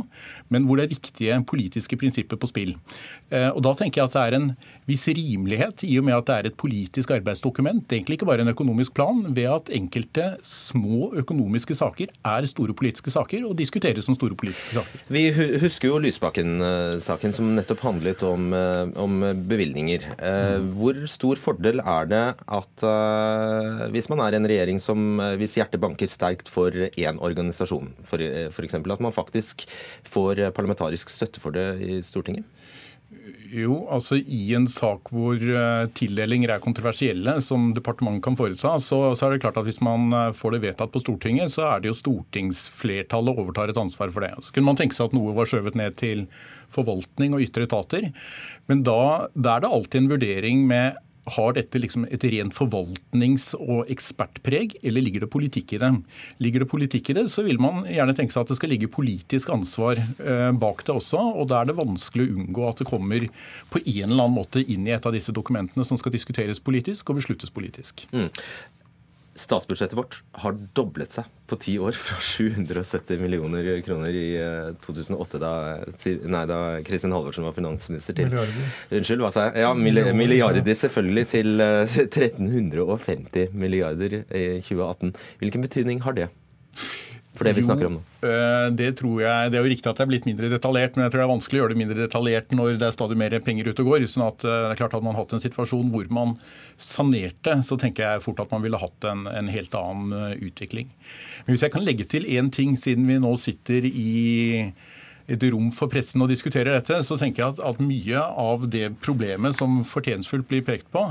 men 0.54 0.68
hvor 0.68 0.80
det 0.80 0.88
er 0.88 0.96
viktige 0.96 1.40
politiske 1.50 2.00
prinsipper 2.00 2.40
på 2.40 2.50
spill. 2.52 2.76
Eh, 3.30 3.50
og 3.52 3.64
Da 3.66 3.74
tenker 3.80 4.02
jeg 4.02 4.12
at 4.12 4.16
det 4.16 4.24
er 4.24 4.38
en 4.40 4.50
viss 4.86 5.08
rimelighet 5.10 5.84
i 5.88 5.96
og 6.00 6.06
med 6.06 6.16
at 6.20 6.30
det 6.30 6.36
er 6.36 6.50
et 6.52 6.58
politisk 6.60 7.12
arbeidsdokument, 7.16 7.90
egentlig 7.90 8.20
ikke 8.20 8.30
bare 8.30 8.46
en 8.46 8.54
økonomisk 8.54 8.94
plan, 8.96 9.24
ved 9.36 9.50
at 9.50 9.72
enkelte 9.74 10.36
små 10.46 11.12
økonomiske 11.18 11.76
saker 11.76 12.14
er 12.14 12.48
store 12.50 12.76
politiske 12.78 13.12
saker 13.12 13.48
og 13.50 13.58
diskuteres 13.58 14.06
som 14.06 14.16
store 14.18 14.38
politiske 14.38 14.78
saker. 14.78 15.06
Vi 15.12 15.26
husker 15.64 15.90
jo 15.90 16.00
Lysbakken-saken 16.06 17.34
som 17.36 17.56
nettopp 17.58 17.82
handlet 17.88 18.24
om 18.28 18.45
om, 18.46 18.54
eh, 18.54 19.02
om 19.02 19.20
bevilgninger. 19.48 20.06
Eh, 20.18 20.56
mm. 20.62 20.72
Hvor 20.78 21.02
stor 21.10 21.42
fordel 21.42 21.82
er 21.82 22.10
det 22.12 22.24
at 22.46 22.86
eh, 22.86 23.86
hvis 23.94 24.10
man 24.12 24.24
er 24.26 24.38
en 24.38 24.50
regjering 24.50 24.82
som 24.82 25.20
hvis 25.40 25.58
hjertet 25.60 25.82
banker 25.82 26.10
sterkt 26.12 26.52
for 26.52 26.72
én 26.72 27.22
organisasjon, 27.22 27.94
f.eks., 28.06 28.76
at 28.76 29.04
man 29.04 29.16
faktisk 29.16 29.66
får 30.08 30.50
parlamentarisk 30.56 31.10
støtte 31.10 31.42
for 31.42 31.56
det 31.56 31.68
i 31.82 32.02
Stortinget? 32.06 32.46
Jo, 33.54 33.86
altså 33.94 34.18
I 34.18 34.42
en 34.58 34.66
sak 34.70 35.12
hvor 35.14 35.40
tildelinger 35.96 36.52
er 36.52 36.62
kontroversielle, 36.62 37.38
som 37.46 37.70
departementet 37.74 38.24
kan 38.26 38.38
foreta, 38.38 38.74
så, 38.82 39.00
så, 39.16 39.28
er 39.28 39.36
det 39.36 39.44
klart 39.46 39.60
at 39.62 39.68
hvis 39.68 39.80
man 39.86 40.34
får 40.36 40.56
det 40.56 40.62
vedtatt 40.66 40.92
på 40.94 41.02
Stortinget, 41.04 41.54
så 41.54 41.68
er 41.70 41.84
det 41.84 41.92
jo 41.92 42.00
stortingsflertallet 42.02 43.40
overtar 43.46 43.72
et 43.72 43.80
ansvar 43.80 44.12
for 44.14 44.26
det. 44.26 44.34
Så 44.42 44.54
kunne 44.56 44.72
man 44.74 44.82
tenke 44.82 44.98
seg 44.98 45.10
at 45.10 45.16
noe 45.18 45.38
var 45.38 45.50
skjøvet 45.50 45.78
ned 45.80 45.96
til 46.02 46.26
forvaltning 46.74 47.36
og 47.36 47.44
ytre 47.46 47.68
etater. 47.68 48.12
Men 48.70 48.86
da, 48.88 49.28
da 49.36 49.58
er 49.58 49.66
det 49.66 49.74
alltid 49.74 50.02
en 50.02 50.14
vurdering 50.16 50.64
med 50.70 51.02
har 51.34 51.56
dette 51.58 51.80
liksom 51.82 52.06
et 52.14 52.24
rent 52.30 52.54
forvaltnings- 52.54 53.54
og 53.58 53.90
ekspertpreg, 53.92 54.76
eller 54.86 55.02
ligger 55.02 55.26
det 55.26 55.32
politikk 55.34 55.74
i 55.74 55.80
det? 55.82 55.92
Ligger 56.44 56.64
det 56.64 56.70
politikk 56.70 57.10
i 57.10 57.18
det, 57.18 57.26
så 57.34 57.46
vil 57.48 57.58
man 57.62 57.82
gjerne 57.90 58.14
tenke 58.18 58.36
seg 58.36 58.46
at 58.46 58.54
det 58.54 58.60
skal 58.60 58.72
ligge 58.74 58.92
politisk 58.94 59.50
ansvar 59.56 59.98
eh, 59.98 60.52
bak 60.54 60.86
det 60.86 60.94
også. 60.94 61.22
Og 61.42 61.50
da 61.50 61.62
er 61.62 61.72
det 61.72 61.80
vanskelig 61.80 62.28
å 62.28 62.38
unngå 62.38 62.70
at 62.70 62.82
det 62.82 62.90
kommer 62.90 63.28
på 63.74 63.82
en 63.82 64.12
eller 64.12 64.28
annen 64.28 64.38
måte 64.38 64.62
inn 64.62 64.86
i 64.86 64.94
et 64.94 65.06
av 65.06 65.16
disse 65.16 65.34
dokumentene 65.36 65.88
som 65.88 66.00
skal 66.02 66.14
diskuteres 66.14 66.62
politisk 66.62 67.10
og 67.10 67.22
besluttes 67.24 67.54
politisk. 67.54 68.06
Mm. 68.14 68.30
Statsbudsjettet 69.36 69.98
vårt 69.98 70.22
har 70.40 70.56
doblet 70.78 71.12
seg 71.12 71.28
på 71.50 71.58
ti 71.60 71.74
år, 71.84 71.98
fra 72.00 72.16
770 72.24 73.20
millioner 73.20 73.68
kroner 73.84 74.16
i 74.16 74.28
2008, 74.86 75.42
da, 75.44 75.52
nei, 76.32 76.44
da 76.48 76.60
Kristin 76.88 77.12
Halvorsen 77.16 77.44
var 77.48 77.56
finansminister, 77.58 78.16
til 78.16 78.32
Milliarder. 78.32 78.70
Unnskyld, 78.96 79.26
hva 79.26 79.34
sa 79.36 79.50
jeg? 79.50 79.66
Ja, 79.66 79.74
milliarder, 79.76 80.72
selvfølgelig, 80.86 81.26
til 81.36 81.60
1350 81.66 83.52
milliarder 83.52 84.22
i 84.24 84.46
2018. 84.64 85.12
Hvilken 85.44 85.68
betydning 85.68 86.04
har 86.08 86.16
det? 86.16 86.30
For 87.36 87.48
det 87.48 87.56
vi 87.58 87.64
snakker 87.66 87.90
om 87.90 87.98
nå. 87.98 88.02
Eh, 88.24 88.68
det 88.80 88.90
tror 89.00 89.20
jeg, 89.22 89.52
det 89.52 89.60
er 89.60 89.66
jo 89.66 89.72
riktig 89.74 89.90
at 89.92 90.00
det 90.00 90.06
er 90.06 90.12
blitt 90.14 90.28
mindre 90.28 90.50
detaljert, 90.52 90.96
men 90.96 91.06
jeg 91.06 91.14
tror 91.14 91.22
det 91.22 91.26
er 91.26 91.34
vanskelig 91.34 91.60
å 91.60 91.62
gjøre 91.64 91.76
det 91.76 91.80
mindre 91.82 92.00
detaljert 92.00 92.56
når 92.56 92.80
det 92.80 92.88
er 92.88 92.96
stadig 92.96 93.18
mer 93.20 93.36
penger 93.44 93.70
ute 93.70 93.84
og 93.84 93.92
går. 93.92 94.08
sånn 94.12 94.28
at 94.28 94.46
eh, 94.48 94.60
det 94.66 94.72
er 94.72 94.82
klart 94.82 94.98
at 94.98 95.06
man 95.06 95.18
hatt 95.20 95.36
en 95.36 95.44
situasjon 95.44 95.92
hvor 95.94 96.12
man 96.16 96.36
sanerte, 96.80 97.58
så 97.68 97.78
tenker 97.80 98.08
jeg 98.08 98.26
fort 98.26 98.40
at 98.44 98.52
man 98.56 98.64
ville 98.64 98.80
hatt 98.80 99.08
en, 99.10 99.26
en 99.32 99.52
helt 99.52 99.76
annen 99.80 100.16
eh, 100.16 100.46
utvikling. 100.48 100.92
Men 101.46 101.56
hvis 101.56 101.66
jeg 101.68 101.76
kan 101.76 101.86
legge 101.86 102.08
til 102.10 102.28
én 102.28 102.52
ting, 102.54 102.78
siden 102.80 103.08
vi 103.10 103.20
nå 103.20 103.36
sitter 103.42 103.88
i 103.90 104.72
et 105.26 105.44
rom 105.50 105.72
for 105.74 105.90
pressen 105.90 106.22
og 106.22 106.30
diskuterer 106.30 106.78
dette, 106.78 107.02
så 107.04 107.18
tenker 107.20 107.44
jeg 107.44 107.56
at, 107.56 107.64
at 107.74 107.82
mye 107.82 108.22
av 108.22 108.68
det 108.72 108.92
problemet 109.04 109.58
som 109.58 109.82
fortjenstfullt 109.88 110.48
blir 110.50 110.64
pekt 110.66 110.88
på, 110.94 111.08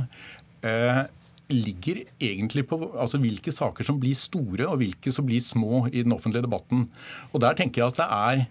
eh, 0.64 1.04
ligger 1.52 2.04
egentlig 2.22 2.66
på 2.70 2.78
altså, 2.96 3.20
hvilke 3.20 3.52
saker 3.52 3.86
som 3.86 3.98
blir 4.00 4.16
store 4.16 4.68
og 4.70 4.78
hvilke 4.80 5.12
som 5.12 5.26
blir 5.28 5.42
små 5.44 5.86
i 5.90 6.02
den 6.02 6.14
offentlige 6.16 6.46
debatten. 6.46 6.86
Og 7.32 7.42
der 7.44 7.56
tenker 7.58 7.82
jeg 7.82 7.92
at 7.92 8.00
det 8.00 8.08
er 8.08 8.44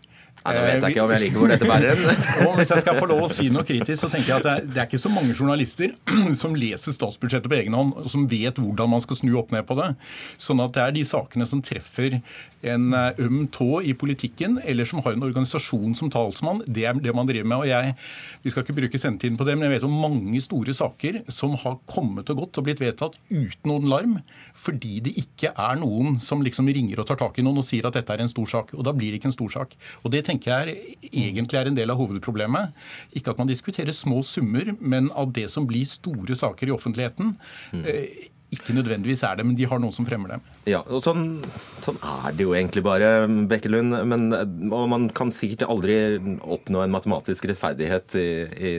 Nei, 0.44 0.54
Nå 0.58 0.64
vet 0.66 0.82
jeg 0.84 0.92
ikke 0.92 1.04
om 1.06 1.12
jeg 1.14 1.24
liker 1.24 1.40
hvor 1.40 1.52
dette 1.54 1.68
bærer 1.70 1.94
hen. 1.96 2.24
Hvis 2.60 2.72
jeg 2.74 2.84
skal 2.84 2.98
få 3.00 3.08
lov 3.08 3.22
å 3.24 3.30
si 3.32 3.46
noe 3.54 3.64
kritisk, 3.68 4.02
så 4.02 4.10
tenker 4.12 4.34
jeg 4.34 4.42
at 4.42 4.66
det 4.68 4.82
er, 4.82 4.88
ikke 4.90 5.00
så 5.00 5.12
mange 5.12 5.36
journalister 5.38 5.94
som 6.42 6.58
leser 6.60 6.96
statsbudsjettet 6.96 7.48
på 7.48 7.60
egen 7.62 7.78
hånd, 7.78 7.94
og 8.02 8.10
som 8.12 8.26
vet 8.28 8.60
hvordan 8.60 8.92
man 8.92 9.04
skal 9.06 9.22
snu 9.22 9.32
opp 9.40 9.54
ned 9.56 9.64
på 9.70 9.78
det. 9.80 9.94
Sånn 10.42 10.60
at 10.64 10.76
det 10.76 10.84
er 10.84 10.98
de 10.98 11.06
sakene 11.08 11.48
som 11.48 11.64
treffer 11.64 12.20
en 12.64 12.94
eh, 12.96 13.22
øm 13.24 13.46
tå 13.52 13.82
i 13.84 13.94
politikken, 13.96 14.58
eller 14.64 14.88
som 14.88 15.02
har 15.04 15.16
en 15.16 15.26
organisasjon 15.26 15.96
som 16.00 16.12
talsmann. 16.12 16.64
Det 16.68 16.86
er 16.88 17.00
det 17.00 17.16
man 17.16 17.28
driver 17.28 17.48
med. 17.48 17.58
og 17.64 17.68
jeg, 17.68 17.96
Vi 18.44 18.52
skal 18.52 18.64
ikke 18.64 18.78
bruke 18.78 19.00
sendetiden 19.00 19.40
på 19.40 19.48
det, 19.48 19.56
men 19.58 19.68
jeg 19.68 19.78
vet 19.78 19.88
om 19.88 19.96
mange 20.04 20.42
store 20.44 20.76
saker 20.76 21.22
som 21.32 21.56
har 21.60 21.80
kommet 21.90 22.30
og 22.32 22.44
gått 22.44 22.60
og 22.60 22.68
blitt 22.68 22.84
vedtatt 22.84 23.18
uten 23.32 23.70
noen 23.70 23.88
larm, 23.90 24.18
fordi 24.56 25.00
det 25.04 25.16
ikke 25.20 25.54
er 25.56 25.80
noen 25.80 26.20
som 26.24 26.44
liksom 26.44 26.68
ringer 26.68 27.00
og 27.00 27.08
tar 27.08 27.20
tak 27.20 27.40
i 27.40 27.46
noen 27.46 27.62
og 27.62 27.68
sier 27.68 27.88
at 27.88 27.96
dette 27.96 28.12
er 28.16 28.24
en 28.24 28.32
stor 28.32 28.50
sak. 28.50 28.76
Og 28.76 28.84
da 28.88 28.96
blir 28.96 29.12
det 29.12 29.22
ikke 29.22 29.32
en 29.32 29.38
stor 29.40 29.52
sak. 29.56 29.76
Og 30.04 30.12
det 30.12 30.26
tenker 30.26 30.33
jeg 30.42 30.98
egentlig 31.12 31.60
er 31.60 31.70
en 31.70 31.78
del 31.78 31.94
av 31.94 32.00
hovedproblemet. 32.02 32.74
Ikke 33.14 33.34
at 33.34 33.42
man 33.42 33.50
diskuterer 33.50 33.94
små 33.96 34.22
summer, 34.26 34.74
men 34.80 35.12
av 35.12 35.34
det 35.36 35.50
som 35.54 35.68
blir 35.70 35.86
store 35.90 36.38
saker 36.40 36.72
i 36.72 36.76
offentligheten. 36.76 37.36
Mm 37.74 38.32
ikke 38.54 38.76
nødvendigvis 38.78 39.24
er 39.26 39.38
det, 39.40 39.46
men 39.48 39.56
de 39.58 39.68
har 39.70 39.82
noen 39.82 39.94
som 39.96 40.06
fremmer 40.08 40.36
dem. 40.36 40.44
Ja, 40.70 40.84
og 40.86 41.02
sånn, 41.04 41.42
sånn 41.84 42.00
er 42.06 42.36
det 42.38 42.46
jo 42.46 42.56
egentlig 42.58 42.84
bare, 42.86 43.26
Bekkelund. 43.50 43.96
Men, 44.10 44.28
og 44.70 44.86
man 44.92 45.08
kan 45.16 45.34
sikkert 45.34 45.66
aldri 45.74 45.98
oppnå 46.42 46.84
en 46.84 46.94
matematisk 46.94 47.48
rettferdighet 47.50 48.18
i, 48.20 48.28
i, 48.54 48.74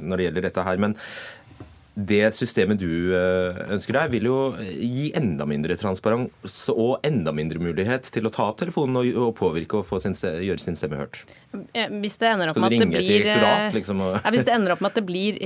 når 0.00 0.16
det 0.16 0.26
gjelder 0.28 0.48
dette 0.48 0.66
her. 0.66 0.82
men 0.82 0.96
det 1.94 2.30
systemet 2.36 2.78
du 2.80 3.12
eh, 3.16 3.58
ønsker 3.74 3.96
deg, 3.96 4.12
vil 4.14 4.28
jo 4.30 4.38
gi 4.60 5.10
enda 5.18 5.46
mindre 5.48 5.76
transparens 5.80 6.60
og 6.72 7.02
enda 7.06 7.34
mindre 7.34 7.60
mulighet 7.62 8.06
til 8.14 8.28
å 8.28 8.32
ta 8.34 8.46
opp 8.52 8.60
telefonen 8.62 9.00
og, 9.10 9.32
påvirke 9.38 9.80
og 9.80 10.02
sin, 10.02 10.14
gjøre 10.14 10.62
sin 10.62 10.78
stemme 10.78 11.00
hørt. 11.00 11.24
Eh, 11.74 11.90
hvis 12.00 12.20
det 12.22 12.30
ender 12.30 12.52
opp 12.52 12.60
med 12.62 12.70
at 12.70 12.84
det 12.84 12.90
blir 12.94 13.26
eh, 13.34 13.74
liksom, 13.74 14.04
og... 14.06 14.20
ja, 14.20 14.34
Hvis 14.34 14.46
det 14.46 14.54
ender 14.54 14.76
opp 14.76 14.84
med 14.84 14.92
at 14.92 15.00
det 15.00 15.06
blir 15.08 15.40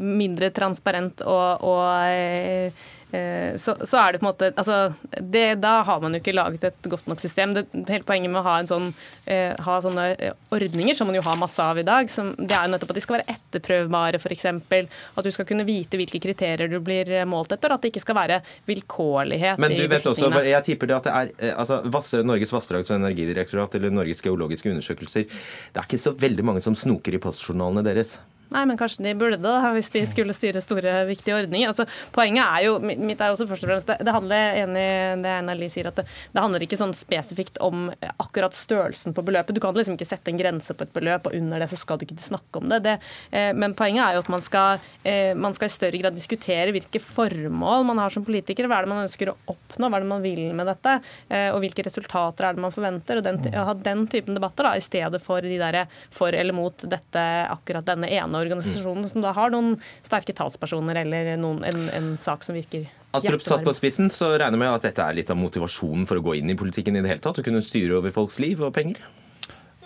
mindre 0.00 0.48
transparent 0.56 1.24
og, 1.28 1.68
og 1.68 1.82
Eh, 2.12 2.72
så, 3.12 3.74
så, 3.84 3.98
er 4.00 4.14
det 4.14 4.20
på 4.22 4.24
en 4.24 4.30
måte 4.30 4.48
altså, 4.56 4.94
det, 5.20 5.60
Da 5.60 5.82
har 5.84 6.00
man 6.00 6.14
jo 6.14 6.20
ikke 6.22 6.32
laget 6.32 6.64
et 6.64 6.88
godt 6.88 7.08
nok 7.10 7.20
system. 7.20 7.52
Det, 7.56 7.66
hele 7.90 8.06
Poenget 8.08 8.32
med 8.32 8.40
å 8.40 8.44
ha, 8.46 8.54
en 8.60 8.68
sånn, 8.70 8.88
eh, 9.30 9.52
ha 9.66 9.76
sånne 9.84 10.06
eh, 10.16 10.32
ordninger, 10.54 10.96
som 10.96 11.08
man 11.08 11.16
jo 11.18 11.24
har 11.26 11.38
masse 11.40 11.62
av 11.62 11.80
i 11.80 11.84
dag, 11.86 12.10
som, 12.12 12.32
det 12.38 12.56
er 12.56 12.66
jo 12.66 12.72
nettopp 12.74 12.94
at 12.94 12.98
de 12.98 13.04
skal 13.04 13.18
være 13.18 13.36
etterprøvbare, 13.36 14.20
f.eks. 14.20 14.48
At 14.48 15.26
du 15.26 15.30
skal 15.34 15.48
kunne 15.48 15.66
vite 15.68 16.00
hvilke 16.00 16.22
kriterier 16.22 16.72
du 16.72 16.78
blir 16.84 17.10
eh, 17.12 17.28
målt 17.28 17.54
etter, 17.54 17.74
at 17.74 17.84
det 17.84 17.92
ikke 17.92 18.04
skal 18.04 18.18
være 18.18 18.40
vilkårlighet 18.68 19.62
Men 19.62 19.76
du 19.76 19.84
vet 19.90 20.08
også, 20.08 20.32
jeg 20.46 20.66
tipper 20.66 20.90
det 20.90 20.98
at 20.98 21.08
det 21.08 21.14
er 21.20 21.56
altså, 21.56 22.22
Norges 22.26 22.52
vassdrags- 22.54 22.92
og 22.92 22.98
energidirektorat 22.98 23.78
eller 23.78 23.94
Norges 23.94 24.22
geologiske 24.24 24.70
undersøkelser 24.72 25.28
Det 25.28 25.80
er 25.80 25.86
ikke 25.86 26.00
så 26.00 26.14
veldig 26.16 26.46
mange 26.46 26.64
som 26.64 26.76
snoker 26.78 27.16
i 27.16 27.22
postjournalene 27.22 27.84
deres. 27.86 28.16
Nei, 28.52 28.64
men 28.68 28.78
kanskje 28.80 29.04
de 29.06 29.14
burde 29.18 29.40
det, 29.40 29.54
hvis 29.76 29.90
de 29.94 30.04
skulle 30.08 30.36
styre 30.36 30.62
store, 30.64 30.94
viktige 31.08 31.36
ordninger. 31.38 31.70
Altså, 31.72 31.86
poenget 32.14 32.44
er 32.44 32.66
jo, 32.66 32.76
mitt 32.82 33.20
er 33.20 33.30
jo 33.30 33.36
også 33.36 33.48
først 33.50 33.66
og 33.66 33.72
fremst, 33.72 33.92
det, 33.92 34.14
handler 34.14 34.58
enig 34.62 34.84
det 35.24 35.32
Einar 35.38 35.62
sier, 35.72 35.88
at 35.88 36.00
det, 36.00 36.06
det, 36.32 36.42
handler 36.42 36.64
ikke 36.66 36.78
sånn 36.80 36.94
spesifikt 36.96 37.60
om 37.64 37.88
akkurat 38.22 38.56
størrelsen 38.56 39.14
på 39.16 39.24
beløpet. 39.26 39.56
Du 39.56 39.62
kan 39.62 39.76
liksom 39.76 39.96
ikke 39.96 40.08
sette 40.08 40.32
en 40.32 40.40
grense 40.40 40.76
på 40.76 40.86
et 40.86 40.94
beløp, 40.94 41.28
og 41.28 41.36
under 41.38 41.62
det 41.62 41.70
så 41.72 41.78
skal 41.80 42.00
du 42.00 42.06
ikke 42.06 42.18
snakke 42.22 42.60
om 42.60 42.68
det. 42.72 42.82
det 42.84 42.96
eh, 43.30 43.52
men 43.56 43.76
poenget 43.78 44.04
er 44.04 44.18
jo 44.18 44.24
at 44.24 44.32
man 44.32 44.44
skal, 44.44 44.82
eh, 45.04 45.32
man 45.38 45.56
skal, 45.56 45.70
i 45.70 45.76
større 45.76 46.02
grad 46.02 46.16
diskutere 46.18 46.74
hvilke 46.74 47.00
formål 47.02 47.86
man 47.88 48.02
har 48.02 48.14
som 48.14 48.26
politiker. 48.26 48.68
Hva 48.68 48.80
er 48.80 48.86
det 48.86 48.92
man 48.92 49.04
ønsker 49.06 49.32
å 49.32 49.36
oppnå, 49.54 49.88
hva 49.88 49.98
er 49.98 50.06
det 50.06 50.12
man 50.12 50.24
vil 50.24 50.44
med 50.58 50.68
dette, 50.68 50.98
eh, 51.28 51.48
og 51.54 51.62
hvilke 51.64 51.86
resultater 51.86 52.48
er 52.48 52.58
det 52.58 52.66
man 52.66 52.74
forventer. 52.74 53.20
og 53.20 53.26
den, 53.26 53.40
Ha 53.52 53.74
den 53.78 54.06
typen 54.10 54.36
debatter 54.36 54.68
da, 54.68 54.76
i 54.76 54.84
stedet 54.84 55.22
for 55.22 55.44
de 55.44 55.58
der 55.60 55.82
for 56.12 56.34
eller 56.34 56.56
mot 56.56 56.84
dette, 56.88 57.22
akkurat 57.52 57.86
denne 57.86 58.10
ene 58.10 58.41
organisasjonen 58.44 59.08
som 59.08 59.24
da 59.24 59.32
har 59.36 59.54
noen 59.54 59.76
sterke 60.04 60.34
talspersoner 60.36 61.02
eller 61.04 61.32
noen, 61.40 61.62
en, 61.68 61.86
en 61.94 62.12
sak 62.20 62.46
som 62.46 62.58
virker 62.58 62.90
Astrup 63.12 63.42
satt 63.44 63.64
på 63.66 63.74
spissen, 63.76 64.08
så 64.08 64.30
regner 64.40 64.56
jeg 64.56 64.62
med 64.62 64.70
at 64.72 64.86
dette 64.86 65.04
er 65.04 65.18
litt 65.18 65.30
av 65.32 65.36
motivasjonen 65.36 66.06
for 66.08 66.16
å 66.16 66.24
gå 66.24 66.38
inn 66.38 66.48
i 66.48 66.56
politikken 66.56 66.96
i 66.96 67.02
det 67.04 67.10
hele 67.10 67.24
tatt? 67.24 67.42
Å 67.42 67.44
kunne 67.44 67.60
styre 67.64 67.98
over 67.98 68.14
folks 68.14 68.38
liv 68.40 68.62
og 68.64 68.72
penger? 68.72 69.02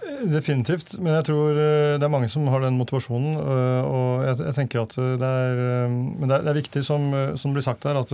Definitivt. 0.07 0.95
Men 1.03 1.17
jeg 1.17 1.27
tror 1.29 1.57
eh, 1.59 1.97
det 1.99 2.07
er 2.07 2.13
mange 2.13 2.29
som 2.31 2.47
har 2.53 2.63
den 2.63 2.77
motivasjonen. 2.79 3.39
Eh, 3.43 3.89
og 3.89 4.23
jeg, 4.27 4.55
tenker 4.57 4.85
at 4.85 4.95
det 4.95 5.31
er, 5.31 5.63
eh, 5.65 5.91
men 5.91 6.31
det 6.31 6.39
er, 6.39 6.57
viktig, 6.57 6.83
som, 6.87 7.09
som 7.39 7.55
blir 7.55 7.65
sagt 7.65 7.87
her, 7.89 7.99
at 7.99 8.13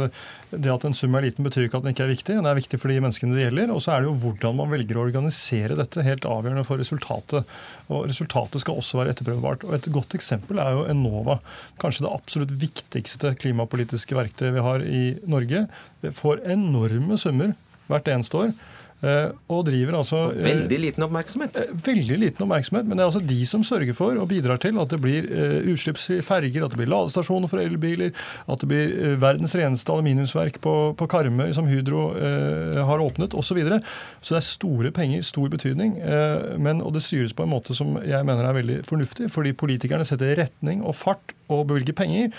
det 0.50 0.72
at 0.72 0.86
en 0.88 0.96
sum 0.96 1.14
er 1.18 1.26
liten, 1.26 1.44
betyr 1.44 1.66
ikke 1.66 1.80
at 1.80 1.86
den 1.86 1.94
ikke 1.94 2.06
er 2.06 2.12
viktig. 2.14 2.38
Det 2.38 2.50
er 2.52 2.58
viktig 2.58 2.80
for 2.80 2.92
de 2.92 2.98
menneskene 3.04 3.36
det 3.36 3.46
gjelder. 3.46 3.74
Og 3.74 3.84
så 3.84 3.94
er 3.94 4.02
det 4.02 4.10
jo 4.10 4.16
hvordan 4.24 4.58
man 4.62 4.72
velger 4.72 4.98
å 4.98 5.04
organisere 5.04 5.78
dette, 5.78 6.06
helt 6.06 6.28
avgjørende 6.28 6.66
for 6.68 6.80
resultatet. 6.80 7.54
Og 7.92 8.08
resultatet 8.08 8.64
skal 8.64 8.80
også 8.80 9.02
være 9.02 9.14
etterprøvbart. 9.14 9.68
Og 9.68 9.76
et 9.76 9.90
godt 9.92 10.16
eksempel 10.18 10.62
er 10.64 10.78
jo 10.78 10.86
Enova. 10.92 11.38
Kanskje 11.82 12.06
det 12.06 12.14
absolutt 12.14 12.56
viktigste 12.62 13.36
klimapolitiske 13.42 14.16
verktøyet 14.16 14.56
vi 14.56 14.66
har 14.68 14.86
i 14.86 15.04
Norge. 15.28 15.66
Det 16.02 16.16
får 16.16 16.46
enorme 16.56 17.20
summer 17.20 17.52
hvert 17.90 18.08
eneste 18.08 18.46
år. 18.46 18.54
Eh, 19.02 19.32
og 19.50 19.64
driver 19.66 19.96
altså 19.98 20.18
eh, 20.30 20.44
Veldig 20.46 20.78
liten 20.78 21.06
oppmerksomhet. 21.06 21.56
Eh, 21.58 21.70
veldig 21.86 22.18
liten 22.22 22.44
oppmerksomhet, 22.46 22.86
Men 22.86 22.98
det 22.98 23.02
er 23.02 23.10
altså 23.10 23.24
de 23.26 23.38
som 23.48 23.64
sørger 23.66 23.96
for 23.98 24.14
og 24.14 24.28
bidrar 24.30 24.60
til 24.62 24.78
at 24.78 24.92
det 24.92 25.00
blir 25.02 25.26
utslippsfrie 25.72 26.22
ferger, 26.22 26.64
at 26.64 26.74
det 26.74 26.78
blir 26.78 26.90
ladestasjoner 26.90 27.50
for 27.50 27.62
elbiler, 27.62 28.12
at 28.46 28.62
det 28.62 28.68
blir 28.70 29.16
verdens 29.22 29.54
reneste 29.58 29.92
aluminiumsverk 29.92 30.60
på, 30.62 30.74
på 30.98 31.08
Karmøy 31.10 31.50
som 31.56 31.66
Hydro 31.66 32.12
eh, 32.14 32.78
har 32.86 33.02
åpnet, 33.02 33.34
osv. 33.34 33.52
Så, 33.52 33.58
videre. 33.58 33.82
så 34.24 34.32
det 34.32 34.38
er 34.38 34.46
store 34.46 34.90
penger, 34.96 35.24
stor 35.28 35.50
betydning. 35.52 35.98
Eh, 36.00 36.54
men, 36.56 36.80
og 36.80 36.94
det 36.94 37.02
styres 37.04 37.34
på 37.36 37.44
en 37.44 37.52
måte 37.52 37.76
som 37.76 37.98
jeg 38.00 38.24
mener 38.24 38.46
er 38.48 38.56
veldig 38.56 38.78
fornuftig, 38.88 39.28
fordi 39.34 39.52
politikerne 39.52 40.06
setter 40.08 40.38
retning 40.38 40.80
og 40.80 40.96
fart 40.96 41.34
og 41.52 41.66
bevilger 41.68 41.96
penger. 41.98 42.30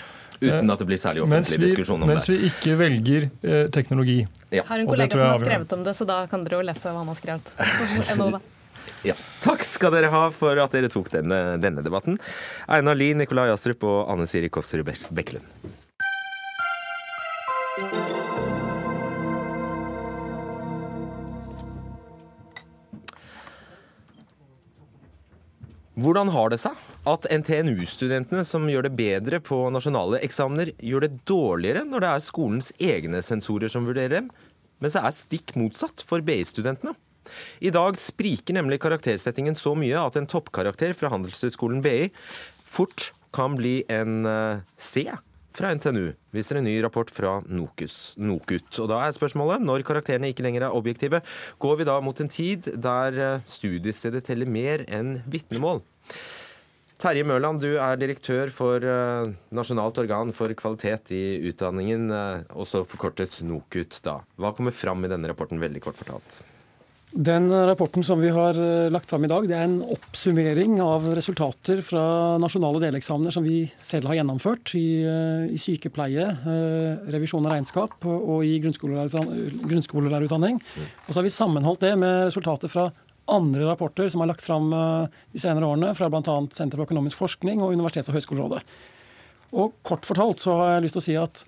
Uten 0.44 0.74
at 0.74 0.82
det 0.82 0.88
blir 0.88 1.00
særlig 1.00 1.24
offentlig 1.24 1.60
vi, 1.60 1.68
diskusjon 1.68 2.02
om 2.02 2.10
mens 2.10 2.26
det. 2.26 2.36
Mens 2.36 2.42
vi 2.44 2.50
ikke 2.50 2.78
velger 2.80 3.28
eh, 3.42 3.62
teknologi. 3.74 4.18
Ja. 4.54 4.64
Har 4.68 4.82
en 4.82 4.90
kollega 4.90 5.16
som 5.16 5.26
har 5.26 5.44
skrevet 5.44 5.76
om 5.78 5.86
det, 5.86 5.94
så 5.98 6.08
da 6.08 6.18
kan 6.30 6.44
dere 6.46 6.60
jo 6.60 6.66
lese 6.70 6.90
hva 6.90 7.02
han 7.02 7.12
har 7.12 7.18
skrevet. 7.20 7.46
ja. 9.10 9.16
Takk 9.44 9.64
skal 9.66 9.94
dere 9.96 10.12
ha 10.14 10.24
for 10.34 10.60
at 10.62 10.76
dere 10.76 10.90
tok 10.92 11.12
denne, 11.14 11.40
denne 11.62 11.84
debatten. 11.84 12.18
Einar 12.66 12.98
Lie, 12.98 13.16
Nikolai 13.18 13.50
Astrup 13.52 13.86
og 13.88 14.04
Anne 14.12 14.28
Siri 14.30 14.52
Kåssrud 14.52 14.86
Bekkelund. 15.14 15.48
Hvordan 25.94 26.32
har 26.34 26.50
det 26.50 26.58
seg 26.58 26.78
at 27.06 27.26
NTNU-studentene 27.30 28.42
som 28.48 28.66
gjør 28.66 28.88
det 28.88 28.96
bedre 28.98 29.38
på 29.44 29.60
nasjonale 29.70 30.18
eksamener, 30.26 30.72
gjør 30.82 31.04
det 31.06 31.20
dårligere 31.28 31.84
når 31.86 32.02
det 32.02 32.10
er 32.10 32.24
skolens 32.24 32.70
egne 32.82 33.20
sensorer 33.22 33.70
som 33.70 33.86
vurderer 33.86 34.16
dem, 34.16 34.30
mens 34.82 34.96
det 34.96 35.04
er 35.06 35.14
stikk 35.14 35.54
motsatt 35.60 36.02
for 36.08 36.24
BI-studentene? 36.26 36.96
I 37.62 37.70
dag 37.72 37.94
spriker 38.00 38.58
nemlig 38.58 38.80
karaktersettingen 38.82 39.54
så 39.56 39.76
mye 39.78 40.02
at 40.02 40.18
en 40.18 40.26
toppkarakter 40.28 40.96
fra 40.98 41.12
Handelshøyskolen 41.14 41.78
BI 41.84 42.10
fort 42.66 43.12
kan 43.34 43.54
bli 43.58 43.78
en 43.92 44.26
eh, 44.26 44.66
C 44.76 45.06
fra 45.54 45.70
NTNU, 45.74 46.12
viser 46.34 46.58
en 46.58 46.66
ny 46.66 46.74
rapport 46.82 47.10
fra 47.14 47.36
NOKUS, 47.46 48.14
NOKUT. 48.18 48.70
Og 48.82 48.88
da 48.90 49.04
er 49.04 49.14
spørsmålet, 49.14 49.62
når 49.62 49.84
karakterene 49.86 50.32
ikke 50.32 50.46
lenger 50.46 50.66
er 50.66 50.78
objektive, 50.78 51.20
går 51.62 51.76
vi 51.80 51.86
da 51.88 51.98
mot 52.02 52.20
en 52.20 52.30
tid 52.30 52.72
der 52.74 53.20
eh, 53.20 53.44
studiestedet 53.50 54.24
teller 54.26 54.50
mer 54.50 54.82
enn 54.90 55.20
vitnemål? 55.30 55.84
Terje 57.04 57.26
Mørland, 57.26 57.60
du 57.60 57.74
er 57.82 57.98
direktør 58.00 58.52
for 58.54 58.80
uh, 58.86 59.26
Nasjonalt 59.54 59.98
organ 60.00 60.30
for 60.32 60.54
kvalitet 60.56 61.10
i 61.12 61.22
utdanningen, 61.50 62.06
uh, 62.08 62.46
også 62.54 62.84
forkortet 62.88 63.40
NOKUT. 63.44 63.98
da. 64.06 64.20
Hva 64.40 64.54
kommer 64.56 64.74
fram 64.74 65.04
i 65.04 65.10
denne 65.10 65.28
rapporten, 65.28 65.60
veldig 65.60 65.82
kort 65.84 65.98
fortalt? 66.00 66.38
Den 67.14 67.46
rapporten 67.52 68.02
som 68.02 68.18
vi 68.18 68.32
har 68.34 68.58
uh, 68.58 68.90
lagt 68.90 69.10
fram 69.10 69.24
i 69.24 69.30
dag, 69.30 69.46
det 69.46 69.54
er 69.54 69.68
en 69.68 69.78
oppsummering 69.94 70.80
av 70.82 71.06
resultater 71.14 71.78
fra 71.86 72.02
nasjonale 72.42 72.82
deleksamener 72.82 73.30
som 73.34 73.46
vi 73.46 73.60
selv 73.78 74.10
har 74.10 74.18
gjennomført 74.18 74.74
i, 74.74 75.06
i 75.54 75.58
sykepleie, 75.60 76.26
revisjon 77.14 77.46
av 77.46 77.54
regnskap 77.54 78.02
og 78.10 78.42
i 78.42 78.58
grunnskolelærerutdanning. 78.64 80.58
Mm. 80.58 80.92
Og 81.06 81.10
så 81.12 81.20
har 81.20 81.28
vi 81.28 81.34
sammenholdt 81.38 81.86
det 81.86 81.94
med 82.02 82.26
resultater 82.32 82.72
fra 82.72 82.88
andre 83.30 83.64
rapporter 83.68 84.08
som 84.12 84.22
er 84.22 84.30
lagt 84.30 84.44
fram 84.44 84.72
eh, 84.76 85.22
de 85.32 85.40
senere 85.40 85.68
årene 85.68 85.94
fra 85.96 86.10
bl.a. 86.12 86.36
Senter 86.52 86.78
for 86.78 86.88
økonomisk 86.88 87.20
forskning 87.20 87.62
og 87.64 87.74
Universitets- 87.76 88.10
og 88.12 88.18
høgskolerådet. 88.18 88.60
Og 89.54 89.76
kort 89.86 90.06
fortalt 90.06 90.42
så 90.44 90.58
har 90.58 90.74
jeg 90.74 90.86
lyst 90.86 90.98
til 90.98 91.02
å 91.02 91.06
si 91.08 91.18
at 91.20 91.44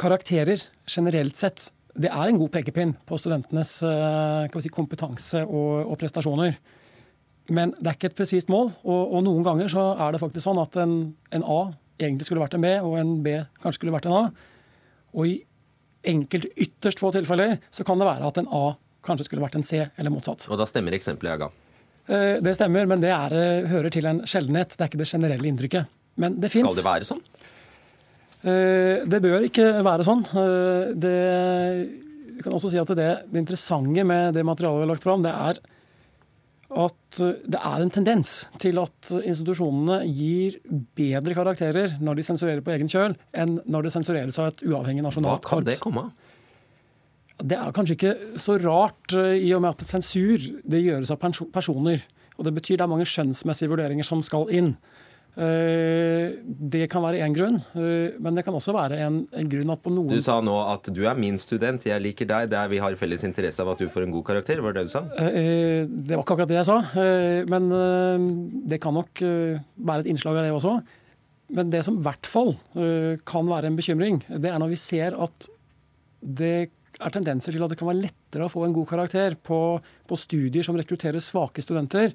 karakterer 0.00 0.64
generelt 0.88 1.36
sett 1.38 1.68
det 1.92 2.08
er 2.08 2.30
en 2.30 2.38
god 2.40 2.52
pekepinn 2.54 2.94
på 3.08 3.18
studentenes 3.20 3.74
eh, 3.84 4.60
si, 4.64 4.70
kompetanse 4.72 5.42
og, 5.44 5.84
og, 5.84 5.96
prestasjoner. 6.00 6.56
Men 7.52 7.74
det 7.76 7.90
er 7.90 7.98
ikke 7.98 8.12
et 8.12 8.18
presist 8.18 8.52
mål, 8.52 8.70
og, 8.84 9.00
og, 9.02 9.18
noen 9.26 9.44
ganger 9.44 9.68
så 9.72 9.90
er 10.00 10.14
det 10.14 10.22
faktisk 10.22 10.46
sånn 10.46 10.60
at 10.62 10.78
en, 10.80 10.94
en, 11.34 11.44
A 11.44 11.60
egentlig 12.00 12.28
skulle 12.28 12.42
vært 12.42 12.56
en 12.56 12.64
B, 12.64 12.70
og 12.80 12.96
en 13.00 13.16
B 13.24 13.34
kanskje 13.60 13.80
skulle 13.80 13.94
vært 13.94 14.08
en 14.08 14.16
A. 14.16 14.22
Og 15.12 15.28
i 15.28 15.34
enkelte 16.08 16.50
ytterst 16.56 17.02
få 17.02 17.12
tilfeller 17.14 17.58
så 17.70 17.84
kan 17.86 18.00
det 18.00 18.08
være 18.08 18.30
at 18.30 18.40
en 18.40 18.48
A 18.48 18.64
kanskje 19.04 19.28
skulle 19.28 19.44
vært 19.44 19.58
en 19.58 19.66
C, 19.66 19.84
eller 19.98 20.14
motsatt. 20.14 20.46
Og 20.48 20.58
da 20.58 20.66
stemmer 20.70 20.96
eksempelet 20.96 21.34
jeg 21.34 21.42
ga? 21.44 21.50
Eh, 22.08 22.38
det 22.42 22.56
stemmer, 22.56 22.88
men 22.88 23.02
det 23.02 23.12
er, 23.12 23.36
eh, 23.36 23.68
hører 23.70 23.92
til 23.92 24.06
en 24.06 24.22
sjeldenhet. 24.24 24.76
Det 24.76 24.80
er 24.80 24.90
ikke 24.90 25.02
det 25.02 25.10
generelle 25.12 25.50
inntrykket. 25.50 25.92
Men 26.16 26.40
det 26.40 26.50
fins. 26.52 26.64
Skal 26.66 26.80
det 26.80 26.86
være 26.86 27.08
sånn? 27.08 27.22
Eh, 28.42 29.02
det 29.06 29.20
bør 29.22 29.46
ikke 29.46 29.68
være 29.86 30.06
sånn. 30.06 30.24
Det, 30.98 31.18
jeg 32.32 32.42
kan 32.44 32.56
også 32.56 32.72
si 32.72 32.80
at 32.80 32.94
det, 32.98 33.10
det 33.30 33.44
interessante 33.44 34.06
med 34.08 34.34
det 34.36 34.46
materialet 34.46 34.82
vi 34.82 34.86
har 34.86 34.92
lagt 34.94 35.06
fram, 35.06 35.24
det 35.24 35.34
er 35.34 35.62
at 36.72 37.18
det 37.20 37.58
er 37.60 37.82
en 37.84 37.92
tendens 37.92 38.30
til 38.62 38.78
at 38.80 39.10
institusjonene 39.20 39.98
gir 40.08 40.56
bedre 40.96 41.36
karakterer 41.36 41.98
når 42.00 42.18
de 42.18 42.24
sensurerer 42.26 42.64
på 42.64 42.72
egen 42.72 42.88
kjøl, 42.88 43.16
enn 43.36 43.58
når 43.68 43.86
det 43.86 43.94
sensureres 43.94 44.40
av 44.40 44.52
et 44.52 44.64
uavhengig 44.64 45.04
nasjonalt 45.04 45.44
kart. 45.44 45.50
Hva 45.52 45.58
kan 45.60 45.68
det 45.68 45.80
komme 45.82 46.06
av? 46.06 46.12
Det 47.42 47.58
er 47.58 47.74
kanskje 47.74 47.96
ikke 47.96 48.38
så 48.38 48.56
rart, 48.62 49.12
eh, 49.18 49.36
i 49.42 49.52
og 49.56 49.62
med 49.64 49.74
at 49.74 49.82
et 49.82 49.90
sensur 49.90 50.42
det 50.62 50.82
gjøres 50.84 51.10
av 51.10 51.18
personer. 51.52 52.04
Og 52.38 52.44
Det 52.44 52.54
betyr 52.54 52.78
det 52.78 52.84
er 52.84 52.90
mange 52.90 53.08
skjønnsmessige 53.08 53.68
vurderinger 53.68 54.06
som 54.06 54.22
skal 54.22 54.48
inn. 54.50 54.76
Eh, 55.32 56.34
det 56.44 56.90
kan 56.92 57.00
være 57.00 57.22
én 57.24 57.32
grunn, 57.32 57.54
eh, 57.72 58.18
men 58.20 58.36
det 58.36 58.42
kan 58.44 58.52
også 58.52 58.74
være 58.76 58.98
en, 59.00 59.22
en, 59.32 59.46
grunn 59.48 59.72
at 59.72 59.80
på 59.80 59.88
noen 59.88 60.10
Du 60.12 60.20
sa 60.20 60.34
nå 60.44 60.58
at 60.68 60.90
du 60.92 61.06
er 61.08 61.16
min 61.16 61.38
student, 61.40 61.86
jeg 61.88 62.04
liker 62.04 62.28
deg, 62.28 62.50
det 62.52 62.58
er 62.60 62.68
vi 62.68 62.80
har 62.82 62.98
felles 63.00 63.24
interesse 63.24 63.64
av 63.64 63.70
at 63.72 63.80
du 63.80 63.88
får 63.88 64.04
en 64.04 64.12
god 64.12 64.26
karakter. 64.28 64.60
Var 64.60 64.76
det 64.76 64.82
det 64.82 64.90
du 64.90 64.92
sa? 64.92 65.00
Det 65.08 66.12
var 66.12 66.20
ikke 66.20 66.36
akkurat 66.36 66.50
det 66.50 66.58
jeg 66.58 66.68
sa, 66.68 66.76
men 67.48 67.70
det 68.68 68.80
kan 68.82 68.92
nok 68.98 69.22
være 69.22 70.04
et 70.04 70.10
innslag 70.12 70.36
av 70.36 70.44
det 70.44 70.52
også. 70.52 70.74
Men 71.56 71.72
det 71.72 71.80
som 71.88 71.96
i 71.96 72.04
hvert 72.04 72.28
fall 72.28 72.52
kan 73.28 73.48
være 73.48 73.72
en 73.72 73.80
bekymring, 73.80 74.20
det 74.28 74.52
er 74.52 74.60
når 74.60 74.74
vi 74.74 74.80
ser 74.84 75.16
at 75.16 75.48
det 76.20 76.52
er 77.00 77.16
tendenser 77.16 77.56
til 77.56 77.64
at 77.64 77.72
det 77.72 77.80
kan 77.80 77.88
være 77.88 78.02
lettere 78.04 78.44
å 78.44 78.52
få 78.52 78.66
en 78.66 78.76
god 78.76 78.90
karakter 78.92 79.40
på, 79.40 79.80
på 79.80 80.20
studier 80.20 80.68
som 80.68 80.76
rekrutterer 80.76 81.24
svake 81.24 81.64
studenter, 81.64 82.12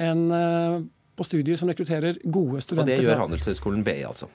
enn 0.00 0.22
på 1.20 1.26
studier 1.28 1.60
som 1.60 1.70
rekrutterer 1.70 2.18
gode 2.24 2.62
studenter. 2.64 2.96
Og 2.96 3.04
det 3.04 3.08
gjør 3.08 3.22
Handelshøyskolen 3.24 3.84
BI, 3.86 4.00
altså? 4.08 4.30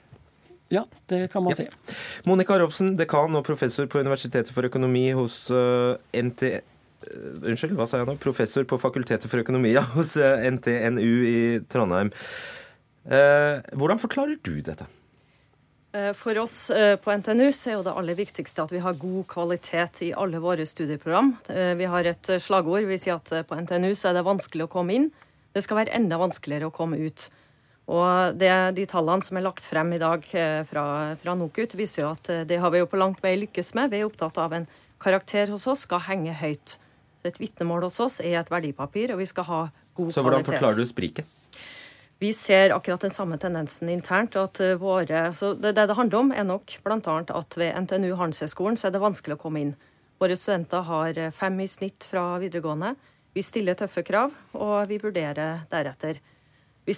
Ja, 0.72 0.82
det 1.10 1.28
kan 1.30 1.44
man 1.46 1.54
ja. 1.54 1.66
si. 1.66 1.98
Monica 2.26 2.56
Rolfsen, 2.58 2.96
dekan 2.98 3.38
og 3.38 3.44
professor 3.46 3.86
på 3.90 4.02
Universitetet 4.02 4.50
for 4.54 4.66
økonomi 4.66 5.08
hos 5.18 5.44
uh, 5.54 5.94
eh, 6.10 6.26
NT... 6.26 6.56
Uh, 7.06 7.46
unnskyld, 7.46 7.76
hva 7.78 7.86
sa 7.86 8.00
jeg 8.00 8.08
nå? 8.08 8.16
Professor 8.22 8.66
på 8.66 8.80
Fakultetet 8.82 9.30
for 9.30 9.44
økonomi 9.44 9.76
ja, 9.76 9.84
hos 9.94 10.16
NTNU 10.18 11.10
i 11.28 11.40
Trondheim. 11.70 12.10
hvordan 13.06 14.00
forklarer 14.02 14.40
du 14.42 14.56
dette? 14.66 14.88
Eh, 15.96 16.12
for 16.12 16.38
oss 16.38 16.70
eh, 16.70 16.96
på 16.96 17.12
NTNU 17.12 17.52
så 17.52 17.70
er 17.70 17.76
jo 17.78 17.84
det 17.86 17.94
aller 17.96 18.18
viktigste 18.18 18.64
at 18.66 18.72
vi 18.74 18.82
har 18.84 18.98
god 19.00 19.22
kvalitet 19.30 20.02
i 20.04 20.12
alle 20.12 20.40
våre 20.42 20.66
studieprogram. 20.66 21.36
Eh, 21.48 21.72
vi 21.78 21.88
har 21.88 22.08
et 22.10 22.32
slagord. 22.42 22.88
Vi 22.88 22.98
sier 23.00 23.16
at 23.16 23.48
på 23.48 23.60
NTNU 23.62 23.94
så 23.94 24.10
er 24.10 24.18
det 24.18 24.26
vanskelig 24.26 24.66
å 24.66 24.72
komme 24.72 24.96
inn. 24.96 25.08
Det 25.56 25.64
skal 25.64 25.80
være 25.80 25.96
enda 25.96 26.20
vanskeligere 26.20 26.68
å 26.68 26.74
komme 26.74 27.00
ut. 27.00 27.28
Og 27.88 28.36
det, 28.36 28.50
De 28.76 28.84
tallene 28.90 29.24
som 29.24 29.38
er 29.38 29.46
lagt 29.46 29.64
frem 29.64 29.94
i 29.96 30.00
dag 30.02 30.24
fra, 30.68 30.86
fra 31.16 31.36
NOKUT, 31.38 31.78
viser 31.78 32.02
jo 32.02 32.10
at 32.12 32.28
det 32.50 32.58
har 32.60 32.74
vi 32.74 32.82
jo 32.82 32.88
på 32.90 32.98
langt 33.00 33.22
vei 33.24 33.36
lykkes 33.40 33.72
med. 33.78 33.94
Vi 33.94 34.02
er 34.02 34.10
opptatt 34.10 34.36
av 34.42 34.52
en 34.58 34.66
karakter 35.02 35.52
hos 35.54 35.66
oss 35.70 35.86
skal 35.86 36.02
henge 36.08 36.34
høyt. 36.36 36.76
Et 37.26 37.40
vitnemål 37.40 37.86
hos 37.88 37.98
oss 38.02 38.20
er 38.22 38.38
et 38.40 38.52
verdipapir, 38.52 39.14
og 39.14 39.22
vi 39.22 39.28
skal 39.28 39.48
ha 39.48 39.62
god 39.66 39.96
kvalitet. 39.96 40.14
Så 40.14 40.26
hvordan 40.26 40.46
forklarer 40.46 40.80
du 40.82 40.88
spriket? 40.88 41.32
Vi 42.18 42.30
ser 42.32 42.72
akkurat 42.72 43.02
den 43.04 43.12
samme 43.12 43.36
tendensen 43.38 43.88
internt. 43.92 44.36
at 44.36 44.60
eh, 44.60 44.78
våre, 44.80 45.34
så 45.34 45.52
det, 45.54 45.74
det, 45.76 45.86
det 45.86 45.96
handler 45.96 46.18
om, 46.18 46.32
er 46.32 46.44
nok 46.48 46.78
bl.a. 46.84 47.18
at 47.40 47.56
ved 47.56 47.74
NTNU 47.82 48.14
Handelshøyskolen 48.16 48.76
så 48.76 48.88
er 48.88 48.94
det 48.94 49.02
vanskelig 49.02 49.36
å 49.36 49.42
komme 49.42 49.60
inn. 49.60 49.74
Våre 50.18 50.36
studenter 50.36 50.86
har 50.88 51.18
eh, 51.18 51.34
fem 51.34 51.60
i 51.60 51.68
snitt 51.68 52.08
fra 52.08 52.38
videregående. 52.40 52.94
Vi 53.36 53.42
stiller 53.44 53.76
tøffe 53.76 54.00
krav, 54.00 54.32
og 54.56 54.86
vi 54.88 54.96
vurderer 54.96 55.66
deretter. 55.68 56.22
Vi 56.88 56.94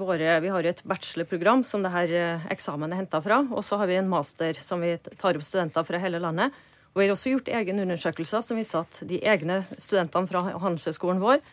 våre, 0.00 0.40
vi 0.42 0.50
har 0.50 0.66
et 0.66 0.80
bachelorprogram 0.82 1.62
som 1.62 1.84
dette 1.84 2.18
eh, 2.18 2.46
eksamen 2.50 2.90
er 2.90 2.98
henta 3.04 3.20
fra, 3.22 3.44
og 3.46 3.62
så 3.62 3.78
har 3.78 3.86
vi 3.86 3.98
en 4.00 4.08
master 4.10 4.58
som 4.58 4.82
vi 4.82 4.96
tar 4.98 5.38
opp 5.38 5.44
studenter 5.46 5.86
fra 5.86 6.00
hele 6.02 6.18
landet. 6.18 6.50
Og 6.90 6.98
Vi 6.98 7.06
har 7.06 7.14
også 7.14 7.30
gjort 7.30 7.52
egen 7.60 7.78
undersøkelser 7.84 8.42
som 8.42 8.58
viser 8.58 8.80
at 8.82 8.98
de 9.06 9.20
egne 9.22 9.60
studentene 9.76 10.26
fra 10.26 10.42
Handelshøyskolen 10.48 11.22
vår 11.22 11.44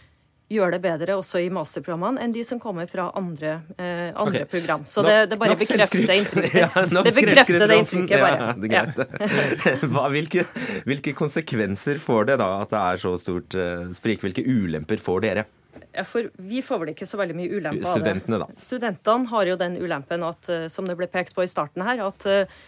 gjør 0.52 0.76
det 0.76 0.80
bedre 0.84 1.16
også 1.18 1.42
i 1.42 1.48
masterprogrammene 1.54 2.22
enn 2.22 2.34
de 2.36 2.44
som 2.46 2.60
kommer 2.62 2.86
fra 2.90 3.08
andre, 3.18 3.58
eh, 3.82 4.12
andre 4.14 4.44
okay. 4.44 4.50
program. 4.52 4.86
Så 4.86 5.02
det, 5.06 5.16
det, 5.32 5.40
bare 5.42 5.58
bekrefter 5.58 6.06
inntrykket. 6.06 6.60
Ja, 6.62 6.70
det 6.86 7.14
bekrefter 7.18 7.66
det 7.66 7.80
inntrykket, 7.82 8.22
bare. 8.22 8.38
Ja, 8.38 8.54
det 8.54 8.70
er 8.70 8.76
greit. 8.76 9.84
Hva, 9.96 10.06
hvilke, 10.14 10.46
hvilke, 10.86 11.16
konsekvenser 11.18 12.02
får 12.04 12.32
det 12.32 12.40
da 12.44 12.50
at 12.62 12.74
det 12.74 12.82
er 12.82 13.02
så 13.02 13.16
stort 13.22 13.58
eh, 13.58 13.88
sprik? 13.98 14.22
Hvilke 14.26 14.46
ulemper 14.46 15.02
får 15.02 15.26
dere? 15.26 15.48
For 16.06 16.30
vi 16.44 16.62
får 16.66 16.82
vel 16.82 16.92
ikke 16.94 17.08
så 17.08 17.18
veldig 17.20 17.36
mye 17.38 17.58
ulemper 17.58 17.96
Studentene, 17.96 18.40
da. 18.44 18.48
Studentene 18.60 19.32
har 19.32 19.50
jo 19.50 19.58
den 19.60 19.80
ulempen 19.82 20.26
at, 20.28 20.52
eh, 20.52 20.68
som 20.72 20.86
det 20.88 20.98
ble 21.00 21.10
pekt 21.12 21.34
på 21.36 21.46
i 21.46 21.50
starten 21.50 21.86
her, 21.88 22.04
at 22.06 22.28
uh, 22.30 22.62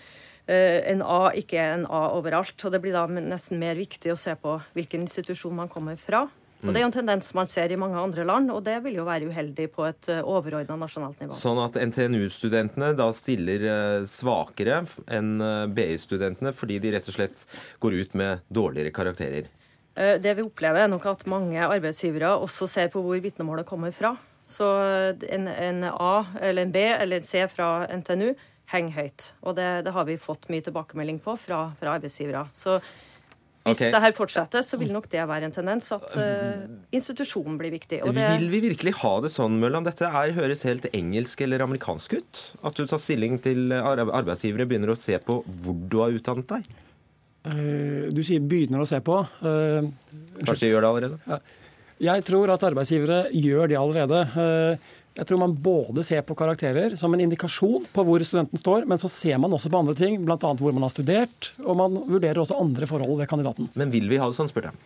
en 0.48 1.04
A 1.04 1.22
ikke 1.36 1.60
er 1.60 1.76
en 1.76 1.86
A 1.86 2.08
overalt. 2.18 2.58
Og 2.58 2.74
det 2.74 2.82
blir 2.82 2.96
da 2.96 3.06
nesten 3.06 3.62
mer 3.62 3.78
viktig 3.78 4.14
å 4.14 4.20
se 4.20 4.34
på 4.40 4.58
hvilken 4.74 5.06
institusjon 5.06 5.56
man 5.62 5.70
kommer 5.72 6.00
fra. 6.00 6.26
Og 6.64 6.74
Det 6.74 6.80
er 6.80 6.86
jo 6.86 6.90
en 6.90 6.96
tendens 6.96 7.30
man 7.38 7.50
ser 7.50 7.72
i 7.72 7.78
mange 7.78 8.00
andre 8.02 8.24
land, 8.26 8.50
og 8.50 8.64
det 8.66 8.80
vil 8.86 8.98
jo 8.98 9.06
være 9.06 9.30
uheldig 9.30 9.68
på 9.76 9.86
et 9.86 10.10
eh, 10.10 10.24
overordna 10.26 10.78
nasjonalt 10.82 11.22
nivå. 11.22 11.36
Sånn 11.38 11.60
at 11.62 11.78
NTNU-studentene 11.78 12.94
da 12.98 13.12
stiller 13.16 13.68
eh, 13.70 14.08
svakere 14.10 14.80
enn 15.14 15.36
eh, 15.44 15.68
BI-studentene 15.70 16.56
fordi 16.58 16.80
de 16.82 16.96
rett 16.96 17.12
og 17.12 17.18
slett 17.20 17.46
går 17.84 18.00
ut 18.02 18.18
med 18.18 18.48
dårligere 18.50 18.96
karakterer? 18.96 19.54
Det 19.98 20.34
vi 20.38 20.44
opplever, 20.46 20.84
er 20.84 20.90
nok 20.92 21.08
at 21.10 21.24
mange 21.26 21.58
arbeidsgivere 21.58 22.36
også 22.38 22.68
ser 22.70 22.92
på 22.94 23.02
hvor 23.02 23.18
vitnemålet 23.18 23.66
kommer 23.66 23.90
fra. 23.90 24.12
Så 24.46 24.68
en, 25.26 25.48
en 25.50 25.88
A 25.90 26.28
eller 26.38 26.68
en 26.68 26.74
B 26.76 26.84
eller 26.86 27.18
en 27.18 27.26
C 27.26 27.42
fra 27.50 27.82
NTNU 27.90 28.28
henger 28.70 28.94
høyt. 28.94 29.26
Og 29.42 29.58
det, 29.58 29.66
det 29.88 29.96
har 29.96 30.06
vi 30.06 30.20
fått 30.22 30.46
mye 30.54 30.62
tilbakemelding 30.68 31.18
på 31.26 31.34
fra, 31.42 31.64
fra 31.80 31.96
arbeidsgivere. 31.98 32.46
Så 32.54 32.78
hvis 33.68 33.82
okay. 33.82 33.92
det 33.94 34.02
her 34.04 34.16
fortsetter, 34.16 34.64
så 34.66 34.80
vil 34.82 34.94
nok 34.96 35.10
det 35.12 35.22
være 35.30 35.50
en 35.50 35.56
tendens 35.56 35.92
at 35.96 36.08
uh, 36.16 36.66
institusjonen 36.96 37.60
blir 37.60 37.74
viktig. 37.76 38.02
Det... 38.02 38.26
Vil 38.40 38.50
vi 38.54 38.64
virkelig 38.70 38.96
ha 39.04 39.14
det 39.24 39.32
sånn, 39.34 39.60
Mølland? 39.62 39.90
Dette 39.90 40.10
er, 40.10 40.34
høres 40.38 40.66
helt 40.68 40.90
engelsk 40.94 41.44
eller 41.46 41.66
amerikansk 41.68 42.18
ut? 42.18 42.44
At 42.68 42.80
du 42.80 42.88
tar 42.90 43.02
stilling 43.04 43.38
til 43.44 43.76
arbeidsgivere 43.76 44.68
begynner 44.70 44.94
å 44.94 45.00
se 45.00 45.20
på 45.24 45.42
hvor 45.46 45.80
du 45.88 46.02
har 46.04 46.16
utdannet 46.16 46.50
deg? 46.56 46.76
Uh, 47.48 48.10
du 48.12 48.24
sier 48.26 48.44
'begynner 48.44 48.84
å 48.84 48.90
se 48.90 49.00
på'. 49.00 49.22
Uh, 49.44 49.88
Kanskje 50.44 50.68
de 50.68 50.74
gjør 50.74 50.84
det 50.84 50.92
allerede? 50.92 51.20
Ja. 51.28 51.40
Jeg 52.12 52.24
tror 52.28 52.52
at 52.54 52.64
arbeidsgivere 52.68 53.24
gjør 53.34 53.72
det 53.72 53.78
allerede. 53.80 54.20
Jeg 55.18 55.26
tror 55.26 55.40
man 55.42 55.56
både 55.58 56.04
ser 56.06 56.22
på 56.26 56.36
karakterer 56.38 56.94
som 57.00 57.14
en 57.14 57.24
indikasjon 57.24 57.88
på 57.94 58.04
hvor 58.06 58.22
studenten 58.26 58.62
står, 58.62 58.86
men 58.90 59.02
så 59.02 59.10
ser 59.10 59.40
man 59.42 59.54
også 59.56 59.72
på 59.74 59.80
andre 59.80 59.96
ting, 59.98 60.20
bl.a. 60.26 60.38
hvor 60.38 60.76
man 60.76 60.86
har 60.86 60.94
studert, 60.94 61.52
og 61.64 61.80
man 61.80 61.98
vurderer 62.06 62.38
også 62.44 62.60
andre 62.62 62.90
forhold 62.90 63.18
ved 63.18 63.30
kandidaten. 63.32 63.72
Men 63.74 63.94
vil 63.94 64.06
vi 64.12 64.20
ha 64.22 64.30
det 64.30 64.38
sånn, 64.38 64.52
spurte 64.52 64.70
jeg? 64.70 64.78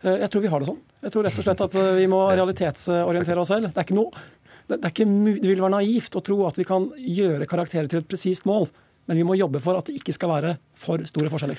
Eh, 0.00 0.22
jeg 0.22 0.30
tror 0.32 0.44
vi 0.44 0.52
har 0.54 0.64
det 0.64 0.70
sånn. 0.70 0.80
Jeg 1.04 1.12
tror 1.12 1.28
rett 1.28 1.42
og 1.42 1.46
slett 1.48 1.66
at 1.66 1.76
eh, 1.82 1.90
vi 2.00 2.08
må 2.08 2.22
realitetsorientere 2.40 3.44
oss 3.44 3.52
selv. 3.52 3.68
Det 3.68 3.82
er 3.82 3.88
ikke 3.88 4.00
noe 4.00 4.24
det, 4.64 4.78
er 4.78 4.88
ikke, 4.94 5.04
det 5.44 5.50
vil 5.50 5.60
være 5.60 5.74
naivt 5.76 6.16
å 6.16 6.22
tro 6.24 6.38
at 6.48 6.56
vi 6.56 6.64
kan 6.64 6.88
gjøre 6.96 7.48
karakterer 7.48 7.90
til 7.92 8.00
et 8.00 8.08
presist 8.08 8.46
mål. 8.48 8.70
Men 9.04 9.18
vi 9.20 9.26
må 9.28 9.36
jobbe 9.36 9.60
for 9.60 9.76
at 9.76 9.88
det 9.90 9.98
ikke 9.98 10.14
skal 10.16 10.30
være 10.30 10.54
for 10.80 11.02
store 11.04 11.28
forskjeller. 11.28 11.58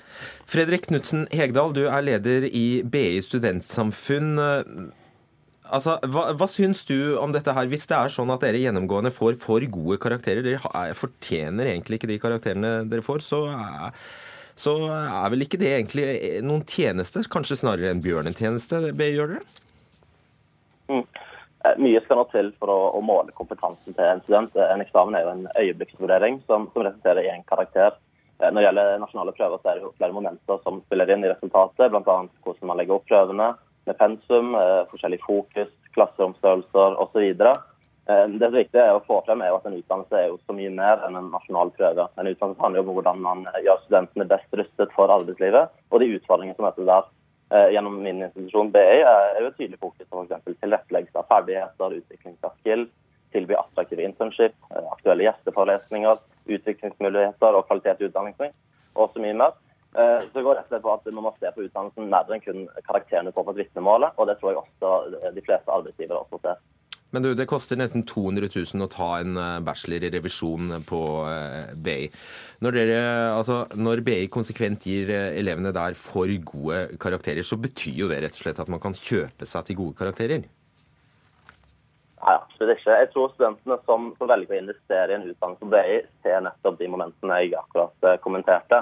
Fredrik 0.50 0.88
Knutsen 0.88 1.28
Hegdal, 1.30 1.76
du 1.78 1.84
er 1.86 2.06
leder 2.06 2.48
i 2.50 2.82
BI 2.82 3.20
studentsamfunn. 3.22 4.32
Altså, 5.74 5.95
hva, 6.13 6.28
hva 6.38 6.47
syns 6.49 6.84
du 6.86 7.18
om 7.18 7.34
dette 7.34 7.53
her, 7.55 7.68
hvis 7.72 7.88
det 7.89 7.97
er 7.97 8.13
sånn 8.13 8.32
at 8.34 8.43
dere 8.45 8.61
gjennomgående 8.61 9.11
får 9.13 9.39
for 9.41 9.66
gode 9.74 9.97
karakterer? 10.03 10.45
Dere 10.45 10.93
fortjener 10.97 11.72
egentlig 11.72 11.99
ikke 11.99 12.11
de 12.11 12.22
karakterene 12.22 12.74
dere 12.91 13.05
får, 13.05 13.24
så, 13.26 13.41
så 14.53 14.76
er 14.93 15.34
vel 15.34 15.45
ikke 15.47 15.59
det 15.61 15.72
egentlig 15.74 16.07
noen 16.45 16.66
tjeneste? 16.70 17.26
Kanskje 17.32 17.59
snarere 17.63 17.93
en 17.93 18.03
bjørnetjeneste 18.05 18.84
gjør 18.93 19.36
dere? 19.36 19.45
Mm. 20.91 21.05
Eh, 21.66 21.78
mye 21.82 22.01
skal 22.05 22.22
nå 22.22 22.26
til 22.30 22.51
for 22.61 22.70
å, 22.70 22.80
å, 22.97 23.01
måle 23.01 23.34
kompetansen 23.38 23.95
til 23.97 24.05
en 24.05 24.22
student. 24.26 24.57
En 24.61 24.84
eksamen 24.84 25.18
er 25.18 25.26
jo 25.26 25.34
en 25.34 25.45
øyeblikksvurdering 25.57 26.43
som, 26.45 26.70
som 26.74 26.86
resulterer 26.86 27.26
i 27.26 27.32
en 27.34 27.45
karakter. 27.49 27.97
Eh, 28.38 28.49
når 28.51 28.59
det 28.59 28.68
gjelder 28.68 28.99
nasjonale 29.01 29.34
prøver, 29.38 29.61
så 29.61 29.72
er 29.72 29.80
det 29.80 29.88
jo 29.88 29.93
flere 29.97 30.13
momenter 30.13 30.61
som 30.61 30.82
spiller 30.86 31.16
inn 31.16 31.26
i 31.26 31.32
resultatet. 31.32 31.89
Bl.a. 31.89 32.18
hvordan 32.45 32.70
man 32.70 32.82
legger 32.82 32.99
opp 32.99 33.09
prøvene 33.09 33.53
med 33.86 33.98
pensum, 33.98 34.54
eh, 34.60 34.84
forskjellig 34.92 35.22
fokus, 35.26 35.72
klasseromstørrelser 35.98 37.00
osv. 37.02 37.26
Det 38.06 38.38
som 38.38 38.44
er 38.52 38.52
viktig 38.54 38.82
å 38.94 39.02
få 39.08 39.24
frem 39.26 39.42
er 39.42 39.56
at 39.56 39.64
en 39.66 39.78
utdannelse 39.80 40.18
er 40.20 40.28
jo 40.30 40.36
så 40.46 40.54
mye 40.54 40.70
mer 40.70 41.00
enn 41.08 41.16
en 41.18 41.32
nasjonal 41.34 41.72
prøve. 41.74 42.06
En 42.20 42.28
utdannelse 42.30 42.62
handler 42.62 42.84
om 42.84 42.92
hvordan 42.94 43.22
man 43.24 43.48
gjør 43.66 43.80
studentene 43.88 44.28
best 44.30 44.60
rustet 44.60 44.94
for 44.94 45.10
arbeidslivet 45.10 45.74
og 45.90 46.04
de 46.04 46.12
utfordringene 46.14 46.54
som 46.60 46.68
møter 46.68 46.86
der. 46.86 47.08
Eh, 47.54 47.72
gjennom 47.74 48.00
min 48.02 48.24
institusjon 48.26 48.72
BI 48.74 49.02
er 49.06 49.40
jo 49.42 49.50
et 49.52 49.58
tydelig 49.60 49.78
fokus 49.78 50.08
på 50.10 50.24
f.eks. 50.24 50.56
tilretteleggelse 50.64 51.20
av 51.22 51.28
ferdigheter, 51.30 51.98
utvikling 52.00 52.38
av 52.42 52.56
skill, 52.64 52.88
tilby 53.36 53.54
attraktive 53.60 54.02
internship, 54.02 54.56
eh, 54.72 54.88
aktuelle 54.96 55.28
gjesteforelesninger, 55.28 56.24
utviklingsmuligheter 56.58 57.58
og 57.60 57.68
kvalitet 57.70 58.02
i 58.02 58.10
utdanningen, 58.10 58.56
og 58.96 59.14
så 59.14 59.22
mye 59.22 59.38
mer. 59.44 59.54
Eh, 59.96 60.22
så 60.34 60.43
går 60.43 60.60
rett 60.60 60.68
og 60.68 60.74
slett 60.74 60.84
på 60.84 60.93
at 60.93 61.12
Man 61.14 61.24
må 61.24 61.34
se 61.39 61.52
på 61.56 61.66
utdannelsen 61.66 62.10
mer 62.12 62.32
enn 62.36 62.43
kun 62.43 62.66
karakterene 62.88 63.32
på 63.32 63.46
et 63.50 63.62
vitnemål, 63.64 64.10
og 64.16 64.28
det 64.28 64.39
tror 64.39 64.52
jeg 64.52 64.64
også 64.64 65.32
de 65.36 65.46
fleste 65.46 65.72
arbeidsgivere 65.72 66.24
også 66.26 66.41
ser. 66.43 66.64
Men 67.16 67.24
du, 67.24 67.30
det 67.38 67.46
koster 67.48 67.80
nesten 67.80 68.04
200 68.04 68.50
000 68.52 68.84
å 68.84 68.89
ta 68.91 69.10
en 69.22 69.38
eh, 69.39 69.62
bachelor 69.64 70.04
i 70.04 70.12
revisjon 70.12 70.82
på 70.89 71.00
eh, 71.30 71.72
BI. 71.80 72.10
Når, 72.66 72.76
dere, 72.76 72.98
altså, 73.38 73.62
når 73.80 74.02
BI 74.04 74.26
konsekvent 74.34 74.84
gir 74.89 75.14
eh, 75.14 75.38
elevene 75.39 75.72
der 75.76 75.96
for 75.96 76.32
gode 76.50 76.98
karakterer, 77.00 77.46
så 77.48 77.56
betyr 77.62 78.02
jo 78.04 78.10
det 78.12 78.20
rett 78.26 78.36
og 78.36 78.41
slett 78.43 78.60
at 78.60 78.72
man 78.72 78.84
kan 78.84 78.98
kjøpe 78.98 79.48
seg 79.48 79.70
til 79.70 79.80
gode 79.80 79.96
karakterer? 80.02 80.43
Nei, 82.26 82.36
absolutt 82.36 82.76
ikke. 82.76 83.00
Jeg 83.00 83.12
tror 83.14 83.32
studentene 83.32 83.80
som, 83.86 84.12
som 84.20 84.32
velger 84.34 84.58
å 84.58 84.62
investere 84.66 85.14
i 85.14 85.20
en 85.20 85.28
utdannelse 85.30 85.64
på 85.64 85.72
BI, 85.72 86.02
ser 86.26 86.43
nettopp 86.43 86.82
de 86.82 86.91
momentene 86.91 87.39
jeg 87.46 87.56
akkurat 87.62 88.20
kommenterte. 88.26 88.82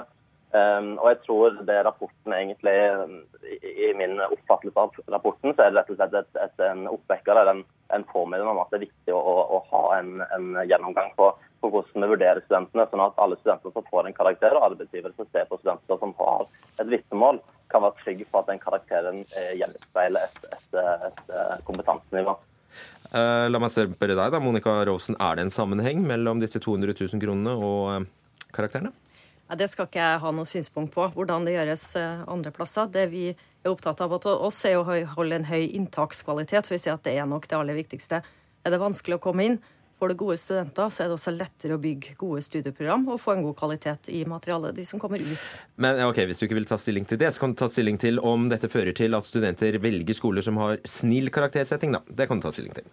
Um, 0.54 0.92
og 1.02 1.08
jeg 1.10 1.16
tror 1.24 1.56
det 1.66 1.76
rapporten 1.82 2.34
egentlig, 2.36 2.74
i, 3.42 3.56
i 3.88 3.94
min 3.98 4.20
oppfattelse 4.22 4.78
av 4.78 4.92
rapporten, 5.10 5.50
så 5.50 5.64
er 5.64 5.72
det 5.72 5.80
rett 5.80 5.90
og 5.90 5.98
slett 5.98 6.14
et, 6.20 6.38
et, 6.44 6.62
en 6.62 6.84
oppvekker 6.92 7.34
eller 7.34 7.50
en, 7.56 7.62
en 7.96 8.04
påminning 8.06 8.46
om 8.46 8.60
at 8.62 8.70
det 8.70 8.78
er 8.78 8.84
viktig 8.84 9.16
å, 9.16 9.18
å, 9.18 9.34
å 9.56 9.58
ha 9.72 9.82
en, 9.96 10.22
en, 10.36 10.52
gjennomgang 10.70 11.10
på, 11.18 11.32
på, 11.58 11.72
hvordan 11.74 12.06
vi 12.06 12.12
vurderer 12.12 12.44
studentene, 12.46 12.86
sånn 12.92 13.02
at 13.02 13.18
alle 13.18 13.40
studenter 13.40 13.74
som 13.74 13.90
får 13.90 14.06
en 14.06 14.16
karakter, 14.20 14.54
og 14.54 14.68
arbeidsgivere 14.70 15.16
som 15.18 15.26
ser 15.34 15.50
på 15.50 15.58
studenter 15.58 15.98
som 16.04 16.14
har 16.22 16.46
et 16.78 16.92
vitnemål, 16.92 17.42
kan 17.74 17.82
være 17.82 18.04
trygge 18.04 18.30
på 18.30 18.44
at 18.44 18.52
den 18.52 18.62
karakteren 18.62 19.22
eh, 19.34 19.56
gjenspeiler 19.58 20.28
et, 20.28 20.50
et, 20.54 20.82
et 21.34 21.64
kompetansenivå. 21.66 22.36
Uh, 23.10 23.50
la 23.50 23.58
meg 23.58 23.74
spørre 23.74 24.14
deg, 24.14 24.30
da, 24.30 24.38
Monica 24.42 24.76
Rosen. 24.86 25.18
Er 25.18 25.34
det 25.34 25.48
en 25.48 25.54
sammenheng 25.54 26.06
mellom 26.06 26.38
disse 26.42 26.62
200 26.62 26.94
000 26.94 27.22
kronene 27.22 27.58
og 27.58 27.90
uh, 27.90 28.06
karakterene? 28.54 28.94
Det 29.52 29.68
skal 29.68 29.88
ikke 29.88 30.00
jeg 30.00 30.20
ha 30.22 30.30
noe 30.32 30.48
synspunkt 30.48 30.94
på, 30.94 31.04
hvordan 31.12 31.44
det 31.44 31.52
gjøres 31.58 31.84
eh, 32.00 32.24
andre 32.32 32.52
plasser. 32.54 32.88
Det 32.88 33.04
vi 33.12 33.26
er 33.28 33.70
opptatt 33.70 34.00
av 34.00 34.14
hos 34.16 34.24
oss, 34.32 34.64
er 34.64 34.80
å 34.80 34.86
holde 34.86 35.36
en 35.36 35.48
høy 35.50 35.68
inntakskvalitet. 35.76 36.66
for 36.66 36.74
vi 36.74 36.80
sier 36.80 36.96
at 36.96 37.04
Det 37.04 37.12
er 37.18 37.28
nok 37.28 37.48
det 37.48 37.58
aller 37.58 37.76
viktigste. 37.76 38.22
Er 38.64 38.72
det 38.72 38.80
vanskelig 38.80 39.18
å 39.18 39.24
komme 39.24 39.44
inn, 39.44 39.58
får 39.98 40.08
du 40.08 40.14
gode 40.14 40.36
studenter, 40.40 40.88
så 40.90 41.04
er 41.04 41.10
det 41.10 41.16
også 41.18 41.34
lettere 41.36 41.76
å 41.76 41.80
bygge 41.80 42.16
gode 42.20 42.42
studieprogram 42.44 43.06
og 43.12 43.20
få 43.22 43.36
en 43.36 43.44
god 43.46 43.56
kvalitet 43.56 44.10
i 44.12 44.24
materialet, 44.28 44.74
de 44.76 44.84
som 44.88 45.00
kommer 45.00 45.22
ut. 45.22 45.50
Men 45.76 46.00
ok, 46.08 46.24
Hvis 46.26 46.40
du 46.40 46.46
ikke 46.48 46.58
vil 46.58 46.68
ta 46.68 46.78
stilling 46.80 47.04
til 47.04 47.20
det, 47.20 47.32
så 47.34 47.44
kan 47.44 47.52
du 47.52 47.60
ta 47.60 47.68
stilling 47.68 48.00
til 48.00 48.18
om 48.20 48.48
dette 48.48 48.68
fører 48.72 48.96
til 48.96 49.14
at 49.14 49.24
studenter 49.28 49.78
velger 49.78 50.16
skoler 50.16 50.42
som 50.42 50.56
har 50.56 50.80
snill 50.84 51.30
karaktersetting. 51.30 51.92
da. 51.92 52.00
Det 52.08 52.28
kan 52.28 52.40
du 52.40 52.48
ta 52.48 52.52
stilling 52.52 52.74
til. 52.74 52.84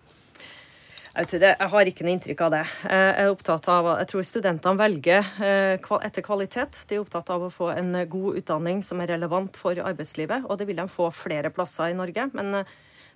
Jeg, 1.12 1.56
har 1.60 1.90
ikke 1.90 2.06
noe 2.06 2.14
inntrykk 2.16 2.42
av 2.46 2.54
det. 2.54 2.62
Eh, 2.88 3.08
jeg 3.10 3.26
er 3.26 3.34
opptatt 3.34 3.66
av, 3.72 3.90
jeg 4.00 4.08
tror 4.14 4.24
studentene 4.24 4.80
velger 4.80 5.32
eh, 5.44 5.90
etter 6.08 6.24
kvalitet. 6.24 6.86
De 6.88 6.96
er 6.96 7.02
opptatt 7.04 7.34
av 7.34 7.44
å 7.44 7.52
få 7.52 7.72
en 7.74 7.98
god 8.08 8.40
utdanning 8.40 8.80
som 8.86 9.02
er 9.04 9.12
relevant 9.12 9.60
for 9.60 9.76
arbeidslivet, 9.76 10.48
og 10.48 10.62
det 10.62 10.70
vil 10.70 10.80
de 10.80 10.88
få 10.92 11.10
flere 11.16 11.52
plasser 11.52 11.92
i 11.92 11.98
Norge. 11.98 12.30
Men, 12.38 12.62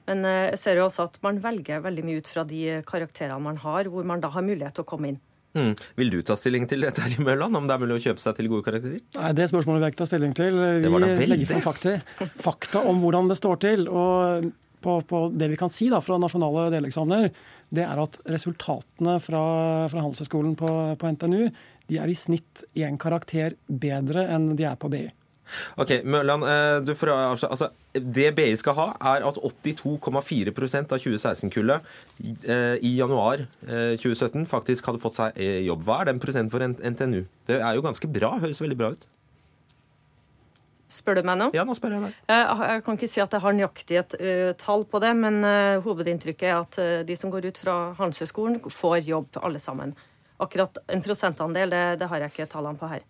men 0.10 0.28
jeg 0.28 0.60
ser 0.60 0.82
jo 0.82 0.90
også 0.90 1.08
at 1.08 1.16
man 1.24 1.40
velger 1.44 1.86
veldig 1.86 2.04
mye 2.04 2.20
ut 2.20 2.34
fra 2.34 2.44
de 2.50 2.82
karakterene 2.90 3.40
man 3.48 3.62
har, 3.64 3.88
hvor 3.94 4.04
man 4.04 4.24
da 4.24 4.34
har 4.36 4.44
mulighet 4.44 4.76
til 4.76 4.84
å 4.84 4.92
komme 4.92 5.14
inn. 5.14 5.24
Mm. 5.56 5.72
Vil 5.96 6.12
du 6.12 6.20
ta 6.28 6.36
stilling 6.36 6.68
til 6.68 6.84
dette 6.84 7.00
her 7.00 7.16
i 7.16 7.24
Mørland, 7.24 7.56
om 7.56 7.64
det 7.64 7.78
er 7.78 7.80
mulig 7.86 7.96
å 7.96 8.04
kjøpe 8.10 8.20
seg 8.20 8.36
til 8.36 8.52
gode 8.52 8.68
karakterer? 8.68 9.00
Nei, 9.16 9.32
Det 9.40 9.48
spørsmålet 9.48 9.80
vil 9.80 9.88
jeg 9.88 9.96
ikke 9.96 10.04
ta 10.04 10.12
stilling 10.12 10.36
til. 10.36 10.60
Vi 10.84 11.32
legger 11.32 11.52
fram 11.54 11.64
fakta, 11.64 11.98
fakta 12.44 12.84
om 12.92 13.00
hvordan 13.00 13.32
det 13.32 13.40
står 13.40 13.64
til. 13.64 13.88
og 13.88 14.52
på, 14.86 15.02
på, 15.02 15.20
det 15.34 15.50
vi 15.50 15.58
kan 15.58 15.72
si 15.74 15.88
da, 15.90 16.02
fra 16.04 16.20
nasjonale 16.22 16.68
deleksamener, 16.74 17.32
det 17.74 17.86
er 17.86 18.02
at 18.02 18.18
resultatene 18.30 19.18
fra, 19.24 19.44
fra 19.92 20.04
Handelshøyskolen 20.04 20.56
på, 20.60 20.72
på, 21.00 21.12
NTNU 21.16 21.50
de 21.90 22.00
er 22.02 22.10
i 22.10 22.18
snitt 22.18 22.66
én 22.78 22.98
karakter 23.02 23.56
bedre 23.68 24.26
enn 24.34 24.54
de 24.58 24.68
er 24.68 24.78
på 24.80 24.90
BI. 24.94 25.06
Ok, 25.78 25.92
Mørland, 26.10 26.42
eh, 26.50 26.96
får, 26.98 27.12
altså, 27.14 27.70
Det 27.94 28.32
BI 28.36 28.56
skal 28.58 28.74
ha, 28.74 28.88
er 29.14 29.28
at 29.28 29.38
82,4% 29.38 30.96
av 30.96 31.04
2016-kullet 31.04 31.92
eh, 32.50 32.78
i 32.82 32.96
januar 32.98 33.46
2017 33.62 34.42
eh, 34.42 34.48
faktisk 34.50 34.90
hadde 34.90 35.04
fått 35.04 35.20
seg 35.20 35.38
jobb. 35.68 35.86
Hva 35.86 36.02
er 36.02 36.10
den 36.10 36.20
prosenten 36.24 36.50
for 36.50 36.66
NTNU? 36.66 37.26
Det 37.46 37.62
er 37.62 37.78
jo 37.78 37.86
ganske 37.86 38.10
bra, 38.10 38.40
høres 38.42 38.64
veldig 38.64 38.80
bra 38.80 38.92
ut. 38.96 39.06
Spør 40.92 41.18
du 41.18 41.24
meg 41.26 41.40
nå? 41.40 41.48
Ja, 41.56 41.64
nå 41.66 41.74
spør 41.78 41.96
jeg 41.96 42.04
deg. 42.04 42.18
Jeg 42.30 42.82
kan 42.86 42.98
ikke 42.98 43.10
si 43.10 43.22
at 43.24 43.34
jeg 43.34 43.42
har 43.42 43.56
nøyaktig 43.58 43.98
et 44.02 44.16
uh, 44.22 44.52
tall 44.62 44.86
på 44.90 45.02
det, 45.02 45.16
men 45.18 45.40
uh, 45.42 45.82
hovedinntrykket 45.86 46.46
er 46.52 46.58
at 46.60 46.78
uh, 46.78 47.00
de 47.08 47.16
som 47.18 47.34
går 47.34 47.48
ut 47.50 47.62
fra 47.62 47.78
Handelshøyskolen, 47.98 48.60
får 48.70 49.08
jobb, 49.10 49.40
alle 49.42 49.62
sammen. 49.62 49.96
Akkurat 50.42 50.78
en 50.92 51.02
prosentandel, 51.02 51.74
det, 51.74 51.84
det 52.02 52.10
har 52.12 52.22
jeg 52.22 52.34
ikke 52.34 52.48
tallene 52.52 52.78
på 52.78 52.90
her. 52.92 53.06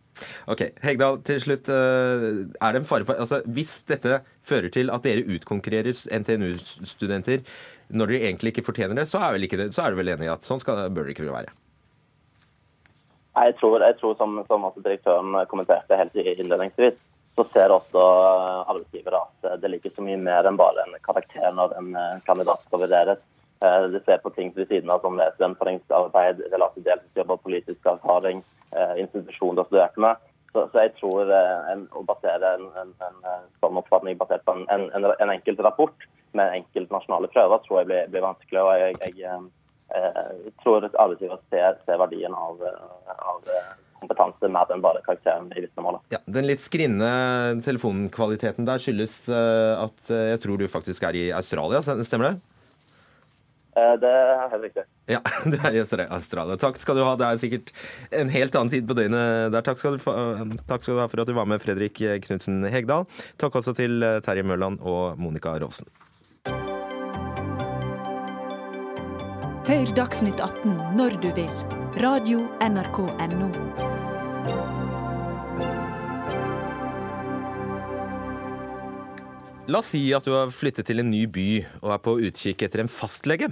Ok, 0.48 0.62
Hegdal, 0.86 1.20
til 1.28 1.42
slutt. 1.44 1.68
Er 1.68 2.72
det 2.72 2.80
en 2.80 2.88
fare 2.88 3.04
for 3.04 3.20
altså, 3.20 3.42
Hvis 3.52 3.82
dette 3.90 4.22
fører 4.48 4.70
til 4.72 4.94
at 4.94 5.04
dere 5.04 5.26
utkonkurrerer 5.36 5.92
NTNU-studenter 6.22 7.42
når 7.90 8.14
dere 8.14 8.30
egentlig 8.30 8.54
ikke 8.54 8.64
fortjener 8.70 9.02
det, 9.02 9.10
så 9.10 9.20
er, 9.20 9.34
vel 9.36 9.50
ikke 9.50 9.60
det, 9.60 9.74
så 9.76 9.84
er 9.84 9.92
du 9.92 10.00
vel 10.00 10.14
enig 10.14 10.30
i 10.30 10.32
at 10.32 10.46
sånn 10.48 10.62
skal, 10.64 10.86
bør 10.94 11.10
det 11.10 11.18
ikke 11.18 11.28
være? 11.34 11.52
Jeg 13.36 13.58
tror, 13.60 13.84
jeg 13.84 13.98
tror 14.00 14.16
som, 14.16 14.40
som 14.48 14.70
direktøren 14.80 15.36
kommenterte 15.52 16.00
helt 16.00 16.16
innledningsvis, 16.16 16.96
så 17.36 17.46
ser 17.52 17.74
også 17.76 18.02
arbeidsgivere 18.72 19.22
at 19.24 19.62
det 19.62 19.72
ligger 19.72 19.92
så 19.96 20.04
mye 20.06 20.20
mer 20.20 20.48
enn 20.48 20.60
bare 20.60 20.86
en 20.86 20.96
karakter 21.04 21.50
når 21.56 21.74
en 21.80 21.90
eh, 22.00 22.22
kandidat 22.28 22.64
skal 22.68 22.86
vurderes. 22.86 23.24
Eh, 23.64 23.88
de 23.92 24.02
ser 24.06 24.22
på 24.24 24.32
ting 24.38 24.54
ved 24.56 24.70
siden 24.72 24.92
av 24.94 25.04
som 25.04 25.20
studentforeningsarbeid, 25.20 26.46
relativt 26.54 27.20
og 27.26 27.42
politisk 27.44 27.92
erfaring, 27.92 28.44
institusjoner 29.00 29.68
har 29.72 29.94
med. 29.96 30.24
Så, 30.52 30.66
så, 30.72 30.82
jeg 30.84 30.92
tror 30.98 31.30
en, 31.32 31.86
å 31.96 32.02
basere 32.08 32.50
en, 32.58 32.66
en, 32.80 32.92
en, 33.08 33.46
sånn 33.64 33.80
oppfatning 33.80 34.18
basert 34.20 34.44
på 34.48 34.56
en, 34.56 34.90
en, 34.92 35.32
enkelt 35.32 35.62
rapport 35.64 36.08
med 36.36 36.58
enkelt 36.60 36.92
nasjonale 36.92 37.30
prøver, 37.32 37.62
tror 37.64 37.80
jeg 37.82 37.90
blir, 37.92 38.10
blir 38.12 38.26
vanskelig. 38.26 38.62
og 38.64 38.72
jeg, 38.80 38.98
jeg, 39.04 39.40
jeg 39.96 40.54
tror 40.64 40.88
arbeidsgiver 40.88 41.40
ser, 41.52 41.80
ser 41.88 42.02
verdien 42.04 42.36
av, 42.36 42.64
av 43.16 43.48
kompetanse 44.06 44.50
mer 44.52 44.72
enn 44.74 44.84
bare 44.84 45.04
karakteren 45.06 45.52
i 45.56 45.66
vitnemålet. 45.66 46.04
Ja, 46.14 46.22
den 46.26 46.48
litt 46.50 46.64
skrinne 46.64 47.12
telefonkvaliteten 47.66 48.68
der 48.68 48.82
skyldes 48.82 49.24
uh, 49.30 49.86
at 49.86 50.12
uh, 50.12 50.28
jeg 50.32 50.44
tror 50.46 50.62
du 50.62 50.68
faktisk 50.72 51.08
er 51.10 51.18
i 51.18 51.26
Australia, 51.36 51.82
stemmer 51.84 52.32
det? 52.32 52.36
Uh, 53.76 53.94
det 54.00 54.10
er 54.10 54.46
helt 54.54 54.68
riktig. 54.70 54.86
Ja, 55.12 55.22
du 55.52 55.58
er 55.58 55.76
i 55.76 55.84
Australia. 55.84 56.58
Takk 56.62 56.80
skal 56.82 56.98
du 56.98 57.04
ha. 57.06 57.16
Det 57.20 57.28
er 57.28 57.42
sikkert 57.42 57.74
en 58.16 58.32
helt 58.34 58.56
annen 58.56 58.74
tid 58.74 58.88
på 58.88 58.98
døgnet 58.98 59.52
der. 59.54 59.66
Takk 59.66 59.82
skal 59.82 59.98
du, 59.98 60.02
få, 60.02 60.16
takk 60.66 60.86
skal 60.86 60.98
du 60.98 61.04
ha 61.04 61.10
for 61.12 61.26
at 61.26 61.30
du 61.30 61.36
var 61.38 61.50
med, 61.50 61.62
Fredrik 61.64 62.02
Knutsen 62.26 62.64
Hegdal. 62.72 63.10
Takk 63.42 63.62
også 63.62 63.76
til 63.78 64.06
Terje 64.26 64.48
Mørland 64.48 64.82
og 64.82 65.20
Monica 65.22 65.58
Rovsen. 65.62 65.90
Hør 69.66 69.90
Dagsnytt 69.98 70.38
18 70.38 70.78
når 70.94 71.18
du 71.24 71.32
vil. 71.34 71.50
Radio 71.98 72.44
NRK 72.62 73.00
Radio.nrk.no. 73.02 73.95
La 79.66 79.80
oss 79.82 79.88
si 79.96 80.12
at 80.14 80.26
du 80.28 80.30
har 80.36 80.52
flyttet 80.54 80.86
til 80.86 81.02
en 81.02 81.08
ny 81.10 81.24
by 81.26 81.48
og 81.80 81.96
er 81.96 82.02
på 82.06 82.14
utkikk 82.28 82.68
etter 82.68 82.84
en 82.84 82.92
fastlege. 82.92 83.48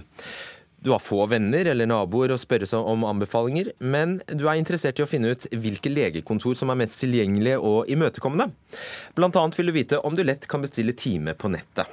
Du 0.84 0.92
har 0.92 1.02
få 1.02 1.24
venner 1.32 1.66
eller 1.72 1.88
naboer 1.90 2.36
å 2.36 2.38
spørre 2.38 2.68
om 2.78 3.06
anbefalinger, 3.08 3.72
men 3.82 4.20
du 4.30 4.44
er 4.46 4.60
interessert 4.60 5.00
i 5.00 5.06
å 5.06 5.10
finne 5.10 5.32
ut 5.34 5.48
hvilke 5.50 5.90
legekontor 5.90 6.54
som 6.60 6.70
er 6.70 6.78
mest 6.84 7.00
tilgjengelige 7.02 7.58
og 7.58 7.90
imøtekommende. 7.90 8.52
Blant 9.18 9.40
annet 9.42 9.58
vil 9.58 9.72
du 9.72 9.74
vite 9.80 10.02
om 10.06 10.14
du 10.14 10.22
lett 10.28 10.46
kan 10.52 10.62
bestille 10.62 10.94
time 10.94 11.34
på 11.34 11.50
nettet. 11.56 11.90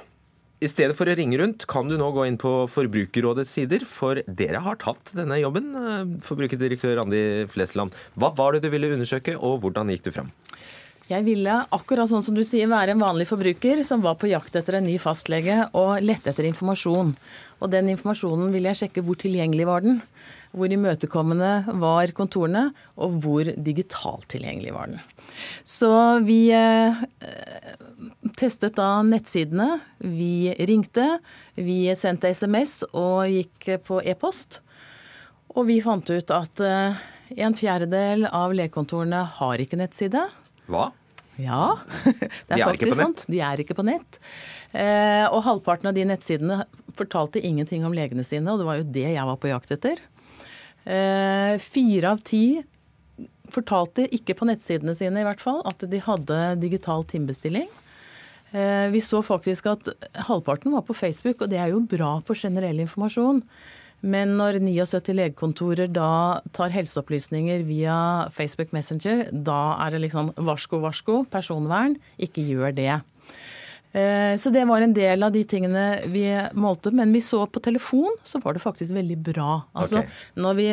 I 0.61 0.69
stedet 0.69 0.93
for 0.93 1.09
å 1.09 1.15
ringe 1.17 1.39
rundt, 1.41 1.65
kan 1.65 1.89
du 1.89 1.95
nå 1.97 2.11
gå 2.13 2.27
inn 2.29 2.37
på 2.37 2.51
Forbrukerrådets 2.69 3.55
sider, 3.57 3.87
for 3.89 4.21
dere 4.29 4.61
har 4.61 4.77
tatt 4.83 5.15
denne 5.17 5.39
jobben, 5.41 5.71
eh, 5.73 6.11
forbrukerdirektør 6.27 6.99
Randi 6.99 7.23
Flesland. 7.49 7.97
Hva 8.13 8.29
var 8.37 8.53
det 8.53 8.61
du 8.61 8.69
ville 8.69 8.93
undersøke, 8.93 9.33
og 9.41 9.63
hvordan 9.63 9.89
gikk 9.89 10.05
du 10.05 10.11
fram? 10.13 10.29
Jeg 11.11 11.25
ville, 11.25 11.57
akkurat 11.75 12.07
sånn 12.07 12.23
som 12.23 12.35
du 12.37 12.43
sier, 12.47 12.69
være 12.71 12.93
en 12.93 13.01
vanlig 13.01 13.25
forbruker 13.27 13.81
som 13.83 14.03
var 14.03 14.15
på 14.21 14.29
jakt 14.31 14.55
etter 14.55 14.77
en 14.77 14.85
ny 14.87 14.95
fastlege 15.01 15.65
og 15.75 15.97
lette 16.05 16.31
etter 16.31 16.47
informasjon. 16.47 17.09
Og 17.59 17.71
den 17.73 17.89
informasjonen 17.91 18.53
ville 18.53 18.71
jeg 18.71 18.85
sjekke 18.85 19.03
hvor 19.03 19.19
tilgjengelig 19.19 19.67
var 19.67 19.83
den. 19.83 19.99
Hvor 20.55 20.71
imøtekommende 20.71 21.75
var 21.79 22.11
kontorene, 22.15 22.69
og 22.95 23.17
hvor 23.23 23.47
digitalt 23.55 24.29
tilgjengelig 24.31 24.73
var 24.75 24.91
den. 24.91 25.03
Så 25.67 25.91
vi 26.27 26.39
eh, 26.55 27.03
testet 28.39 28.79
da 28.79 29.01
nettsidene. 29.07 29.81
Vi 29.99 30.51
ringte, 30.67 31.17
vi 31.59 31.79
sendte 31.97 32.31
SMS 32.31 32.81
og 32.91 33.27
gikk 33.31 33.83
på 33.87 33.99
e-post. 34.03 34.61
Og 35.55 35.67
vi 35.67 35.81
fant 35.83 36.07
ut 36.07 36.35
at 36.35 36.63
eh, 36.63 37.03
en 37.43 37.55
fjerdedel 37.55 38.29
av 38.31 38.55
legekontorene 38.55 39.25
har 39.39 39.63
ikke 39.63 39.79
nettside. 39.79 40.23
Hva? 40.71 40.89
Ja, 41.39 41.77
det 42.03 42.27
er, 42.27 42.57
De 42.57 42.59
er 42.59 42.65
faktisk 42.67 42.97
sant. 42.99 43.25
De 43.31 43.39
er 43.39 43.61
ikke 43.63 43.77
på 43.77 43.85
nett. 43.87 44.19
Eh, 44.75 45.25
og 45.31 45.43
halvparten 45.47 45.89
av 45.91 45.95
de 45.95 46.05
nettsidene 46.07 46.63
fortalte 46.97 47.41
ingenting 47.43 47.85
om 47.87 47.95
legene 47.95 48.25
sine, 48.27 48.51
og 48.51 48.59
det 48.61 48.67
var 48.67 48.81
jo 48.81 48.89
det 48.97 49.07
jeg 49.13 49.27
var 49.29 49.39
på 49.39 49.51
jakt 49.51 49.71
etter. 49.77 50.01
Eh, 50.83 51.55
fire 51.61 52.15
av 52.15 52.23
ti 52.25 52.61
fortalte 53.51 54.07
ikke 54.15 54.35
på 54.39 54.47
nettsidene 54.47 54.95
sine 54.97 55.21
i 55.21 55.27
hvert 55.27 55.41
fall 55.43 55.59
at 55.67 55.83
de 55.91 55.99
hadde 56.03 56.39
digital 56.61 57.03
timebestilling. 57.07 57.67
Eh, 58.51 58.87
Vi 58.91 58.99
så 59.03 59.21
faktisk 59.23 59.67
at 59.71 59.91
halvparten 60.27 60.71
var 60.75 60.83
på 60.87 60.95
Facebook, 60.95 61.41
og 61.41 61.51
det 61.51 61.59
er 61.59 61.71
jo 61.71 61.83
bra 61.83 62.19
på 62.25 62.35
generell 62.35 62.79
informasjon. 62.83 63.43
Men 64.01 64.35
når 64.39 64.57
79 64.63 65.13
legekontorer 65.13 65.91
da 65.93 66.41
tar 66.57 66.73
helseopplysninger 66.73 67.61
via 67.67 67.95
Facebook 68.33 68.73
Messenger, 68.73 69.27
da 69.31 69.77
er 69.85 69.93
det 69.93 70.03
liksom 70.07 70.31
varsko, 70.41 70.79
varsko, 70.81 71.21
personvern, 71.29 71.97
ikke 72.17 72.41
gjør 72.47 72.73
det. 72.77 72.95
Eh, 73.93 74.33
Så 74.41 74.49
det 74.49 74.65
var 74.67 74.81
en 74.81 74.93
del 74.95 75.23
av 75.23 75.31
de 75.35 75.43
tingene 75.43 76.01
vi 76.09 76.25
målte. 76.53 76.91
Men 76.91 77.13
vi 77.13 77.21
så 77.21 77.45
på 77.45 77.61
telefon, 77.61 78.15
så 78.23 78.41
var 78.41 78.57
det 78.57 78.63
faktisk 78.63 78.95
veldig 78.95 79.17
bra. 79.21 79.61
Altså, 79.75 80.01
okay. 80.01 80.09
når, 80.35 80.53
vi, 80.57 80.67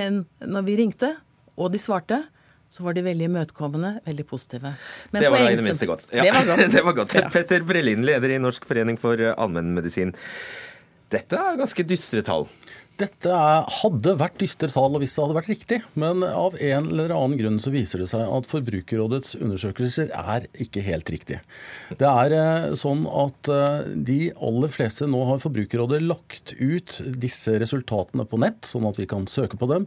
når 0.47 0.63
vi 0.65 0.77
ringte, 0.81 1.15
og 1.59 1.73
de 1.73 1.79
svarte, 1.83 2.23
så 2.69 2.85
var 2.85 2.93
de 2.97 3.03
veldig 3.03 3.29
imøtekommende, 3.31 3.95
veldig 4.05 4.25
positive. 4.29 4.75
Men 5.13 5.23
det 5.25 5.31
var 5.33 5.45
i 5.49 5.57
det 5.57 5.65
minste 5.65 5.89
godt. 5.89 6.07
Ja, 6.13 6.25
Det 6.25 6.35
var 6.37 6.49
godt. 6.51 6.73
det 6.77 6.85
var 6.85 6.97
godt. 7.01 7.15
Ja. 7.17 7.29
Petter 7.33 7.65
Brelin, 7.65 8.05
leder 8.05 8.35
i 8.37 8.41
Norsk 8.41 8.65
forening 8.69 9.01
for 9.01 9.21
allmennmedisin. 9.35 10.13
Dette 11.09 11.41
er 11.41 11.57
ganske 11.57 11.85
dystre 11.89 12.21
tall. 12.25 12.45
Dette 12.99 13.31
hadde 13.31 14.15
vært 14.19 14.41
dystre 14.43 14.71
tall 14.75 14.97
hvis 14.99 15.13
det 15.15 15.23
hadde 15.23 15.37
vært 15.37 15.51
riktig, 15.53 15.77
men 15.99 16.25
av 16.27 16.57
en 16.59 16.89
eller 16.91 17.13
annen 17.15 17.39
grunn 17.39 17.61
så 17.63 17.71
viser 17.71 18.03
det 18.03 18.09
seg 18.11 18.25
at 18.27 18.49
Forbrukerrådets 18.51 19.37
undersøkelser 19.39 20.11
er 20.11 20.49
ikke 20.59 20.83
helt 20.83 21.13
riktige. 21.15 21.39
Det 22.01 22.09
er 22.09 22.35
eh, 22.35 22.67
sånn 22.81 23.05
at 23.07 23.53
eh, 23.55 23.93
de 24.09 24.19
aller 24.35 24.75
fleste 24.75 25.07
nå 25.07 25.23
har 25.31 25.39
Forbrukerrådet 25.45 26.03
lagt 26.03 26.57
ut 26.59 26.99
disse 27.23 27.55
resultatene 27.63 28.27
på 28.27 28.43
nett, 28.43 28.67
sånn 28.67 28.89
at 28.91 28.99
vi 28.99 29.07
kan 29.11 29.31
søke 29.31 29.61
på 29.61 29.71
dem. 29.71 29.87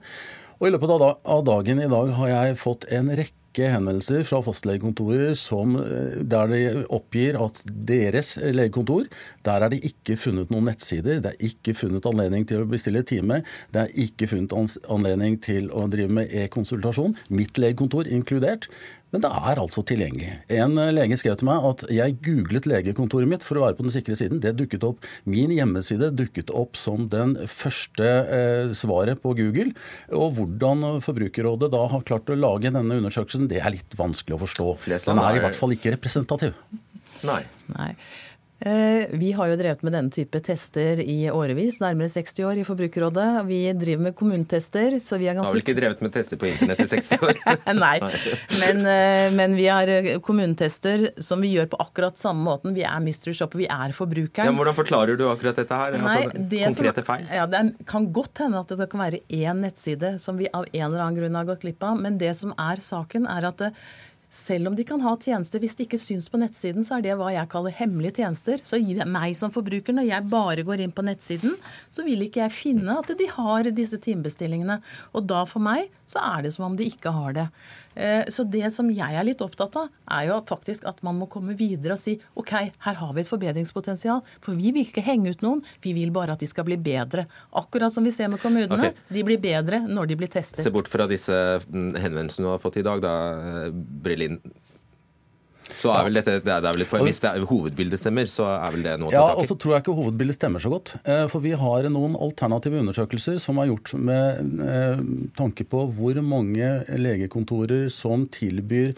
Og 0.61 0.69
i 0.69 0.71
løpet 0.71 0.95
av 0.95 1.43
dagen 1.43 1.83
i 1.83 1.91
dag 1.91 2.15
har 2.15 2.31
jeg 2.31 2.59
fått 2.63 2.87
en 2.95 3.11
rekke 3.11 3.40
henvendelser 3.59 4.23
fra 4.23 4.39
fastlegekontorer 4.45 5.33
som, 5.35 5.75
eh, 5.75 6.23
der 6.23 6.47
de 6.47 6.85
oppgir 6.89 7.35
at 7.35 7.61
deres 7.67 8.37
legekontor, 8.37 9.05
der 9.43 9.61
er 9.61 9.69
det 9.69 9.83
ikke 9.83 10.17
funnet 10.17 10.49
noen 10.49 10.65
nettsider, 10.65 11.19
det 11.21 11.33
er 11.33 11.47
ikke 11.51 11.75
funnet 11.75 12.05
anledning 12.05 12.47
til 12.47 12.61
å 12.61 12.69
bestille 12.69 13.03
time, 13.03 13.43
det 13.71 13.81
er 13.81 13.99
ikke 14.07 14.27
funnet 14.27 14.53
anledning 14.89 15.39
til 15.41 15.69
å 15.69 15.89
drive 15.89 16.09
med 16.09 16.31
e-konsultasjon, 16.31 17.15
mitt 17.29 17.57
legekontor 17.57 18.07
inkludert. 18.07 18.67
Men 19.11 19.23
det 19.25 19.29
er 19.35 19.59
altså 19.59 19.81
tilgjengelig. 19.83 20.29
En 20.55 20.77
eh, 20.79 20.91
lege 20.95 21.17
skrev 21.19 21.35
til 21.41 21.49
meg 21.49 21.65
at 21.67 21.81
jeg 21.91 22.15
googlet 22.23 22.67
legekontoret 22.71 23.27
mitt 23.27 23.43
for 23.43 23.59
å 23.59 23.65
være 23.65 23.75
på 23.75 23.83
den 23.83 23.91
sikre 23.91 24.15
siden. 24.15 24.39
Det 24.43 24.53
dukket 24.59 24.85
opp, 24.87 25.03
Min 25.27 25.51
hjemmeside 25.51 26.13
dukket 26.15 26.53
opp 26.55 26.79
som 26.79 27.09
den 27.11 27.33
første 27.51 28.07
eh, 28.07 28.71
svaret 28.77 29.19
på 29.23 29.33
Google. 29.35 29.73
Og 30.15 30.37
hvordan 30.39 31.01
Forbrukerrådet 31.03 31.71
da 31.75 31.83
har 31.91 32.07
klart 32.07 32.31
å 32.31 32.39
lage 32.39 32.71
denne 32.71 33.01
undersøkelsen, 33.01 33.49
det 33.51 33.59
er 33.59 33.75
litt 33.75 33.97
vanskelig 33.99 34.37
å 34.37 34.41
forstå. 34.45 34.69
Den 34.87 35.19
er 35.19 35.35
i 35.35 35.41
er- 35.41 35.47
hvert 35.49 35.59
fall 35.59 35.75
ikke 35.75 35.91
representativ. 35.97 36.55
Nei. 37.27 37.41
Nei. 37.75 37.91
Eh, 38.61 39.07
Vi 39.11 39.31
har 39.31 39.49
jo 39.49 39.55
drevet 39.57 39.81
med 39.81 39.95
denne 39.95 40.13
type 40.13 40.37
tester 40.45 40.99
i 41.01 41.25
årevis, 41.33 41.79
nærmere 41.81 42.11
60 42.13 42.43
år 42.45 42.59
i 42.61 42.65
Forbrukerrådet. 42.65 43.29
Vi 43.47 43.59
driver 43.73 44.03
med 44.05 44.15
kommunetester, 44.15 44.99
så 45.01 45.17
vi 45.17 45.25
er 45.25 45.33
Har 45.33 45.41
ganske 45.41 45.55
vel 45.55 45.63
ikke 45.63 45.77
drevet 45.79 46.03
med 46.05 46.13
tester 46.13 46.37
på 46.37 46.45
internett 46.51 46.83
i 46.83 46.87
60 46.91 47.25
år? 47.25 47.39
Nei, 47.81 47.95
men, 48.61 48.83
eh, 48.85 49.31
men 49.33 49.57
vi 49.57 49.65
har 49.65 49.89
eh, 49.89 50.11
kommunetester 50.21 51.07
som 51.17 51.41
vi 51.41 51.55
gjør 51.55 51.71
på 51.73 51.81
akkurat 51.81 52.21
samme 52.21 52.45
måten. 52.45 52.75
Vi 52.77 52.85
er 52.85 53.01
mystery 53.01 53.33
shopper, 53.33 53.63
vi 53.63 53.69
er 53.69 53.97
forbrukeren. 53.97 54.51
Ja, 54.51 54.53
hvordan 54.53 54.77
forklarer 54.77 55.17
du 55.17 55.25
akkurat 55.31 55.57
dette 55.57 55.81
her? 55.81 55.97
Nei, 55.97 56.19
altså, 56.27 56.45
det 56.53 56.61
konkrete 56.67 57.05
feil? 57.09 57.25
Ja, 57.33 57.49
Det 57.49 57.63
kan 57.89 58.11
godt 58.13 58.43
hende 58.45 58.61
at 58.61 58.77
det 58.77 58.89
kan 58.91 59.01
være 59.01 59.23
én 59.25 59.65
nettside 59.65 60.19
som 60.21 60.37
vi 60.37 60.51
av 60.53 60.69
en 60.69 60.85
eller 60.91 61.01
annen 61.01 61.17
grunn 61.17 61.41
har 61.41 61.49
gått 61.49 61.65
glipp 61.65 61.81
av. 61.81 61.97
Men 61.97 62.21
det 62.21 62.35
som 62.37 62.53
er 62.61 62.77
saken, 62.77 63.25
er 63.25 63.49
at 63.49 63.57
det, 63.65 63.73
selv 64.31 64.69
om 64.69 64.75
de 64.77 64.85
kan 64.87 65.01
ha 65.03 65.11
tjenester, 65.19 65.59
hvis 65.59 65.75
det 65.75 65.89
ikke 65.89 65.99
syns 65.99 66.29
på 66.31 66.39
nettsiden, 66.39 66.85
så 66.87 66.97
er 66.97 67.03
det 67.03 67.17
hva 67.19 67.33
jeg 67.35 67.49
kaller 67.51 67.75
hemmelige 67.75 68.21
tjenester. 68.21 68.61
Så 68.63 68.79
gi 68.79 68.95
meg 69.03 69.35
som 69.35 69.51
forbruker, 69.51 69.95
når 69.97 70.07
jeg 70.07 70.29
bare 70.31 70.63
går 70.67 70.85
inn 70.85 70.93
på 70.95 71.03
nettsiden, 71.03 71.57
så 71.91 72.05
vil 72.07 72.23
ikke 72.23 72.45
jeg 72.45 72.55
finne 72.55 72.95
at 73.01 73.11
de 73.19 73.27
har 73.27 73.67
disse 73.75 73.99
timebestillingene. 73.99 74.79
Og 75.11 75.27
da 75.27 75.43
for 75.49 75.63
meg 75.63 75.91
så 76.11 76.19
er 76.21 76.45
det 76.45 76.51
som 76.55 76.67
om 76.67 76.75
de 76.79 76.87
ikke 76.91 77.13
har 77.15 77.35
det. 77.37 77.47
Eh, 77.95 78.23
Så 78.31 78.43
det 78.49 78.67
som 78.75 78.89
jeg 78.91 79.15
er 79.17 79.25
litt 79.27 79.41
opptatt 79.43 79.75
av, 79.79 79.89
er 80.11 80.27
jo 80.29 80.39
faktisk 80.47 80.85
at 80.89 81.01
man 81.03 81.17
må 81.19 81.27
komme 81.31 81.55
videre 81.57 81.95
og 81.97 82.01
si 82.01 82.17
OK, 82.39 82.51
her 82.85 82.99
har 83.01 83.13
vi 83.15 83.23
et 83.23 83.31
forbedringspotensial. 83.31 84.21
For 84.43 84.55
vi 84.55 84.71
vil 84.71 84.85
ikke 84.85 85.03
henge 85.05 85.33
ut 85.33 85.43
noen, 85.45 85.63
vi 85.83 85.93
vil 85.97 86.11
bare 86.15 86.35
at 86.35 86.43
de 86.43 86.49
skal 86.49 86.67
bli 86.67 86.77
bedre. 86.77 87.27
Akkurat 87.55 87.91
som 87.93 88.03
vi 88.07 88.11
ser 88.15 88.31
med 88.31 88.41
kommunene. 88.43 88.91
Okay. 88.91 89.07
De 89.11 89.23
blir 89.27 89.41
bedre 89.41 89.81
når 89.87 90.11
de 90.11 90.19
blir 90.23 90.31
testet. 90.31 90.63
Se 90.63 90.73
bort 90.73 90.91
fra 90.91 91.07
disse 91.11 91.33
mm, 91.67 91.95
henvendelsene 91.99 92.47
du 92.47 92.51
har 92.53 92.63
fått 92.63 92.79
i 92.81 92.85
dag, 92.85 93.01
da, 93.03 93.15
eh, 93.65 93.71
Brelin. 93.71 94.39
Så 95.77 95.91
er 95.95 96.03
vel 96.07 96.17
dette, 96.19 96.35
det 96.45 96.51
er 96.53 96.61
vel 96.67 96.83
et 96.85 96.89
poeng. 96.91 97.03
Hvis 97.07 97.21
det 97.23 97.29
er, 97.31 97.45
hovedbildet 97.49 97.99
stemmer, 98.01 98.27
så 98.29 98.45
er 98.53 98.71
vel 98.75 98.83
det 98.85 98.95
noe 99.01 99.09
å 99.09 99.13
Ja, 99.13 99.21
ta 99.23 99.31
tak 99.31 99.37
og 99.39 99.43
i? 99.43 99.49
så 99.51 99.57
tror 99.63 99.73
jeg 99.75 99.83
ikke 99.85 99.95
hovedbildet 99.97 100.37
stemmer 100.37 100.59
så 100.63 100.71
godt. 100.73 100.93
Eh, 101.05 101.25
For 101.31 101.39
vi 101.43 101.51
har 101.57 101.89
noen 101.89 102.15
alternative 102.19 102.79
undersøkelser 102.83 103.39
som 103.41 103.57
er 103.63 103.71
gjort 103.71 103.93
med 103.97 104.61
eh, 104.67 105.03
tanke 105.39 105.65
på 105.71 105.85
hvor 105.97 106.21
mange 106.21 106.71
legekontorer 106.99 107.89
som 107.93 108.27
tilbyr 108.31 108.93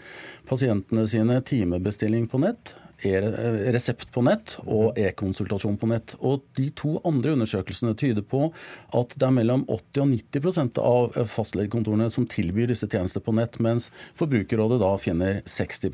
pasientene 0.48 1.06
sine 1.08 1.40
timebestilling 1.46 2.26
på 2.30 2.40
nett. 2.44 2.74
E- 3.06 3.72
Resept 3.74 4.10
på 4.14 4.22
nett 4.26 4.56
og 4.64 4.98
e-konsultasjon 5.00 5.78
på 5.80 5.88
nett. 5.90 6.14
Og 6.20 6.44
De 6.58 6.68
to 6.76 6.96
andre 7.04 7.34
undersøkelsene 7.36 7.94
tyder 7.98 8.22
på 8.26 8.48
at 8.94 9.16
det 9.18 9.26
er 9.26 9.34
mellom 9.34 9.64
80 9.68 10.04
og 10.04 10.12
90% 10.14 10.82
av 10.82 11.18
fastlegekontorene 11.30 12.10
som 12.12 12.28
tilbyr 12.30 12.70
disse 12.70 12.88
tjenester 12.90 13.24
på 13.24 13.34
nett, 13.36 13.58
mens 13.64 13.90
Forbrukerrådet 14.18 14.80
da 14.82 14.92
finner 15.00 15.42
60 15.46 15.92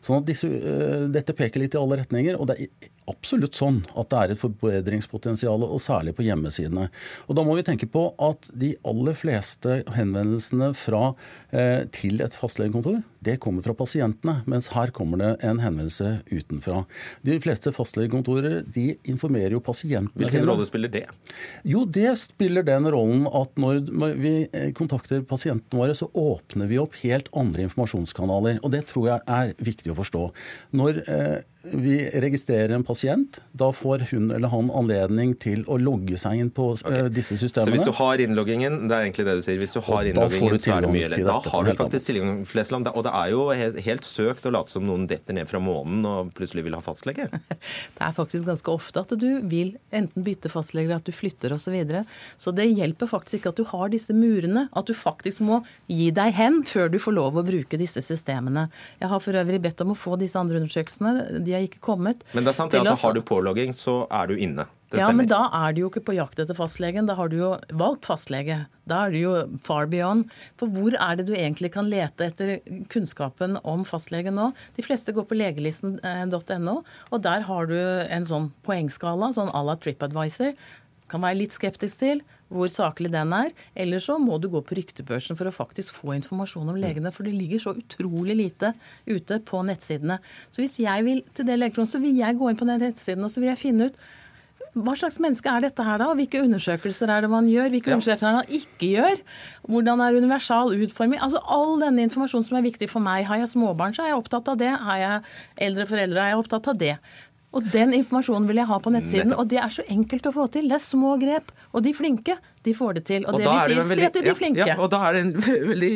Sånn 0.00 0.20
at 0.20 0.28
disse, 0.28 0.48
eh, 0.48 1.08
Dette 1.12 1.34
peker 1.36 1.60
litt 1.60 1.74
i 1.74 1.78
alle 1.78 2.02
retninger. 2.02 2.38
og 2.38 2.48
det 2.48 2.60
er 2.60 2.95
absolutt 3.10 3.56
sånn 3.58 3.82
at 3.96 4.10
det 4.12 4.20
er 4.20 4.34
et 4.34 4.40
forbedringspotensial, 4.40 5.64
og 5.66 5.82
særlig 5.82 6.16
på 6.16 6.26
hjemmesidene. 6.26 6.88
Og 7.28 7.36
Da 7.36 7.44
må 7.46 7.56
vi 7.56 7.66
tenke 7.66 7.88
på 7.90 8.08
at 8.22 8.48
de 8.52 8.74
aller 8.84 9.14
fleste 9.14 9.82
henvendelsene 9.96 10.72
fra, 10.74 11.14
eh, 11.52 11.84
til 11.92 12.20
et 12.22 12.34
fastlegekontor, 12.34 13.02
det 13.26 13.40
kommer 13.42 13.62
fra 13.62 13.74
pasientene, 13.74 14.42
mens 14.46 14.68
her 14.74 14.92
kommer 14.94 15.18
det 15.18 15.30
en 15.46 15.58
henvendelse 15.58 16.22
utenfra. 16.30 16.84
De 17.26 17.38
fleste 17.42 17.72
fastlegekontorer 17.74 18.64
de 18.72 18.96
informerer 19.04 19.56
jo 19.56 19.60
pasientene 19.60 20.14
Hvilken 20.14 20.46
rolle 20.46 20.66
spiller 20.68 20.92
det? 20.92 21.06
jo, 21.64 21.84
det 21.84 22.16
spiller 22.18 22.62
den 22.66 22.86
rollen 22.92 23.26
at 23.26 23.56
når 23.56 23.82
vi 24.20 24.34
eh, 24.52 24.70
kontakter 24.76 25.24
pasientene 25.26 25.80
våre, 25.80 25.94
så 25.94 26.08
åpner 26.14 26.70
vi 26.70 26.78
opp 26.78 26.94
helt 27.02 27.28
andre 27.34 27.66
informasjonskanaler. 27.66 28.60
Og 28.62 28.72
det 28.74 28.86
tror 28.90 29.10
jeg 29.10 29.20
er 29.26 29.54
viktig 29.58 29.92
å 29.92 29.98
forstå. 29.98 30.24
Når 30.78 31.02
eh, 31.06 31.36
vi 31.72 31.96
registrerer 32.20 32.74
en 32.76 32.84
pasient, 32.86 33.40
da 33.52 33.68
får 33.72 34.06
hun 34.10 34.30
eller 34.30 34.50
han 34.52 34.70
anledning 34.70 35.34
til 35.40 35.64
å 35.68 35.78
logge 35.80 36.18
seg 36.20 36.40
inn 36.40 36.50
på 36.54 36.68
okay. 36.76 37.08
disse 37.12 37.36
Så 37.38 37.64
hvis 37.70 37.84
du 37.86 37.92
har 37.98 38.22
innloggingen, 38.22 38.86
det 38.90 38.96
er 38.96 39.06
egentlig 39.06 39.26
det 39.28 39.36
du 39.38 39.44
sier, 39.46 39.60
hvis 39.60 39.74
du 39.74 39.80
har 39.84 40.08
innloggingen, 40.08 40.56
du 40.56 40.62
så 40.62 40.76
er 40.76 40.86
det 40.86 40.92
mye 40.94 41.10
lettere. 41.12 41.36
Da 41.36 41.52
har 41.52 41.66
du 41.66 41.72
faktisk 41.78 42.08
tilgang, 42.10 42.40
til 42.42 42.50
Flesland. 42.52 42.90
Og 42.92 43.06
det 43.06 43.14
er 43.18 43.32
jo 43.32 43.46
helt, 43.50 43.80
helt 43.86 44.06
søkt 44.08 44.46
å 44.48 44.52
late 44.54 44.72
som 44.72 44.86
noen 44.86 45.06
detter 45.10 45.36
ned 45.36 45.50
fra 45.50 45.60
månen 45.62 46.06
og 46.08 46.32
plutselig 46.36 46.66
vil 46.66 46.76
ha 46.78 46.82
fastlege. 46.84 47.28
Det 47.96 48.04
er 48.04 48.12
faktisk 48.14 48.46
ganske 48.46 48.70
ofte 48.70 49.02
at 49.02 49.12
du 49.18 49.28
vil 49.48 49.72
enten 49.94 50.24
bytte 50.26 50.50
fastlege, 50.52 50.94
at 50.94 51.06
du 51.06 51.14
flytter 51.14 51.54
osv. 51.54 51.66
Så, 51.66 51.72
videre. 51.74 52.04
så 52.38 52.52
det 52.54 52.68
hjelper 52.68 53.08
faktisk 53.10 53.40
ikke 53.40 53.50
at 53.50 53.58
du 53.58 53.64
har 53.66 53.90
disse 53.90 54.14
murene. 54.14 54.68
At 54.76 54.86
du 54.86 54.94
faktisk 54.94 55.42
må 55.42 55.58
gi 55.90 56.12
deg 56.14 56.36
hen 56.36 56.60
før 56.68 56.92
du 56.92 57.00
får 57.02 57.16
lov 57.16 57.40
å 57.40 57.44
bruke 57.46 57.80
disse 57.80 58.02
systemene. 58.04 58.68
Jeg 59.00 59.10
har 59.10 59.22
for 59.24 59.34
øvrig 59.40 59.58
bedt 59.64 59.82
om 59.82 59.90
å 59.96 59.98
få 59.98 60.14
disse 60.20 60.38
andre 60.38 60.60
undersøkelsene. 60.62 61.42
De 61.42 61.55
har 61.56 61.68
ikke 61.68 61.84
kommet. 61.84 62.24
Men 62.36 62.46
det 62.46 62.54
er 62.54 62.58
sant 62.60 62.74
at 62.76 62.90
har 63.02 63.16
du 63.16 63.22
pålogging, 63.26 63.74
så 63.76 64.04
er 64.10 64.32
du 64.32 64.36
inne. 64.38 64.68
Det 64.86 65.00
ja, 65.00 65.08
men 65.10 65.26
da 65.26 65.48
er 65.50 65.72
du 65.74 65.80
jo 65.80 65.88
ikke 65.90 66.04
på 66.06 66.14
jakt 66.14 66.38
etter 66.38 66.54
fastlegen. 66.54 67.08
Da 67.08 67.16
har 67.18 67.30
du 67.32 67.40
jo 67.40 67.48
valgt 67.74 68.06
fastlege. 68.06 68.60
Da 68.86 69.00
er 69.06 69.14
du 69.14 69.18
jo 69.18 69.32
far 69.66 69.88
beyond. 69.90 70.30
For 70.60 70.70
hvor 70.70 70.94
er 70.94 71.18
det 71.18 71.26
du 71.26 71.34
egentlig 71.34 71.72
kan 71.74 71.90
lete 71.90 72.28
etter 72.28 72.52
kunnskapen 72.92 73.58
om 73.66 73.82
fastlegen 73.88 74.38
nå? 74.38 74.52
De 74.78 74.86
fleste 74.86 75.14
går 75.16 75.26
på 75.26 75.38
legelisten.no, 75.40 76.76
og 77.10 77.24
der 77.26 77.46
har 77.48 77.66
du 77.66 77.76
en 77.82 78.28
sånn 78.30 78.52
poengskala, 78.66 79.32
sånn 79.34 79.50
à 79.50 79.64
la 79.66 79.74
TripAdvisor. 79.74 80.54
Kan 81.10 81.24
være 81.24 81.40
litt 81.42 81.56
skeptisk 81.56 82.02
til 82.02 82.24
hvor 82.52 82.70
saklig 82.70 83.10
den 83.14 83.32
er. 83.34 83.50
Eller 83.74 84.02
så 84.02 84.18
må 84.22 84.38
du 84.42 84.48
gå 84.52 84.62
på 84.62 84.76
ryktebørsen 84.78 85.38
for 85.38 85.50
å 85.50 85.54
faktisk 85.54 85.96
få 85.98 86.14
informasjon 86.16 86.70
om 86.70 86.78
legene. 86.78 87.12
For 87.14 87.26
det 87.26 87.34
ligger 87.34 87.62
så 87.62 87.74
utrolig 87.78 88.36
lite 88.38 88.72
ute 89.08 89.40
på 89.46 89.64
nettsidene. 89.66 90.20
Så 90.50 90.62
hvis 90.62 90.78
jeg 90.82 91.06
vil 91.06 91.24
til 91.34 91.48
det 91.48 91.58
legekronen, 91.58 91.90
så 91.90 92.02
vil 92.02 92.20
jeg 92.20 92.38
gå 92.38 92.50
inn 92.50 92.60
på 92.60 92.68
den 92.68 92.82
nettsiden 92.86 93.26
og 93.26 93.32
så 93.32 93.42
vil 93.42 93.52
jeg 93.54 93.64
finne 93.64 93.90
ut 93.90 94.06
hva 94.76 94.92
slags 94.92 95.16
menneske 95.22 95.48
er 95.48 95.62
dette 95.64 95.84
her, 95.84 95.96
da? 96.02 96.10
Hvilke 96.18 96.42
undersøkelser 96.44 97.08
er 97.08 97.24
det 97.24 97.30
man 97.32 97.46
gjør? 97.48 97.70
Hvilke 97.72 97.88
ja. 97.88 97.96
undersøkelser 97.96 98.28
er 98.28 98.34
det 98.34 98.40
man 98.42 98.58
ikke 98.58 98.88
gjør? 98.90 99.22
Hvordan 99.72 100.02
er 100.04 100.18
universal 100.20 100.74
utforming? 100.74 101.20
Altså 101.24 101.40
All 101.56 101.80
denne 101.80 102.04
informasjonen 102.04 102.44
som 102.44 102.58
er 102.58 102.66
viktig 102.66 102.90
for 102.92 103.04
meg. 103.04 103.24
Har 103.28 103.40
jeg 103.40 103.54
småbarn, 103.54 103.96
så 103.96 104.04
er 104.04 104.12
jeg 104.12 104.18
opptatt 104.20 104.50
av 104.52 104.58
det. 104.60 104.74
Har 104.88 105.00
jeg 105.00 105.22
eldre 105.68 105.88
foreldre, 105.88 106.20
er 106.20 106.34
jeg 106.34 106.42
opptatt 106.42 106.68
av 106.72 106.80
det. 106.82 106.92
Og 107.54 107.68
den 107.72 107.94
informasjonen 107.96 108.48
vil 108.48 108.58
jeg 108.60 108.68
ha 108.68 108.76
på 108.82 108.90
nettsiden. 108.92 109.32
Og 109.38 109.46
det 109.48 109.60
er 109.62 109.72
så 109.72 109.84
enkelt 109.92 110.26
å 110.28 110.32
få 110.34 110.46
til. 110.52 110.66
Det 110.68 110.76
er 110.76 110.82
små 110.82 111.14
grep. 111.20 111.52
Og 111.72 111.84
de 111.84 111.92
flinke, 111.96 112.36
de 112.66 112.74
får 112.76 112.98
det 112.98 113.02
til. 113.08 113.24
Og, 113.24 113.36
og 113.36 113.40
det 113.40 113.46
vil 113.46 113.60
si, 113.60 113.78
veldig, 113.92 113.96
si 114.00 114.08
at 114.08 114.18
de 114.26 114.34
flinke. 114.36 114.66
Ja, 114.68 114.76
og 114.82 114.90
da 114.92 115.00
er 115.08 115.16
det 115.16 115.22
en 115.24 115.32
veldig 115.72 115.92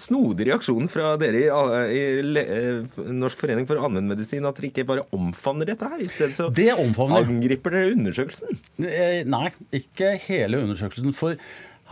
snodig 0.00 0.48
reaksjon 0.48 0.88
fra 0.92 1.14
dere 1.20 1.42
i, 1.42 1.98
i, 1.98 3.10
Norsk 3.18 3.42
forening 3.42 3.68
for 3.68 3.82
allmennmedisin 3.82 4.48
at 4.48 4.60
dere 4.60 4.70
ikke 4.70 4.86
bare 4.88 5.04
omfavner 5.16 5.68
dette 5.72 5.90
her. 5.92 6.00
I 6.00 6.08
stedet 6.12 6.38
så 6.38 6.48
det 6.54 6.70
angriper 6.76 7.76
dere 7.76 7.92
undersøkelsen. 7.96 8.62
Eh, 8.86 9.20
nei, 9.28 9.50
ikke 9.82 10.14
hele 10.28 10.62
undersøkelsen. 10.64 11.12
For 11.16 11.36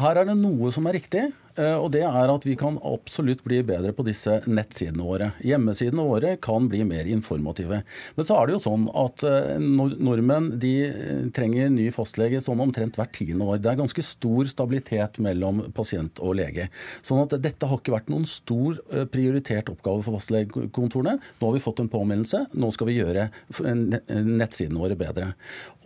her 0.00 0.22
er 0.22 0.30
det 0.30 0.38
noe 0.40 0.72
som 0.72 0.88
er 0.88 0.96
riktig. 1.00 1.28
Eh, 1.60 1.76
og 1.76 1.90
det 1.94 2.02
er 2.06 2.32
at 2.32 2.46
vi 2.46 2.56
kan 2.58 2.78
absolutt 2.86 3.42
bli 3.44 3.60
bedre 3.66 3.92
på 3.96 4.04
disse 4.06 4.40
nettsidene 4.48 5.04
våre. 5.04 5.30
Hjemmesidene 5.44 6.06
våre 6.06 6.34
kan 6.42 6.68
bli 6.70 6.82
mer 6.88 7.08
informative. 7.10 7.82
Men 8.16 8.26
så 8.26 8.38
er 8.38 8.48
det 8.48 8.56
jo 8.56 8.62
sånn 8.64 8.86
at 8.96 9.24
eh, 9.28 9.60
nordmenn 9.60 10.50
de 10.62 10.74
eh, 10.88 11.22
trenger 11.36 11.72
ny 11.74 11.90
fastlege 11.94 12.40
sånn 12.44 12.62
omtrent 12.64 12.96
hvert 12.98 13.12
tiende 13.16 13.46
år. 13.46 13.60
Det 13.60 13.72
er 13.72 13.80
ganske 13.82 14.04
stor 14.06 14.48
stabilitet 14.50 15.20
mellom 15.22 15.66
pasient 15.76 16.22
og 16.24 16.38
lege. 16.40 16.70
Sånn 17.06 17.24
at 17.24 17.36
dette 17.42 17.68
har 17.68 17.80
ikke 17.80 17.94
vært 17.96 18.10
noen 18.12 18.26
stor 18.28 18.78
prioritert 19.12 19.68
oppgave 19.72 20.04
for 20.04 20.16
fastlegekontorene. 20.16 21.16
Nå 21.40 21.48
har 21.48 21.56
vi 21.56 21.62
fått 21.62 21.82
en 21.82 21.90
påminnelse. 21.92 22.44
Nå 22.60 22.70
skal 22.74 22.88
vi 22.90 22.96
gjøre 22.98 23.28
nettsidene 23.60 24.80
våre 24.80 24.96
bedre. 24.98 25.32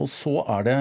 Og 0.02 0.10
så 0.10 0.36
er 0.56 0.66
det 0.66 0.76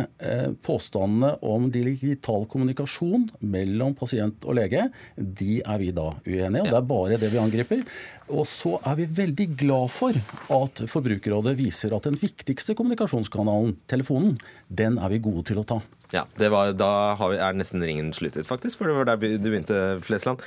påstandene 0.65 1.33
om 1.45 1.69
digital 1.73 2.45
kommunikasjon 2.51 3.27
mellom 3.53 3.95
pasient 3.97 4.45
og 4.47 4.57
lege 4.59 4.82
lege. 4.83 5.33
De 5.39 5.61
er 5.61 5.79
vi 5.81 5.91
da 5.95 6.09
uenige, 6.25 6.61
og 6.63 6.69
det 6.69 6.77
er 6.77 6.87
bare 6.89 7.17
det 7.21 7.31
vi 7.33 7.41
angriper. 7.41 7.83
Og 8.29 8.45
så 8.47 8.77
er 8.85 8.95
vi 8.99 9.07
veldig 9.19 9.47
glad 9.59 9.91
for 9.93 10.17
at 10.57 10.83
Forbrukerrådet 10.89 11.57
viser 11.59 11.95
at 11.95 12.07
den 12.07 12.17
viktigste 12.19 12.75
kommunikasjonskanalen, 12.75 13.77
telefonen, 13.87 14.37
den 14.69 14.99
er 14.99 15.09
vi 15.13 15.21
gode 15.23 15.45
til 15.49 15.61
å 15.61 15.67
ta. 15.67 15.81
Ja, 16.13 16.25
var, 16.37 16.73
Da 16.77 17.15
vi, 17.17 17.37
er 17.41 17.57
nesten 17.57 17.83
ringen 17.83 18.13
sluttet, 18.13 18.47
faktisk, 18.47 18.79
for 18.79 18.89
det 18.89 18.97
var 18.99 19.13
der 19.13 19.37
du 19.37 19.49
begynte, 19.49 19.99
Flesland. 20.05 20.43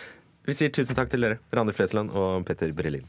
Vi 0.47 0.55
sier 0.55 0.71
tusen 0.71 0.95
takk 0.95 1.11
til 1.11 1.27
dere, 1.27 1.41
Randi 1.51 1.75
Flesland 1.75 2.13
og 2.15 2.45
Petter 2.47 2.71
Brelin. 2.77 3.07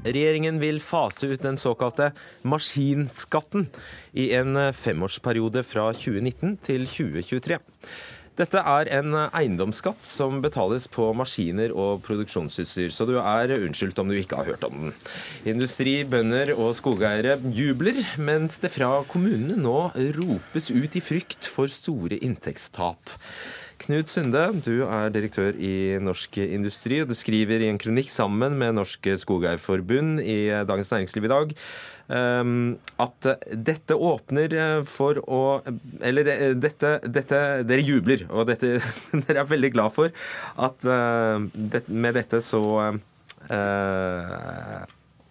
Regjeringen 0.00 0.60
vil 0.62 0.80
fase 0.80 1.28
ut 1.28 1.42
den 1.44 1.58
såkalte 1.60 2.10
maskinskatten 2.48 3.66
i 4.16 4.30
en 4.32 4.56
femårsperiode 4.72 5.60
fra 5.66 5.90
2019 5.92 6.56
til 6.64 6.86
2023. 6.88 7.60
Dette 8.40 8.60
er 8.64 8.88
en 8.96 9.12
eiendomsskatt 9.26 10.06
som 10.08 10.38
betales 10.40 10.86
på 10.88 11.10
maskiner 11.12 11.74
og 11.76 12.00
produksjonsutstyr, 12.06 12.88
så 12.94 13.04
du 13.04 13.18
er 13.20 13.52
unnskyldt 13.58 14.00
om 14.00 14.08
du 14.08 14.16
ikke 14.16 14.38
har 14.40 14.48
hørt 14.54 14.64
om 14.64 14.86
den. 14.86 14.94
Industri, 15.52 15.98
bønder 16.08 16.54
og 16.54 16.72
skogeiere 16.78 17.36
jubler, 17.52 18.00
mens 18.16 18.56
det 18.62 18.72
fra 18.72 19.02
kommunene 19.10 19.60
nå 19.60 19.90
ropes 20.16 20.70
ut 20.72 20.96
i 20.96 21.04
frykt 21.04 21.50
for 21.52 21.68
store 21.68 22.16
inntektstap. 22.24 23.12
Knut 23.80 24.10
Sunde, 24.12 24.42
du 24.60 24.82
er 24.84 25.12
direktør 25.14 25.56
i 25.56 25.96
Norsk 26.02 26.36
Industri, 26.42 26.98
og 27.00 27.08
du 27.08 27.16
skriver 27.16 27.62
i 27.64 27.70
en 27.70 27.78
kronikk 27.80 28.10
sammen 28.12 28.58
med 28.60 28.76
Norsk 28.76 29.08
Skogeierforbund 29.22 30.20
i 30.20 30.50
Dagens 30.68 30.92
Næringsliv 30.92 31.24
i 31.24 31.32
dag 31.32 31.54
ehm, 32.12 32.76
at 33.00 33.30
dette 33.70 33.96
åpner 33.96 34.84
for 34.84 35.22
å 35.24 35.40
Eller 36.04 36.28
eh, 36.34 36.54
dette, 36.58 36.98
dette 37.08 37.40
Dere 37.64 37.86
jubler, 37.86 38.26
og 38.28 38.50
dette, 38.52 38.76
dere 39.26 39.44
er 39.44 39.50
veldig 39.56 39.72
glad 39.74 39.96
for 39.96 40.12
at 40.68 40.84
eh, 40.84 41.90
med 41.90 42.20
dette 42.20 42.44
så 42.44 42.62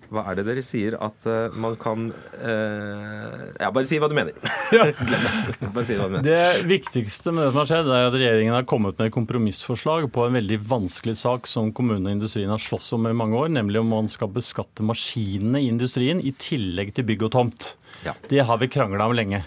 hva 0.10 0.24
er 0.30 0.40
det 0.40 0.46
dere 0.48 0.64
sier 0.66 0.96
at 0.98 1.26
uh, 1.30 1.54
man 1.60 1.76
kan 1.80 2.08
uh, 2.10 3.36
Ja, 3.60 3.70
bare 3.74 3.86
si 3.90 4.00
hva 4.02 4.10
du 4.10 4.16
mener. 4.18 4.34
Ja. 4.70 4.86
bare 4.94 5.86
si 5.88 5.96
hva 5.98 6.08
du 6.10 6.16
mener. 6.18 6.26
Det 6.26 6.66
viktigste 6.70 7.34
med 7.34 7.46
det 7.46 7.52
som 7.54 7.62
har 7.62 7.70
skjedd, 7.70 7.92
er 7.94 8.10
at 8.10 8.18
regjeringen 8.18 8.56
har 8.56 8.68
kommet 8.70 9.00
med 9.02 9.14
kompromissforslag 9.14 10.10
på 10.14 10.26
en 10.26 10.38
veldig 10.38 10.60
vanskelig 10.70 11.18
sak 11.22 11.50
som 11.50 11.72
kommunene 11.76 12.12
og 12.12 12.20
industrien 12.20 12.54
har 12.54 12.62
slåss 12.62 12.92
om 12.98 13.08
i 13.10 13.16
mange 13.18 13.38
år, 13.40 13.54
nemlig 13.54 13.82
om 13.82 13.94
man 13.94 14.10
skal 14.12 14.32
beskatte 14.34 14.86
maskinene 14.86 15.62
i 15.64 15.70
industrien 15.72 16.22
i 16.22 16.34
tillegg 16.38 16.94
til 16.98 17.08
bygg 17.10 17.30
og 17.30 17.34
tomt. 17.38 17.74
Ja. 18.06 18.16
Det 18.30 18.46
har 18.46 18.62
vi 18.62 18.72
krangla 18.72 19.10
om 19.10 19.18
lenge. 19.18 19.44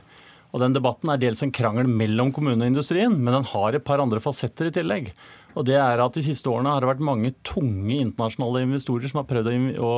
Og 0.52 0.60
den 0.60 0.74
Debatten 0.76 1.08
er 1.08 1.20
dels 1.20 1.40
en 1.44 1.52
krangel 1.54 1.88
mellom 1.88 2.32
kommunene 2.34 2.66
og 2.66 2.74
industrien, 2.74 3.14
men 3.16 3.38
den 3.38 3.48
har 3.54 3.72
et 3.72 3.86
par 3.86 4.02
andre 4.04 4.20
fasetter 4.20 4.68
i 4.68 4.74
tillegg. 4.74 5.12
Og 5.52 5.66
det 5.68 5.76
er 5.76 6.00
at 6.00 6.16
De 6.16 6.24
siste 6.24 6.48
årene 6.48 6.72
har 6.72 6.82
det 6.82 6.90
vært 6.90 7.04
mange 7.04 7.32
tunge 7.46 7.98
internasjonale 7.98 8.64
investorer 8.66 9.10
som 9.10 9.22
har 9.22 9.28
prøvd 9.28 9.78
å, 9.78 9.94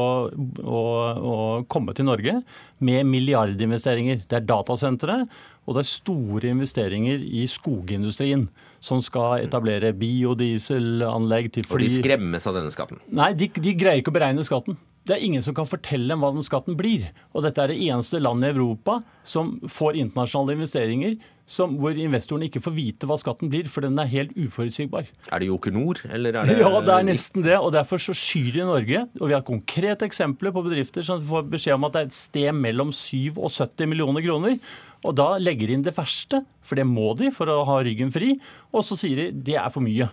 å, 0.65 0.85
å 1.33 1.35
komme 1.71 1.95
til 1.95 2.09
Norge 2.09 2.41
med 2.85 3.11
milliardinvesteringer. 3.11 4.25
Det 4.29 4.41
er 4.41 4.49
datasentre 4.49 5.25
og 5.65 5.77
det 5.77 5.85
er 5.85 5.89
store 5.89 6.51
investeringer 6.53 7.23
i 7.25 7.47
skogindustrien. 7.49 8.49
Som 8.85 9.01
skal 9.01 9.47
etablere 9.47 9.95
biodieselanlegg 9.97 11.47
til 11.55 11.65
fly. 11.65 11.79
Og 11.79 11.87
de 11.87 12.03
skremmes 12.03 12.45
av 12.51 12.59
denne 12.59 12.73
skatten? 12.75 12.99
Nei, 13.17 13.31
de, 13.39 13.49
de 13.49 13.73
greier 13.81 14.03
ikke 14.03 14.13
å 14.13 14.17
beregne 14.19 14.45
skatten. 14.45 14.77
Det 15.05 15.19
er 15.19 15.25
ingen 15.27 15.43
som 15.45 15.53
kan 15.57 15.69
fortelle 15.69 16.09
dem 16.09 16.23
hva 16.25 16.31
den 16.33 16.45
skatten 16.45 16.79
blir. 16.79 17.11
Og 17.37 17.45
dette 17.45 17.61
er 17.61 17.73
det 17.73 17.81
eneste 17.85 18.23
landet 18.23 18.53
i 18.53 18.57
Europa 18.57 19.03
som 19.29 19.59
får 19.69 19.99
internasjonale 20.01 20.57
investeringer 20.57 21.19
som, 21.45 21.75
hvor 21.77 21.93
investorene 21.93 22.49
ikke 22.49 22.63
får 22.65 22.73
vite 22.73 23.09
hva 23.09 23.19
skatten 23.21 23.51
blir, 23.53 23.69
for 23.69 23.85
den 23.85 23.99
er 24.01 24.09
helt 24.09 24.33
uforutsigbar. 24.33 25.11
Er 25.29 25.43
det 25.43 25.51
Joker 25.51 25.75
Nord, 25.77 26.01
eller 26.09 26.39
er 26.41 26.49
det 26.49 26.57
Ja, 26.63 26.73
det 26.81 26.95
er 26.95 27.07
nesten 27.11 27.45
det. 27.45 27.59
Og 27.61 27.75
derfor 27.77 28.01
så 28.01 28.17
skyr 28.17 28.63
i 28.63 28.65
Norge. 28.65 29.05
Og 29.21 29.29
vi 29.29 29.37
har 29.37 29.45
konkrete 29.45 30.09
eksempler 30.09 30.55
på 30.57 30.65
bedrifter 30.65 31.05
som 31.05 31.21
får 31.21 31.45
beskjed 31.53 31.77
om 31.77 31.85
at 31.89 31.97
det 31.97 32.03
er 32.03 32.11
et 32.11 32.19
sted 32.19 32.51
mellom 32.57 32.93
7 32.97 33.37
og 33.37 33.53
70 33.53 33.93
millioner 33.93 34.25
kroner. 34.25 34.57
Og 35.05 35.17
da 35.21 35.35
legger 35.37 35.69
de 35.69 35.77
inn 35.77 35.85
det 35.85 35.97
verste, 35.99 36.41
for 36.65 36.81
det 36.81 36.89
må 36.89 37.13
de 37.19 37.29
for 37.35 37.51
å 37.53 37.61
ha 37.69 37.81
ryggen 37.85 38.13
fri. 38.15 38.39
Og 38.73 38.87
så 38.89 38.97
sier 38.97 39.27
de 39.27 39.33
det 39.53 39.61
er 39.61 39.69
for 39.75 39.85
mye. 39.85 40.09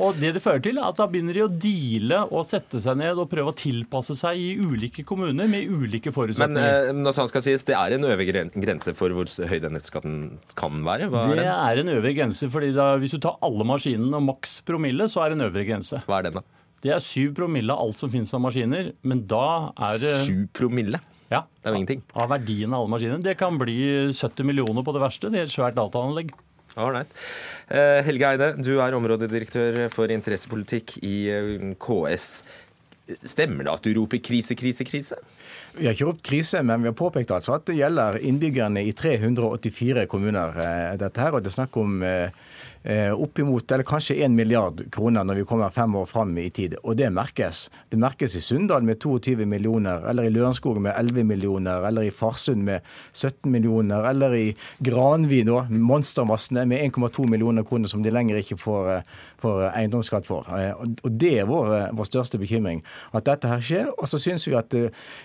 Og 0.00 0.18
det 0.20 0.32
det 0.36 0.42
fører 0.44 0.62
til, 0.64 0.78
er 0.80 0.88
at 0.88 0.98
da 0.98 1.06
begynner 1.10 1.36
de 1.36 1.44
å 1.44 1.50
deale 1.50 2.20
og 2.28 2.46
sette 2.48 2.80
seg 2.82 2.98
ned 3.00 3.18
og 3.20 3.28
prøve 3.30 3.52
å 3.52 3.56
tilpasse 3.56 4.16
seg 4.18 4.40
i 4.40 4.52
ulike 4.60 5.04
kommuner 5.08 5.50
med 5.50 5.68
ulike 5.70 6.12
forutsetninger. 6.14 6.56
Men 6.56 6.90
eh, 6.90 7.02
når 7.04 7.16
sånn 7.18 7.30
skal 7.32 7.44
sies, 7.46 7.66
det 7.68 7.76
er 7.78 7.96
en 7.96 8.08
øvre 8.08 8.28
grense 8.28 8.94
for 8.98 9.16
hvor 9.16 9.28
høy 9.50 9.58
den 9.62 9.76
nettskatten 9.76 10.16
kan 10.58 10.82
være? 10.86 11.10
Hva 11.12 11.26
det 11.30 11.44
er, 11.44 11.52
er 11.52 11.82
en 11.82 11.92
øvre 11.96 12.14
grense, 12.16 12.48
fordi 12.52 12.72
da, 12.76 12.92
hvis 13.00 13.16
du 13.16 13.20
tar 13.22 13.38
alle 13.46 13.66
maskinene 13.68 14.18
og 14.18 14.26
maks 14.32 14.60
promille, 14.66 15.10
så 15.10 15.24
er 15.24 15.32
det 15.32 15.40
en 15.40 15.46
øvre 15.50 15.68
grense. 15.68 16.02
Hva 16.08 16.20
er 16.20 16.30
den 16.30 16.40
da? 16.40 16.46
Det 16.80 16.94
er 16.94 17.02
syv 17.04 17.34
promille 17.36 17.74
av 17.74 17.82
alt 17.84 18.00
som 18.00 18.10
finnes 18.12 18.32
av 18.32 18.40
maskiner, 18.40 18.94
men 19.04 19.24
da 19.28 19.46
er 19.76 19.98
det 20.00 20.14
Syv 20.24 20.46
promille? 20.56 21.00
Ja. 21.30 21.44
Det 21.60 21.68
er 21.68 21.74
jo 21.74 21.80
ingenting. 21.82 22.00
Av 22.18 22.30
verdien 22.32 22.72
av 22.72 22.82
alle 22.82 22.90
maskiner. 22.94 23.20
Det 23.22 23.36
kan 23.38 23.58
bli 23.60 23.76
70 24.10 24.48
millioner 24.48 24.86
på 24.86 24.94
det 24.96 25.02
verste. 25.02 25.30
Det 25.30 25.42
er 25.42 25.46
et 25.46 25.52
svært 25.52 25.76
dataanlegg. 25.76 26.32
Alright. 26.78 27.10
Uh, 27.70 28.00
Helge 28.06 28.28
Eide, 28.30 28.50
du 28.62 28.76
er 28.78 28.94
områdedirektør 28.94 29.88
for 29.94 30.12
interessepolitikk 30.12 30.98
i 31.02 31.14
eh, 31.32 31.68
KS. 31.82 32.28
Stemmer 33.26 33.66
det 33.66 33.72
at 33.72 33.86
du 33.86 33.94
roper 33.98 34.22
krise, 34.22 34.54
krise, 34.58 34.86
krise? 34.86 35.18
Vi 35.74 35.88
har 35.88 35.96
ikke 35.96 36.06
ropt 36.06 36.22
krise, 36.26 36.62
men 36.62 36.84
vi 36.84 36.90
har 36.90 36.98
påpekt 36.98 37.32
altså 37.34 37.56
at 37.56 37.66
det 37.66 37.78
gjelder 37.80 38.20
innbyggerne 38.22 38.84
i 38.86 38.94
384 38.94 40.06
kommuner. 40.10 40.54
Eh, 40.62 40.96
dette 41.00 41.24
her, 41.24 41.34
og 41.34 41.42
det 41.42 41.50
er 41.50 41.58
snakk 41.58 41.78
om 41.80 41.98
eh, 42.06 42.30
Eh, 42.30 42.49
oppimot, 43.12 43.72
eller 43.72 43.84
kanskje 43.84 44.14
1 44.24 44.32
milliard 44.32 44.78
kroner 44.92 45.24
når 45.26 45.42
vi 45.42 45.44
kommer 45.44 45.72
fem 45.74 45.94
år 46.00 46.06
fram 46.08 46.32
i 46.40 46.46
tid. 46.50 46.78
Og 46.80 46.96
det 46.96 47.10
merkes. 47.12 47.66
Det 47.92 47.98
merkes 48.00 48.36
i 48.38 48.40
Sunndal 48.40 48.86
med 48.86 48.96
22 49.02 49.44
millioner, 49.44 50.06
eller 50.08 50.24
i 50.24 50.32
Lørenskog 50.32 50.80
med 50.80 50.94
11 50.96 51.26
millioner, 51.28 51.84
eller 51.88 52.08
i 52.08 52.14
Farsund 52.14 52.64
med 52.64 52.80
17 53.12 53.50
millioner, 53.52 54.08
eller 54.08 54.34
i 54.38 54.46
Granvi, 54.80 55.42
nå, 55.44 55.60
monstermassene 55.70 56.64
med 56.70 56.86
1,2 56.88 57.28
millioner 57.28 57.68
kroner 57.68 57.92
som 57.92 58.02
de 58.04 58.14
lenger 58.14 58.40
ikke 58.40 58.58
får, 58.60 58.90
eh, 59.40 59.42
får 59.42 59.64
eiendomsskatt 59.70 60.28
for. 60.28 60.48
Eh, 60.56 60.72
og 60.76 61.18
det 61.20 61.34
er 61.40 61.48
vår, 61.50 61.90
vår, 61.96 62.10
største 62.10 62.40
bekymring, 62.40 62.82
at 63.16 63.26
dette 63.28 63.48
her 63.50 63.64
skjer. 63.64 63.90
Og 63.96 64.08
så 64.10 64.20
syns 64.20 64.46
vi 64.48 64.56
at 64.58 64.74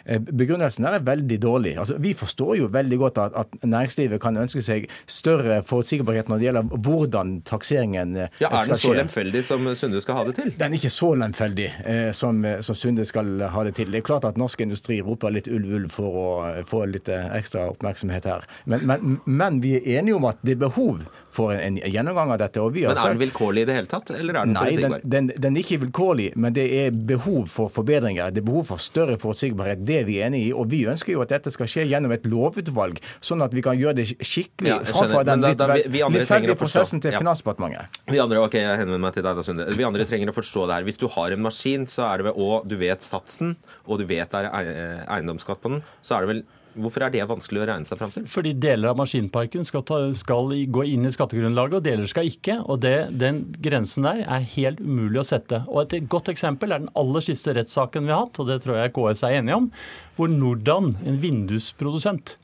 begrunnelsen 0.05 0.85
her 0.85 0.99
er 0.99 1.05
veldig 1.05 1.37
dårlig. 1.41 1.75
Altså, 1.81 1.97
vi 2.01 2.13
forstår 2.17 2.55
jo 2.59 2.69
veldig 2.71 2.97
godt 3.01 3.17
at, 3.23 3.35
at 3.35 3.55
næringslivet 3.63 4.21
kan 4.21 4.37
ønske 4.37 4.61
seg 4.65 4.87
større 5.09 5.61
forutsigbarhet 5.67 6.29
når 6.29 6.41
det 6.41 6.47
gjelder 6.47 6.81
hvordan 6.85 7.33
takseringen 7.47 8.15
eh, 8.15 8.29
ja, 8.41 8.49
Er 8.51 8.69
den 8.69 8.79
så 8.79 8.93
lemfeldig 8.95 9.43
som 9.45 9.67
Sunde 9.75 10.01
skal 10.03 10.19
ha 10.19 10.25
det 10.29 10.35
til? 10.39 10.51
Den 10.59 10.73
er 10.73 10.79
ikke 10.79 10.93
så 10.93 11.11
lemfeldig 11.19 11.67
eh, 11.83 12.11
som, 12.17 12.43
eh, 12.45 12.59
som, 12.65 12.77
Sunde 12.79 13.05
skal 13.07 13.45
ha 13.51 13.65
det 13.67 13.75
til. 13.79 13.91
Det 13.91 14.01
er 14.01 14.07
klart 14.07 14.27
at 14.27 14.39
norsk 14.39 14.61
industri 14.65 15.01
roper 15.05 15.33
litt 15.33 15.49
ulv, 15.51 15.71
ulv 15.79 15.91
for 15.93 16.19
å 16.21 16.27
få 16.67 16.85
litt 16.91 17.09
ekstra 17.09 17.69
oppmerksomhet 17.73 18.27
her. 18.29 18.47
Men, 18.65 18.85
men, 18.87 19.19
men 19.25 19.61
vi 19.63 19.75
er 19.79 19.99
enige 19.99 20.19
om 20.19 20.27
at 20.29 20.41
det 20.45 20.57
er 20.57 20.65
behov 20.67 21.05
for 21.35 21.53
en, 21.53 21.79
en 21.79 21.91
gjennomgang 21.91 22.31
av 22.35 22.39
dette. 22.41 22.61
men 22.61 22.91
er 22.91 23.15
den 23.15 23.21
vilkårlig 23.21 23.65
i 23.65 23.69
det 23.69 23.77
hele 23.77 23.91
tatt, 23.91 24.04
eller 24.13 24.37
er 24.37 24.47
den 24.47 24.53
Nei, 24.55 24.63
forutsigbar? 24.63 25.03
Den, 25.03 25.29
den, 25.29 25.41
den, 25.43 25.57
er 25.57 25.65
ikke 25.65 25.79
vilkårlig, 25.85 26.27
men 26.41 26.55
det 26.55 26.65
er 26.79 26.95
behov 27.11 27.47
for 27.51 27.71
forbedringer. 27.73 28.33
Det 28.35 28.43
er 28.43 28.47
behov 28.47 28.67
for 28.69 28.83
større 28.83 29.17
forutsigbarhet. 29.21 29.83
Det 29.87 29.99
er 30.01 30.07
vi 30.09 30.19
enig 30.25 30.41
i. 30.47 30.51
Og 30.55 30.69
vi 30.71 30.83
ønsker 30.91 31.15
jo 31.15 31.23
at 31.25 31.33
dette 31.33 31.53
skal 31.53 31.69
skje 31.71 31.87
gjennom 31.89 32.13
et 32.15 32.27
lovutvalg, 32.29 32.99
sånn 33.23 33.45
at 33.45 33.55
vi 33.55 33.63
kan 33.65 33.79
gjøre 33.79 33.99
det 34.01 34.07
skikkelig 34.15 34.71
ja, 34.71 34.79
framfor 34.89 35.27
den 35.27 35.45
litt 35.45 36.29
ferdige 36.29 36.57
prosessen 36.59 37.03
til 37.03 37.15
ja. 37.15 37.21
Finansdepartementet. 37.23 38.01
Vi 38.11 38.21
andre 38.21 38.43
ok, 38.45 38.59
jeg 38.61 38.81
henvender 38.83 39.05
meg 39.07 39.15
til 39.17 39.25
deg, 39.25 39.43
Sunde. 39.45 39.69
Vi 39.75 39.87
andre 39.87 40.07
trenger 40.09 40.31
å 40.31 40.35
forstå 40.35 40.67
det 40.69 40.79
her. 40.79 40.89
Hvis 40.89 41.01
du 41.01 41.07
har 41.15 41.35
en 41.35 41.45
maskin, 41.45 41.87
så 41.89 42.07
er 42.09 42.21
det 42.21 42.29
vel, 42.29 42.43
og 42.45 42.69
du 42.69 42.77
vet 42.79 43.05
satsen, 43.05 43.55
og 43.85 44.01
du 44.01 44.07
vet 44.09 44.31
det 44.31 44.45
er 44.49 45.05
eiendomsskatt 45.17 45.61
på 45.63 45.75
den, 45.75 45.83
så 46.05 46.17
er 46.17 46.25
det 46.25 46.33
vel 46.33 46.45
Hvorfor 46.75 47.05
er 47.05 47.13
det 47.13 47.23
vanskelig 47.29 47.61
å 47.63 47.67
regne 47.69 47.87
seg 47.87 47.99
fram 47.99 48.11
til? 48.11 48.25
Fordi 48.27 48.51
deler 48.59 48.91
av 48.91 48.99
maskinparken 48.99 49.63
skal, 49.67 49.83
ta, 49.87 49.99
skal 50.17 50.51
gå 50.75 50.85
inn 50.91 51.07
i 51.07 51.11
skattegrunnlaget, 51.13 51.77
og 51.79 51.85
deler 51.85 52.09
skal 52.11 52.27
ikke. 52.27 52.57
og 52.65 52.81
det, 52.83 52.95
Den 53.15 53.45
grensen 53.63 54.07
der 54.07 54.23
er 54.25 54.49
helt 54.55 54.81
umulig 54.83 55.21
å 55.21 55.27
sette. 55.27 55.61
Og 55.71 55.85
Et 55.85 56.09
godt 56.11 56.31
eksempel 56.33 56.75
er 56.75 56.83
den 56.83 56.91
aller 56.99 57.23
siste 57.23 57.55
rettssaken 57.55 58.07
vi 58.07 58.11
har 58.11 58.25
hatt, 58.25 58.41
og 58.43 58.51
det 58.51 58.59
tror 58.63 58.81
jeg 58.81 58.95
KS 58.97 59.23
er 59.23 59.37
enige 59.39 59.61
om, 59.61 59.69
hvor 60.17 60.31
Nordan, 60.31 60.97
en 61.07 61.21
vindusprodusent, 61.23 62.35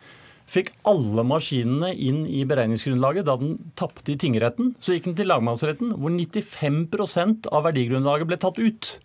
fikk 0.51 0.71
alle 0.87 1.23
maskinene 1.27 1.91
inn 1.95 2.23
i 2.27 2.45
beregningsgrunnlaget. 2.47 3.27
Da 3.27 3.35
den 3.39 3.57
tapte 3.79 4.15
i 4.15 4.19
tingretten, 4.19 4.73
så 4.79 4.95
gikk 4.95 5.09
den 5.09 5.19
til 5.19 5.31
lagmannsretten, 5.31 5.95
hvor 5.99 6.15
95 6.15 7.47
av 7.51 7.67
verdigrunnlaget 7.67 8.31
ble 8.31 8.39
tatt 8.39 8.59
ut. 8.59 8.95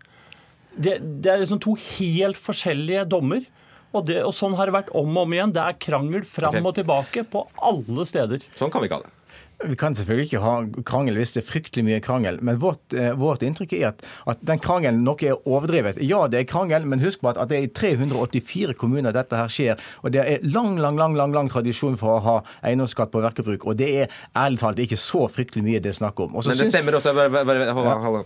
Det, 0.77 0.99
det 1.23 1.33
er 1.33 1.43
liksom 1.43 1.63
to 1.63 1.75
helt 1.99 2.39
forskjellige 2.39 3.07
dommer. 3.11 3.47
Og, 3.95 4.03
det, 4.09 4.21
og, 4.25 4.33
sånn 4.37 4.57
har 4.59 4.69
det 4.69 4.77
vært 4.77 4.95
om 4.97 5.13
og 5.15 5.27
om 5.27 5.37
igjen. 5.37 5.55
Det 5.57 5.63
er 5.63 5.79
krangel 5.81 6.27
fram 6.29 6.59
okay. 6.59 6.67
og 6.67 6.75
tilbake 6.81 7.27
på 7.33 7.45
alle 7.71 8.09
steder. 8.09 8.49
Sånn 8.59 8.73
kan 8.73 8.83
vi 8.83 8.91
ikke 8.91 9.01
ha 9.01 9.07
det. 9.07 9.16
Vi 9.65 9.77
kan 9.77 9.95
selvfølgelig 9.97 10.27
ikke 10.29 10.41
ha 10.45 10.55
krangel 10.85 11.17
hvis 11.17 11.33
det 11.33 11.41
er 11.41 11.47
fryktelig 11.49 11.85
mye 11.87 12.01
krangel, 12.05 12.37
men 12.45 12.59
vårt, 12.61 12.93
eh, 12.93 13.15
vårt 13.17 13.41
inntrykk 13.47 13.73
er 13.79 13.87
at, 13.89 14.03
at, 14.29 14.43
den 14.45 14.61
krangelen 14.61 15.01
nok 15.05 15.23
er 15.25 15.49
overdrevet. 15.49 15.97
Ja, 16.05 16.27
det 16.29 16.43
er 16.43 16.49
krangel, 16.51 16.85
men 16.85 17.01
husk 17.01 17.23
på 17.23 17.31
at, 17.31 17.41
at, 17.41 17.49
det 17.49 17.57
er 17.57 17.65
i 17.65 17.71
384 17.73 18.77
kommuner 18.77 19.17
dette 19.17 19.39
her 19.41 19.49
skjer. 19.53 19.81
Og 20.05 20.13
det 20.13 20.21
er 20.21 20.45
lang, 20.45 20.77
lang, 20.77 20.99
lang 21.01 21.17
lang, 21.17 21.33
lang 21.33 21.49
tradisjon 21.49 21.97
for 21.97 22.19
å 22.19 22.25
ha 22.27 22.35
eiendomsskatt 22.69 23.15
på 23.15 23.23
verkebruk. 23.25 23.65
Og 23.65 23.79
det 23.81 23.89
er 24.03 24.19
ærlig 24.37 24.61
talt 24.61 24.83
ikke 24.85 24.99
så 25.01 25.25
fryktelig 25.33 25.65
mye 25.65 25.81
det 25.81 25.95
er 25.95 25.99
snakk 26.03 26.21
om. 26.27 26.37
Også 26.37 26.53
men 26.53 26.61
det 26.61 26.69
stemmer, 26.75 26.99
også, 27.01 27.17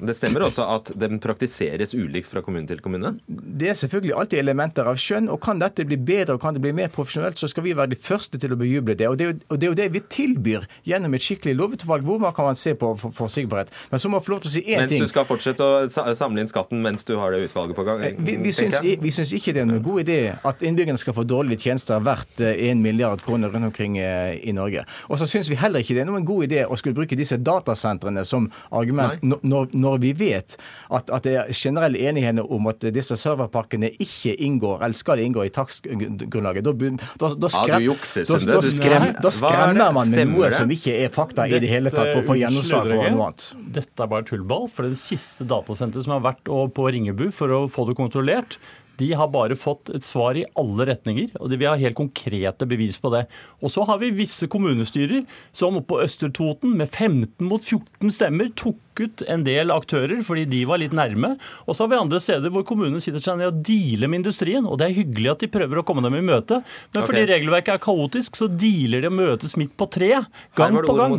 det 0.03 0.19
stemmer 0.19 0.47
også 0.49 0.67
at 0.67 0.93
den 0.99 1.23
praktiseres 1.23 1.95
ulikt 1.95 2.31
fra 2.33 2.43
kommune 2.43 2.67
til 2.67 2.83
kommune? 2.83 3.15
Det 3.29 3.71
er 3.71 3.79
selvfølgelig 3.79 4.17
alltid 4.19 4.43
elementer 4.43 4.91
av 4.91 4.99
skjønn, 4.99 5.31
og 5.31 5.39
kan 5.47 5.63
dette 5.63 5.87
bli 5.87 6.01
bedre 6.11 6.35
og 6.35 6.43
kan 6.43 6.59
det 6.59 6.65
bli 6.67 6.75
mer 6.75 6.91
profesjonelt, 6.91 7.39
så 7.39 7.47
skal 7.51 7.69
vi 7.69 7.77
være 7.79 7.95
de 7.95 8.03
første 8.03 8.41
til 8.41 8.57
å 8.57 8.59
bejuble 8.59 8.99
det. 8.99 9.07
Og 9.07 9.19
det, 9.21 9.31
og 9.47 9.63
det 9.63 9.69
er 9.69 9.75
jo 9.75 9.79
det 9.79 9.91
vi 9.95 10.05
tilbyr 10.11 10.67
gjennom 10.91 11.15
et 11.15 11.20
skikkelig 11.23 11.57
lovutvalg 11.59 12.07
hvor 12.07 12.21
man 12.23 12.35
kan 12.37 12.49
man 12.51 12.59
se 12.59 12.75
på 12.79 12.93
forutsigbarhet. 13.01 13.71
For 13.73 13.95
Men 13.95 14.03
så 14.03 14.11
må 14.11 14.19
jeg 14.19 14.27
få 14.27 14.35
lov 14.35 14.43
til 14.45 14.51
å 14.51 14.55
si 14.55 14.63
én 14.65 14.87
ting. 14.89 15.01
Mens 15.01 15.11
du 15.11 15.15
skal 15.15 15.27
fortsette 15.29 15.67
å 15.67 16.15
samle 16.19 16.45
inn 16.45 16.51
skatten 16.51 16.83
mens 16.85 17.07
du 17.09 17.17
har 17.21 17.35
det 17.35 17.43
utvalget 17.49 17.79
på 17.79 17.87
gang? 17.87 18.03
Eh, 18.05 18.17
vi, 18.19 18.37
vi, 18.43 18.53
syns, 18.57 18.81
vi 18.81 19.13
syns 19.15 19.33
ikke 19.37 19.55
det 19.57 19.65
er 19.65 19.71
noen 19.71 19.85
god 19.85 20.05
idé 20.05 20.19
at 20.51 20.65
innbyggerne 20.67 21.01
skal 21.01 21.17
få 21.17 21.25
dårlige 21.29 21.67
tjenester 21.67 22.03
verdt 22.05 22.43
1 22.45 22.51
eh, 22.55 22.75
milliard 22.79 23.23
kroner 23.25 23.53
rundt 23.53 23.71
omkring 23.71 23.99
eh, 24.01 24.39
i 24.41 24.55
Norge. 24.57 24.85
Og 25.09 25.21
så 25.21 25.29
syns 25.31 25.51
vi 25.51 25.59
heller 25.61 25.85
ikke 25.85 25.99
det 25.99 26.05
er 26.05 26.11
noen 26.11 26.27
god 26.29 26.49
idé 26.49 26.65
å 26.67 26.79
skulle 26.81 26.99
bruke 26.99 27.19
disse 27.19 27.39
datasentrene 27.41 28.25
som 28.29 28.49
argument 28.71 29.23
når, 29.23 29.75
når, 29.75 29.99
vi 30.01 30.13
vet 30.17 30.57
at, 30.89 31.11
at, 31.11 31.25
det 31.27 31.37
er 31.37 31.53
generell 31.55 31.97
enighet 31.99 32.41
om 32.41 32.69
at 32.71 32.85
disse 32.95 33.17
serverpakkene 33.19 33.91
ikke 34.01 34.33
inngår, 34.47 34.85
eller 34.85 34.97
skal 34.97 35.21
inngå 35.23 35.45
i 35.45 35.53
takstgrunnlaget. 35.55 36.65
Da, 36.65 36.73
da, 37.21 37.33
da, 37.35 37.51
skrem, 37.53 37.85
ja, 37.85 37.97
da, 38.31 38.61
skrem, 38.65 39.07
da 39.21 39.33
skremmer 39.35 39.95
man 39.97 40.13
med 40.15 40.31
noe 40.31 40.51
som 40.55 40.71
ikke 40.73 40.95
er 41.05 41.10
fakta 41.15 41.47
i 41.49 41.59
det 41.63 41.71
hele 41.71 41.93
tatt 41.93 42.13
for 42.13 42.23
å 42.23 42.29
få 42.33 42.37
gjennomslag 42.41 42.89
for 42.89 42.97
noe 42.97 43.09
annet. 43.11 43.47
Dette 43.79 44.05
er 44.05 44.11
bare 44.11 44.27
tullball. 44.29 44.69
For 44.73 44.89
det 44.89 44.99
siste 45.01 45.47
datasenteret 45.51 46.07
som 46.07 46.17
har 46.17 46.25
vært 46.31 46.51
på 46.77 46.91
Ringebu 46.95 47.29
for 47.35 47.53
å 47.55 47.65
få 47.71 47.87
det 47.91 47.97
kontrollert, 47.99 48.59
de 49.01 49.11
har 49.17 49.31
bare 49.33 49.57
fått 49.59 49.91
et 49.97 50.05
svar 50.07 50.39
i 50.39 50.45
alle 50.61 50.87
retninger, 50.91 51.33
og 51.41 51.55
vi 51.55 51.69
har 51.69 51.81
helt 51.81 51.99
konkrete 51.99 52.69
bevis 52.69 53.01
på 53.01 53.13
det. 53.15 53.25
Og 53.65 53.73
så 53.73 53.85
har 53.89 54.01
vi 54.03 54.13
visse 54.15 54.49
kommunestyrer 54.51 55.25
som 55.57 55.79
oppe 55.81 55.95
på 55.95 56.03
Østertoten 56.05 56.77
med 56.79 56.89
15 56.89 57.49
mot 57.49 57.65
14 57.65 58.13
stemmer 58.15 58.53
tok 58.59 58.79
ut 59.01 59.25
en 59.33 59.45
del 59.47 59.73
aktører 59.73 60.21
fordi 60.27 60.45
de 60.51 60.63
var 60.69 60.81
litt 60.83 60.95
nærme. 60.97 61.33
Og 61.67 61.75
så 61.75 61.85
har 61.85 61.93
vi 61.93 62.01
andre 62.01 62.21
steder 62.23 62.53
hvor 62.53 62.67
kommunene 62.69 63.01
sitter 63.03 63.23
seg 63.25 63.41
ned 63.41 63.51
og 63.51 63.61
dealer 63.67 64.11
med 64.11 64.23
industrien. 64.23 64.69
Og 64.69 64.79
det 64.81 64.91
er 64.91 64.99
hyggelig 65.01 65.35
at 65.35 65.45
de 65.45 65.53
prøver 65.53 65.81
å 65.81 65.87
komme 65.87 66.05
dem 66.05 66.19
i 66.21 66.25
møte, 66.25 66.61
men 66.95 67.07
fordi 67.07 67.27
regelverket 67.31 67.77
er 67.77 67.85
kaotisk, 67.85 68.39
så 68.39 68.51
dealer 68.51 69.05
de 69.05 69.11
og 69.11 69.17
møtes 69.17 69.57
midt 69.61 69.77
på 69.79 69.89
treet, 69.91 70.29
gang 70.59 70.77
på 70.85 70.99
gang. 70.99 71.17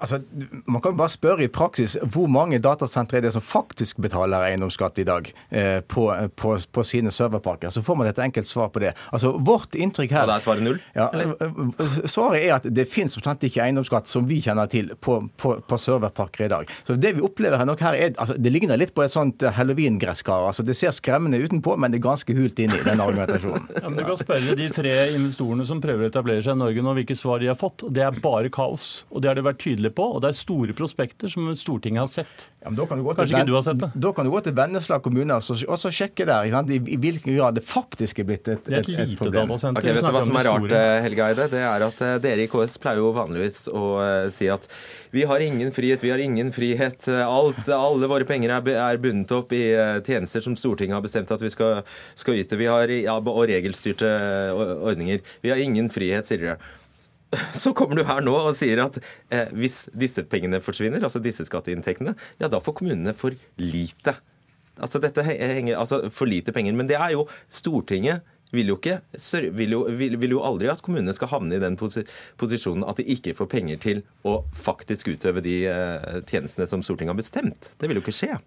Altså, 0.00 0.20
Man 0.66 0.80
kan 0.80 0.96
bare 0.96 1.12
spørre 1.12 1.44
i 1.44 1.48
praksis 1.52 1.96
hvor 2.12 2.28
mange 2.30 2.58
datasentre 2.62 3.18
er 3.18 3.26
det 3.26 3.32
som 3.34 3.44
faktisk 3.44 4.00
betaler 4.00 4.46
eiendomsskatt 4.48 4.98
i 5.02 5.04
dag 5.04 5.28
eh, 5.50 5.80
på, 5.80 6.06
på, 6.36 6.54
på, 6.72 6.84
sine 6.86 7.12
serverparker. 7.12 7.70
Så 7.70 7.82
får 7.84 7.98
man 8.00 8.08
et 8.08 8.18
enkelt 8.18 8.48
svar 8.48 8.70
på 8.72 8.80
det. 8.80 8.94
Altså, 9.12 9.32
Vårt 9.50 9.74
inntrykk 9.74 10.14
her 10.14 10.24
Og 10.24 10.30
da 10.32 10.38
er 10.38 10.44
svaret 10.44 10.64
null? 10.64 10.80
Ja, 10.96 11.08
eh, 11.12 12.06
svaret 12.08 12.40
er 12.40 12.56
at 12.56 12.68
det 12.68 12.86
finnes 12.90 13.16
ikke 13.20 13.62
eiendomsskatt 13.64 14.08
som 14.08 14.28
vi 14.28 14.40
kjenner 14.44 14.70
til 14.70 14.92
på, 15.00 15.20
på, 15.36 15.80
serverparker 15.80 16.46
i 16.46 16.50
dag. 16.52 16.72
Så 16.86 16.96
Det 16.96 17.14
vi 17.16 17.24
opplever 17.24 17.60
her 17.60 17.68
nok 17.68 17.80
her 17.84 17.98
er, 17.98 18.14
altså, 18.16 18.36
det 18.38 18.52
ligner 18.52 18.80
litt 18.80 18.94
på 18.96 19.04
et 19.04 19.12
sånt 19.12 19.44
halloween-gresskar. 19.56 20.48
Altså, 20.48 20.64
det 20.66 20.76
ser 20.78 20.94
skremmende 20.96 21.40
utenpå, 21.40 21.76
men 21.76 21.92
det 21.92 22.00
er 22.00 22.08
ganske 22.08 22.36
hult 22.36 22.58
inni 22.58 22.80
den 22.86 23.04
argumentasjonen. 23.04 23.68
Ja, 23.80 23.88
men 23.88 24.00
Du 24.00 24.04
kan 24.04 24.18
spørre 24.18 24.54
de 24.56 24.66
tre 24.72 24.94
investorene 25.14 25.64
som 25.68 25.80
prøver 25.80 26.06
å 26.06 26.10
etablere 26.10 26.42
seg 26.44 26.56
i 26.56 26.60
Norge 26.60 26.82
nå, 26.84 26.92
hvilke 26.98 27.16
svar 27.16 27.40
de 27.40 27.48
har 27.50 27.58
fått. 27.58 27.84
Det 27.88 28.02
er 28.04 28.18
bare 28.22 28.50
kaos. 28.52 29.04
Og 29.10 29.22
det 29.22 29.30
har 29.30 29.38
det 29.38 29.44
vært 29.46 29.60
tydelig 29.62 29.89
på, 29.94 30.04
og 30.14 30.22
det 30.24 30.30
er 30.30 30.38
store 30.38 30.74
prospekter 30.76 31.30
som 31.30 31.48
Stortinget 31.58 32.02
har 32.02 32.10
sett. 32.10 32.46
Ja, 32.60 32.70
Kanskje 32.70 33.28
ikke 33.28 33.48
du 33.48 33.54
har 33.56 33.64
sett 33.64 33.80
det? 33.80 33.90
Da 33.94 34.12
kan 34.16 34.26
du 34.26 34.32
gå 34.34 34.40
til 34.44 34.54
Vennesla 34.56 34.98
kommune 35.02 35.38
og 35.40 35.78
så 35.80 35.92
sjekke 35.94 36.26
der 36.28 36.48
i, 36.48 36.78
i, 36.78 36.96
hvilken 37.00 37.36
grad 37.36 37.58
det 37.58 37.64
faktisk 37.66 38.20
er 38.22 38.28
blitt 38.28 38.50
et, 38.52 38.70
et, 38.70 38.88
et 39.04 39.14
problem. 39.18 39.54
Okay, 39.54 39.94
vet 39.96 40.04
du 40.04 40.10
hva 40.12 40.24
som 40.26 40.38
er 40.40 40.48
rart, 40.48 40.74
eh, 40.76 40.96
Helge 41.06 41.28
Eide? 41.30 41.46
Det 41.52 41.62
er 41.66 41.84
at 41.86 42.02
eh, 42.06 42.16
dere 42.22 42.44
i 42.44 42.50
KS 42.50 42.76
pleier 42.82 43.00
jo 43.02 43.12
vanligvis 43.16 43.62
å 43.72 43.84
uh, 44.00 44.26
si 44.32 44.50
at 44.52 44.66
vi 45.14 45.24
har 45.26 45.42
ingen 45.42 45.72
frihet, 45.74 46.04
vi 46.04 46.12
har 46.12 46.22
ingen 46.22 46.52
frihet. 46.54 47.08
Alt, 47.24 47.64
alle 47.74 48.10
våre 48.10 48.28
penger 48.28 48.52
er, 48.58 48.74
er 48.78 49.00
bundet 49.02 49.32
opp 49.34 49.54
i 49.56 49.64
uh, 49.74 49.98
tjenester 50.06 50.44
som 50.44 50.58
Stortinget 50.58 50.98
har 50.98 51.06
bestemt 51.06 51.32
at 51.34 51.42
vi 51.42 51.50
skal, 51.52 51.80
skal 52.18 52.38
yte. 52.42 52.60
Vi 52.60 52.68
har, 52.70 52.92
ja, 52.92 53.16
og 53.20 53.42
regelstyrte 53.50 54.10
ordninger. 54.54 55.24
Vi 55.42 55.52
har 55.52 55.60
ingen 55.60 55.90
frihet, 55.92 56.28
sier 56.28 56.44
dere 56.44 56.60
så 57.62 57.72
kommer 57.76 57.98
du 57.98 58.04
her 58.08 58.22
nå 58.24 58.34
og 58.34 58.56
sier 58.58 58.82
at 58.84 58.98
eh, 59.30 59.52
hvis 59.54 59.84
disse 59.94 60.24
pengene 60.26 60.60
forsvinner, 60.64 61.02
altså 61.06 61.22
disse 61.22 61.46
skatteinntektene, 61.46 62.16
ja 62.42 62.50
da 62.50 62.60
får 62.62 62.76
kommunene 62.80 63.14
for 63.16 63.36
lite. 63.60 64.16
Altså 64.80 65.00
dette 65.02 65.22
henger, 65.26 65.76
altså 65.78 66.02
for 66.14 66.30
lite 66.30 66.54
penger. 66.56 66.74
Men 66.76 66.88
det 66.90 66.98
er 66.98 67.14
jo 67.14 67.26
Stortinget 67.52 68.24
vil 68.50 68.72
jo, 68.72 68.76
ikke, 68.80 68.98
vil, 69.56 69.74
jo, 69.76 69.82
vil, 69.98 70.16
vil 70.20 70.34
jo, 70.36 70.42
aldri 70.46 70.70
at 70.72 70.82
kommunene 70.84 71.14
skal 71.16 71.30
havne 71.32 71.56
i 71.56 71.62
den 71.62 71.78
posisjonen 71.78 72.86
at 72.88 73.00
de 73.00 73.06
ikke 73.14 73.34
får 73.38 73.50
penger 73.50 73.80
til 73.82 74.02
å 74.26 74.40
faktisk 74.56 75.12
utøve 75.12 75.42
de 75.44 75.56
uh, 75.70 76.20
tjenestene 76.28 76.66
som 76.68 76.82
Stortinget 76.84 77.14
har 77.14 77.20
bestemt. 77.20 77.72
Det 77.80 77.88
vil 77.88 78.00
jo 78.00 78.04
ikke 78.04 78.16
skje. 78.16 78.38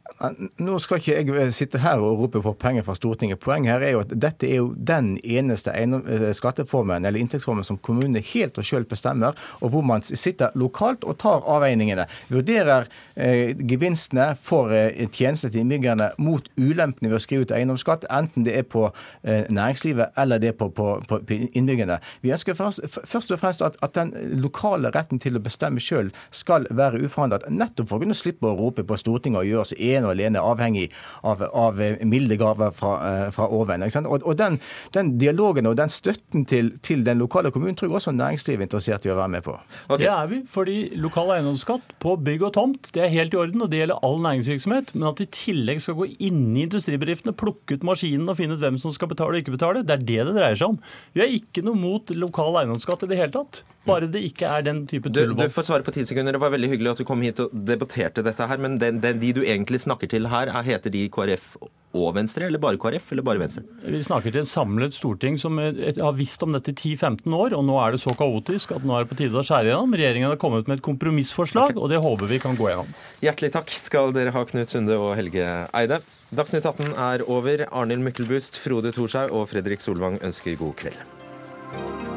Nå 0.64 0.78
skal 0.84 1.02
ikke 1.02 1.14
jeg 1.14 1.30
eh, 1.38 1.52
sitte 1.56 1.82
her 1.84 2.02
og 2.04 2.22
rope 2.22 2.42
på 2.44 2.54
penger 2.60 2.86
fra 2.86 2.96
Stortinget. 2.98 3.42
Poenget 3.44 3.76
her 3.76 3.86
er 3.86 3.96
jo 3.96 4.04
at 4.04 4.14
dette 4.14 4.48
er 4.48 4.60
jo 4.62 4.70
den 4.76 5.16
eneste 5.24 5.74
eh, 5.74 6.30
skatteformen 6.36 7.06
eller 7.06 7.22
inntektsformen 7.22 7.66
som 7.68 7.80
kommunene 7.84 8.24
helt 8.34 8.58
og 8.60 8.68
selv 8.68 8.90
bestemmer, 8.92 9.38
og 9.62 9.74
hvor 9.74 9.86
man 9.86 10.04
sitter 10.04 10.54
lokalt 10.60 11.06
og 11.08 11.18
tar 11.22 11.46
avveiningene. 11.50 12.08
Vurderer 12.34 12.88
eh, 13.16 13.54
gevinstene 13.58 14.34
for 14.40 14.74
eh, 14.74 15.08
tjenester 15.10 15.52
til 15.54 15.64
innbyggerne 15.64 16.12
mot 16.24 16.48
ulempene 16.58 17.12
ved 17.12 17.20
å 17.20 17.24
skrive 17.24 17.48
ut 17.48 17.56
eiendomsskatt, 17.56 18.08
enten 18.14 18.48
det 18.48 18.58
er 18.60 18.68
på 18.68 18.88
eh, 18.90 19.46
næringslivet 19.94 20.18
eller 20.18 20.40
det 20.40 20.58
på, 20.58 20.70
på, 20.70 21.02
på, 21.08 21.20
innbyggerne. 21.54 22.00
Vi 22.22 22.32
ønsker 22.32 22.54
først, 22.54 22.82
først 23.06 23.32
og 23.32 23.40
fremst 23.40 23.62
at, 23.62 23.78
at, 23.82 23.96
den 23.96 24.14
lokale 24.42 24.90
retten 24.90 25.20
til 25.20 25.38
å 25.38 25.42
bestemme 25.42 25.80
sjøl 25.80 26.12
skal 26.32 26.66
være 26.70 27.04
uforandret, 27.04 27.50
nettopp 27.50 27.90
for 27.90 27.98
å 27.98 28.04
kunne 28.04 28.18
slippe 28.18 28.48
å 28.48 28.56
rope 28.58 28.84
på 28.84 28.98
Stortinget 28.98 29.42
og 29.42 29.48
gjøre 29.48 29.62
oss 29.62 29.74
ene 29.78 30.08
og 30.08 30.14
alene 30.16 30.42
avhengig 30.42 30.90
av, 31.24 31.44
av 31.54 31.78
milde 32.04 32.38
gaver 32.38 32.72
fra, 32.72 32.94
eh, 33.08 33.28
fra 33.32 33.48
oven. 33.48 33.84
Og, 33.84 34.24
og 34.26 34.38
den, 34.38 34.60
den, 34.94 35.18
dialogen 35.20 35.68
og 35.70 35.78
den 35.78 35.90
støtten 35.90 36.46
til, 36.46 36.74
til, 36.82 37.04
den 37.06 37.22
lokale 37.22 37.52
kommunen 37.52 37.76
tror 37.76 37.90
jeg 37.90 38.00
også 38.00 38.16
næringslivet 38.16 38.64
er 38.64 38.68
interessert 38.68 39.06
i 39.06 39.14
å 39.14 39.18
være 39.20 39.34
med 39.36 39.46
på. 39.46 39.58
Okay. 39.88 40.06
Det 40.06 40.10
er 40.12 40.30
vi, 40.32 40.42
fordi 40.50 40.78
lokal 40.98 41.36
eiendomsskatt 41.36 41.96
på 42.04 42.16
bygg 42.24 42.48
og 42.50 42.54
tomt 42.58 42.92
det 42.96 43.06
er 43.06 43.14
helt 43.14 43.36
i 43.36 43.40
orden, 43.40 43.62
og 43.64 43.72
det 43.72 43.84
gjelder 43.84 44.02
all 44.06 44.20
næringsvirksomhet. 44.24 44.94
Men 44.96 45.10
at 45.12 45.20
de 45.20 45.28
i 45.28 45.34
tillegg 45.34 45.82
skal 45.84 45.98
gå 46.00 46.10
inn 46.24 46.42
i 46.58 46.66
industribedriftene, 46.66 47.36
plukke 47.38 47.78
ut 47.78 47.86
maskinen 47.88 48.30
og 48.32 48.38
finne 48.40 48.58
ut 48.58 48.64
hvem 48.64 48.80
som 48.82 48.94
skal 48.96 49.12
betale 49.12 49.38
og 49.38 49.44
ikke 49.44 49.56
betale, 49.56 49.83
det 49.84 49.96
er 49.98 50.08
det 50.08 50.18
det 50.30 50.36
dreier 50.38 50.58
seg 50.60 50.74
om. 50.74 50.80
Vi 51.14 51.24
er 51.26 51.36
ikke 51.38 51.64
noe 51.66 51.80
mot 51.80 52.14
lokal 52.16 52.60
eiendomsskatt 52.62 53.06
i 53.06 53.12
det 53.12 53.20
hele 53.20 53.36
tatt. 53.36 53.64
Bare 53.88 54.08
det 54.08 54.22
ikke 54.30 54.48
er 54.48 54.64
den 54.64 54.86
type 54.88 55.10
tullbånd. 55.12 55.40
Du, 55.42 55.46
du, 55.48 55.54
får 55.54 55.68
svare 55.68 55.86
på 55.86 55.94
ti 55.96 56.06
sekunder. 56.08 56.36
Det 56.36 56.44
var 56.44 56.54
veldig 56.56 56.72
hyggelig 56.72 56.94
at 56.94 57.04
du 57.04 57.08
kom 57.08 57.24
hit 57.26 57.42
og 57.44 57.54
debatterte 57.68 58.24
dette 58.26 58.48
her. 58.48 58.62
Men 58.64 58.80
den, 58.82 59.02
den, 59.04 59.20
de 59.20 59.34
du 59.36 59.44
egentlig 59.44 59.84
snakker 59.84 60.12
til 60.12 60.30
her, 60.32 60.52
er, 60.52 60.68
heter 60.68 60.94
de 60.94 61.08
KrF 61.12 61.56
og 61.94 62.16
Venstre, 62.18 62.48
eller 62.50 62.62
bare 62.62 62.80
KrF, 62.82 63.12
eller 63.14 63.26
bare 63.26 63.42
Venstre? 63.42 63.64
Vi 63.86 64.02
snakker 64.04 64.34
til 64.34 64.42
et 64.42 64.50
samlet 64.50 64.96
storting 64.96 65.38
som 65.42 65.60
har 65.60 66.18
visst 66.18 66.44
om 66.46 66.56
dette 66.56 66.74
i 66.74 66.96
10-15 66.96 67.38
år, 67.38 67.56
og 67.58 67.66
nå 67.68 67.78
er 67.84 67.94
det 67.94 68.02
så 68.04 68.16
kaotisk 68.18 68.74
at 68.78 68.86
nå 68.88 68.98
er 68.98 69.06
det 69.06 69.14
på 69.14 69.20
tide 69.22 69.38
å 69.40 69.46
skjære 69.46 69.72
gjennom. 69.72 69.94
Regjeringen 70.00 70.32
har 70.32 70.42
kommet 70.42 70.70
med 70.70 70.82
et 70.82 70.86
kompromissforslag, 70.86 71.76
okay. 71.76 71.82
og 71.82 71.94
det 71.94 72.02
håper 72.04 72.32
vi 72.34 72.42
kan 72.44 72.58
gå 72.60 72.72
gjennom. 72.72 72.94
Hjertelig 73.24 73.54
takk 73.58 73.74
skal 73.78 74.14
dere 74.16 74.34
ha, 74.34 74.46
Knut 74.50 74.74
Sunde 74.74 74.98
og 74.98 75.14
Helge 75.20 75.48
Eide. 75.78 76.02
Dagsnytt 76.34 76.66
18 76.66 76.96
er 76.98 77.28
over. 77.30 77.68
Arnhild 77.70 78.06
Myklebust, 78.06 78.58
Frode 78.62 78.94
Thorshaug 78.96 79.36
og 79.36 79.52
Fredrik 79.54 79.86
Solvang 79.86 80.18
ønsker 80.26 80.58
god 80.58 80.80
kveld. 80.82 82.13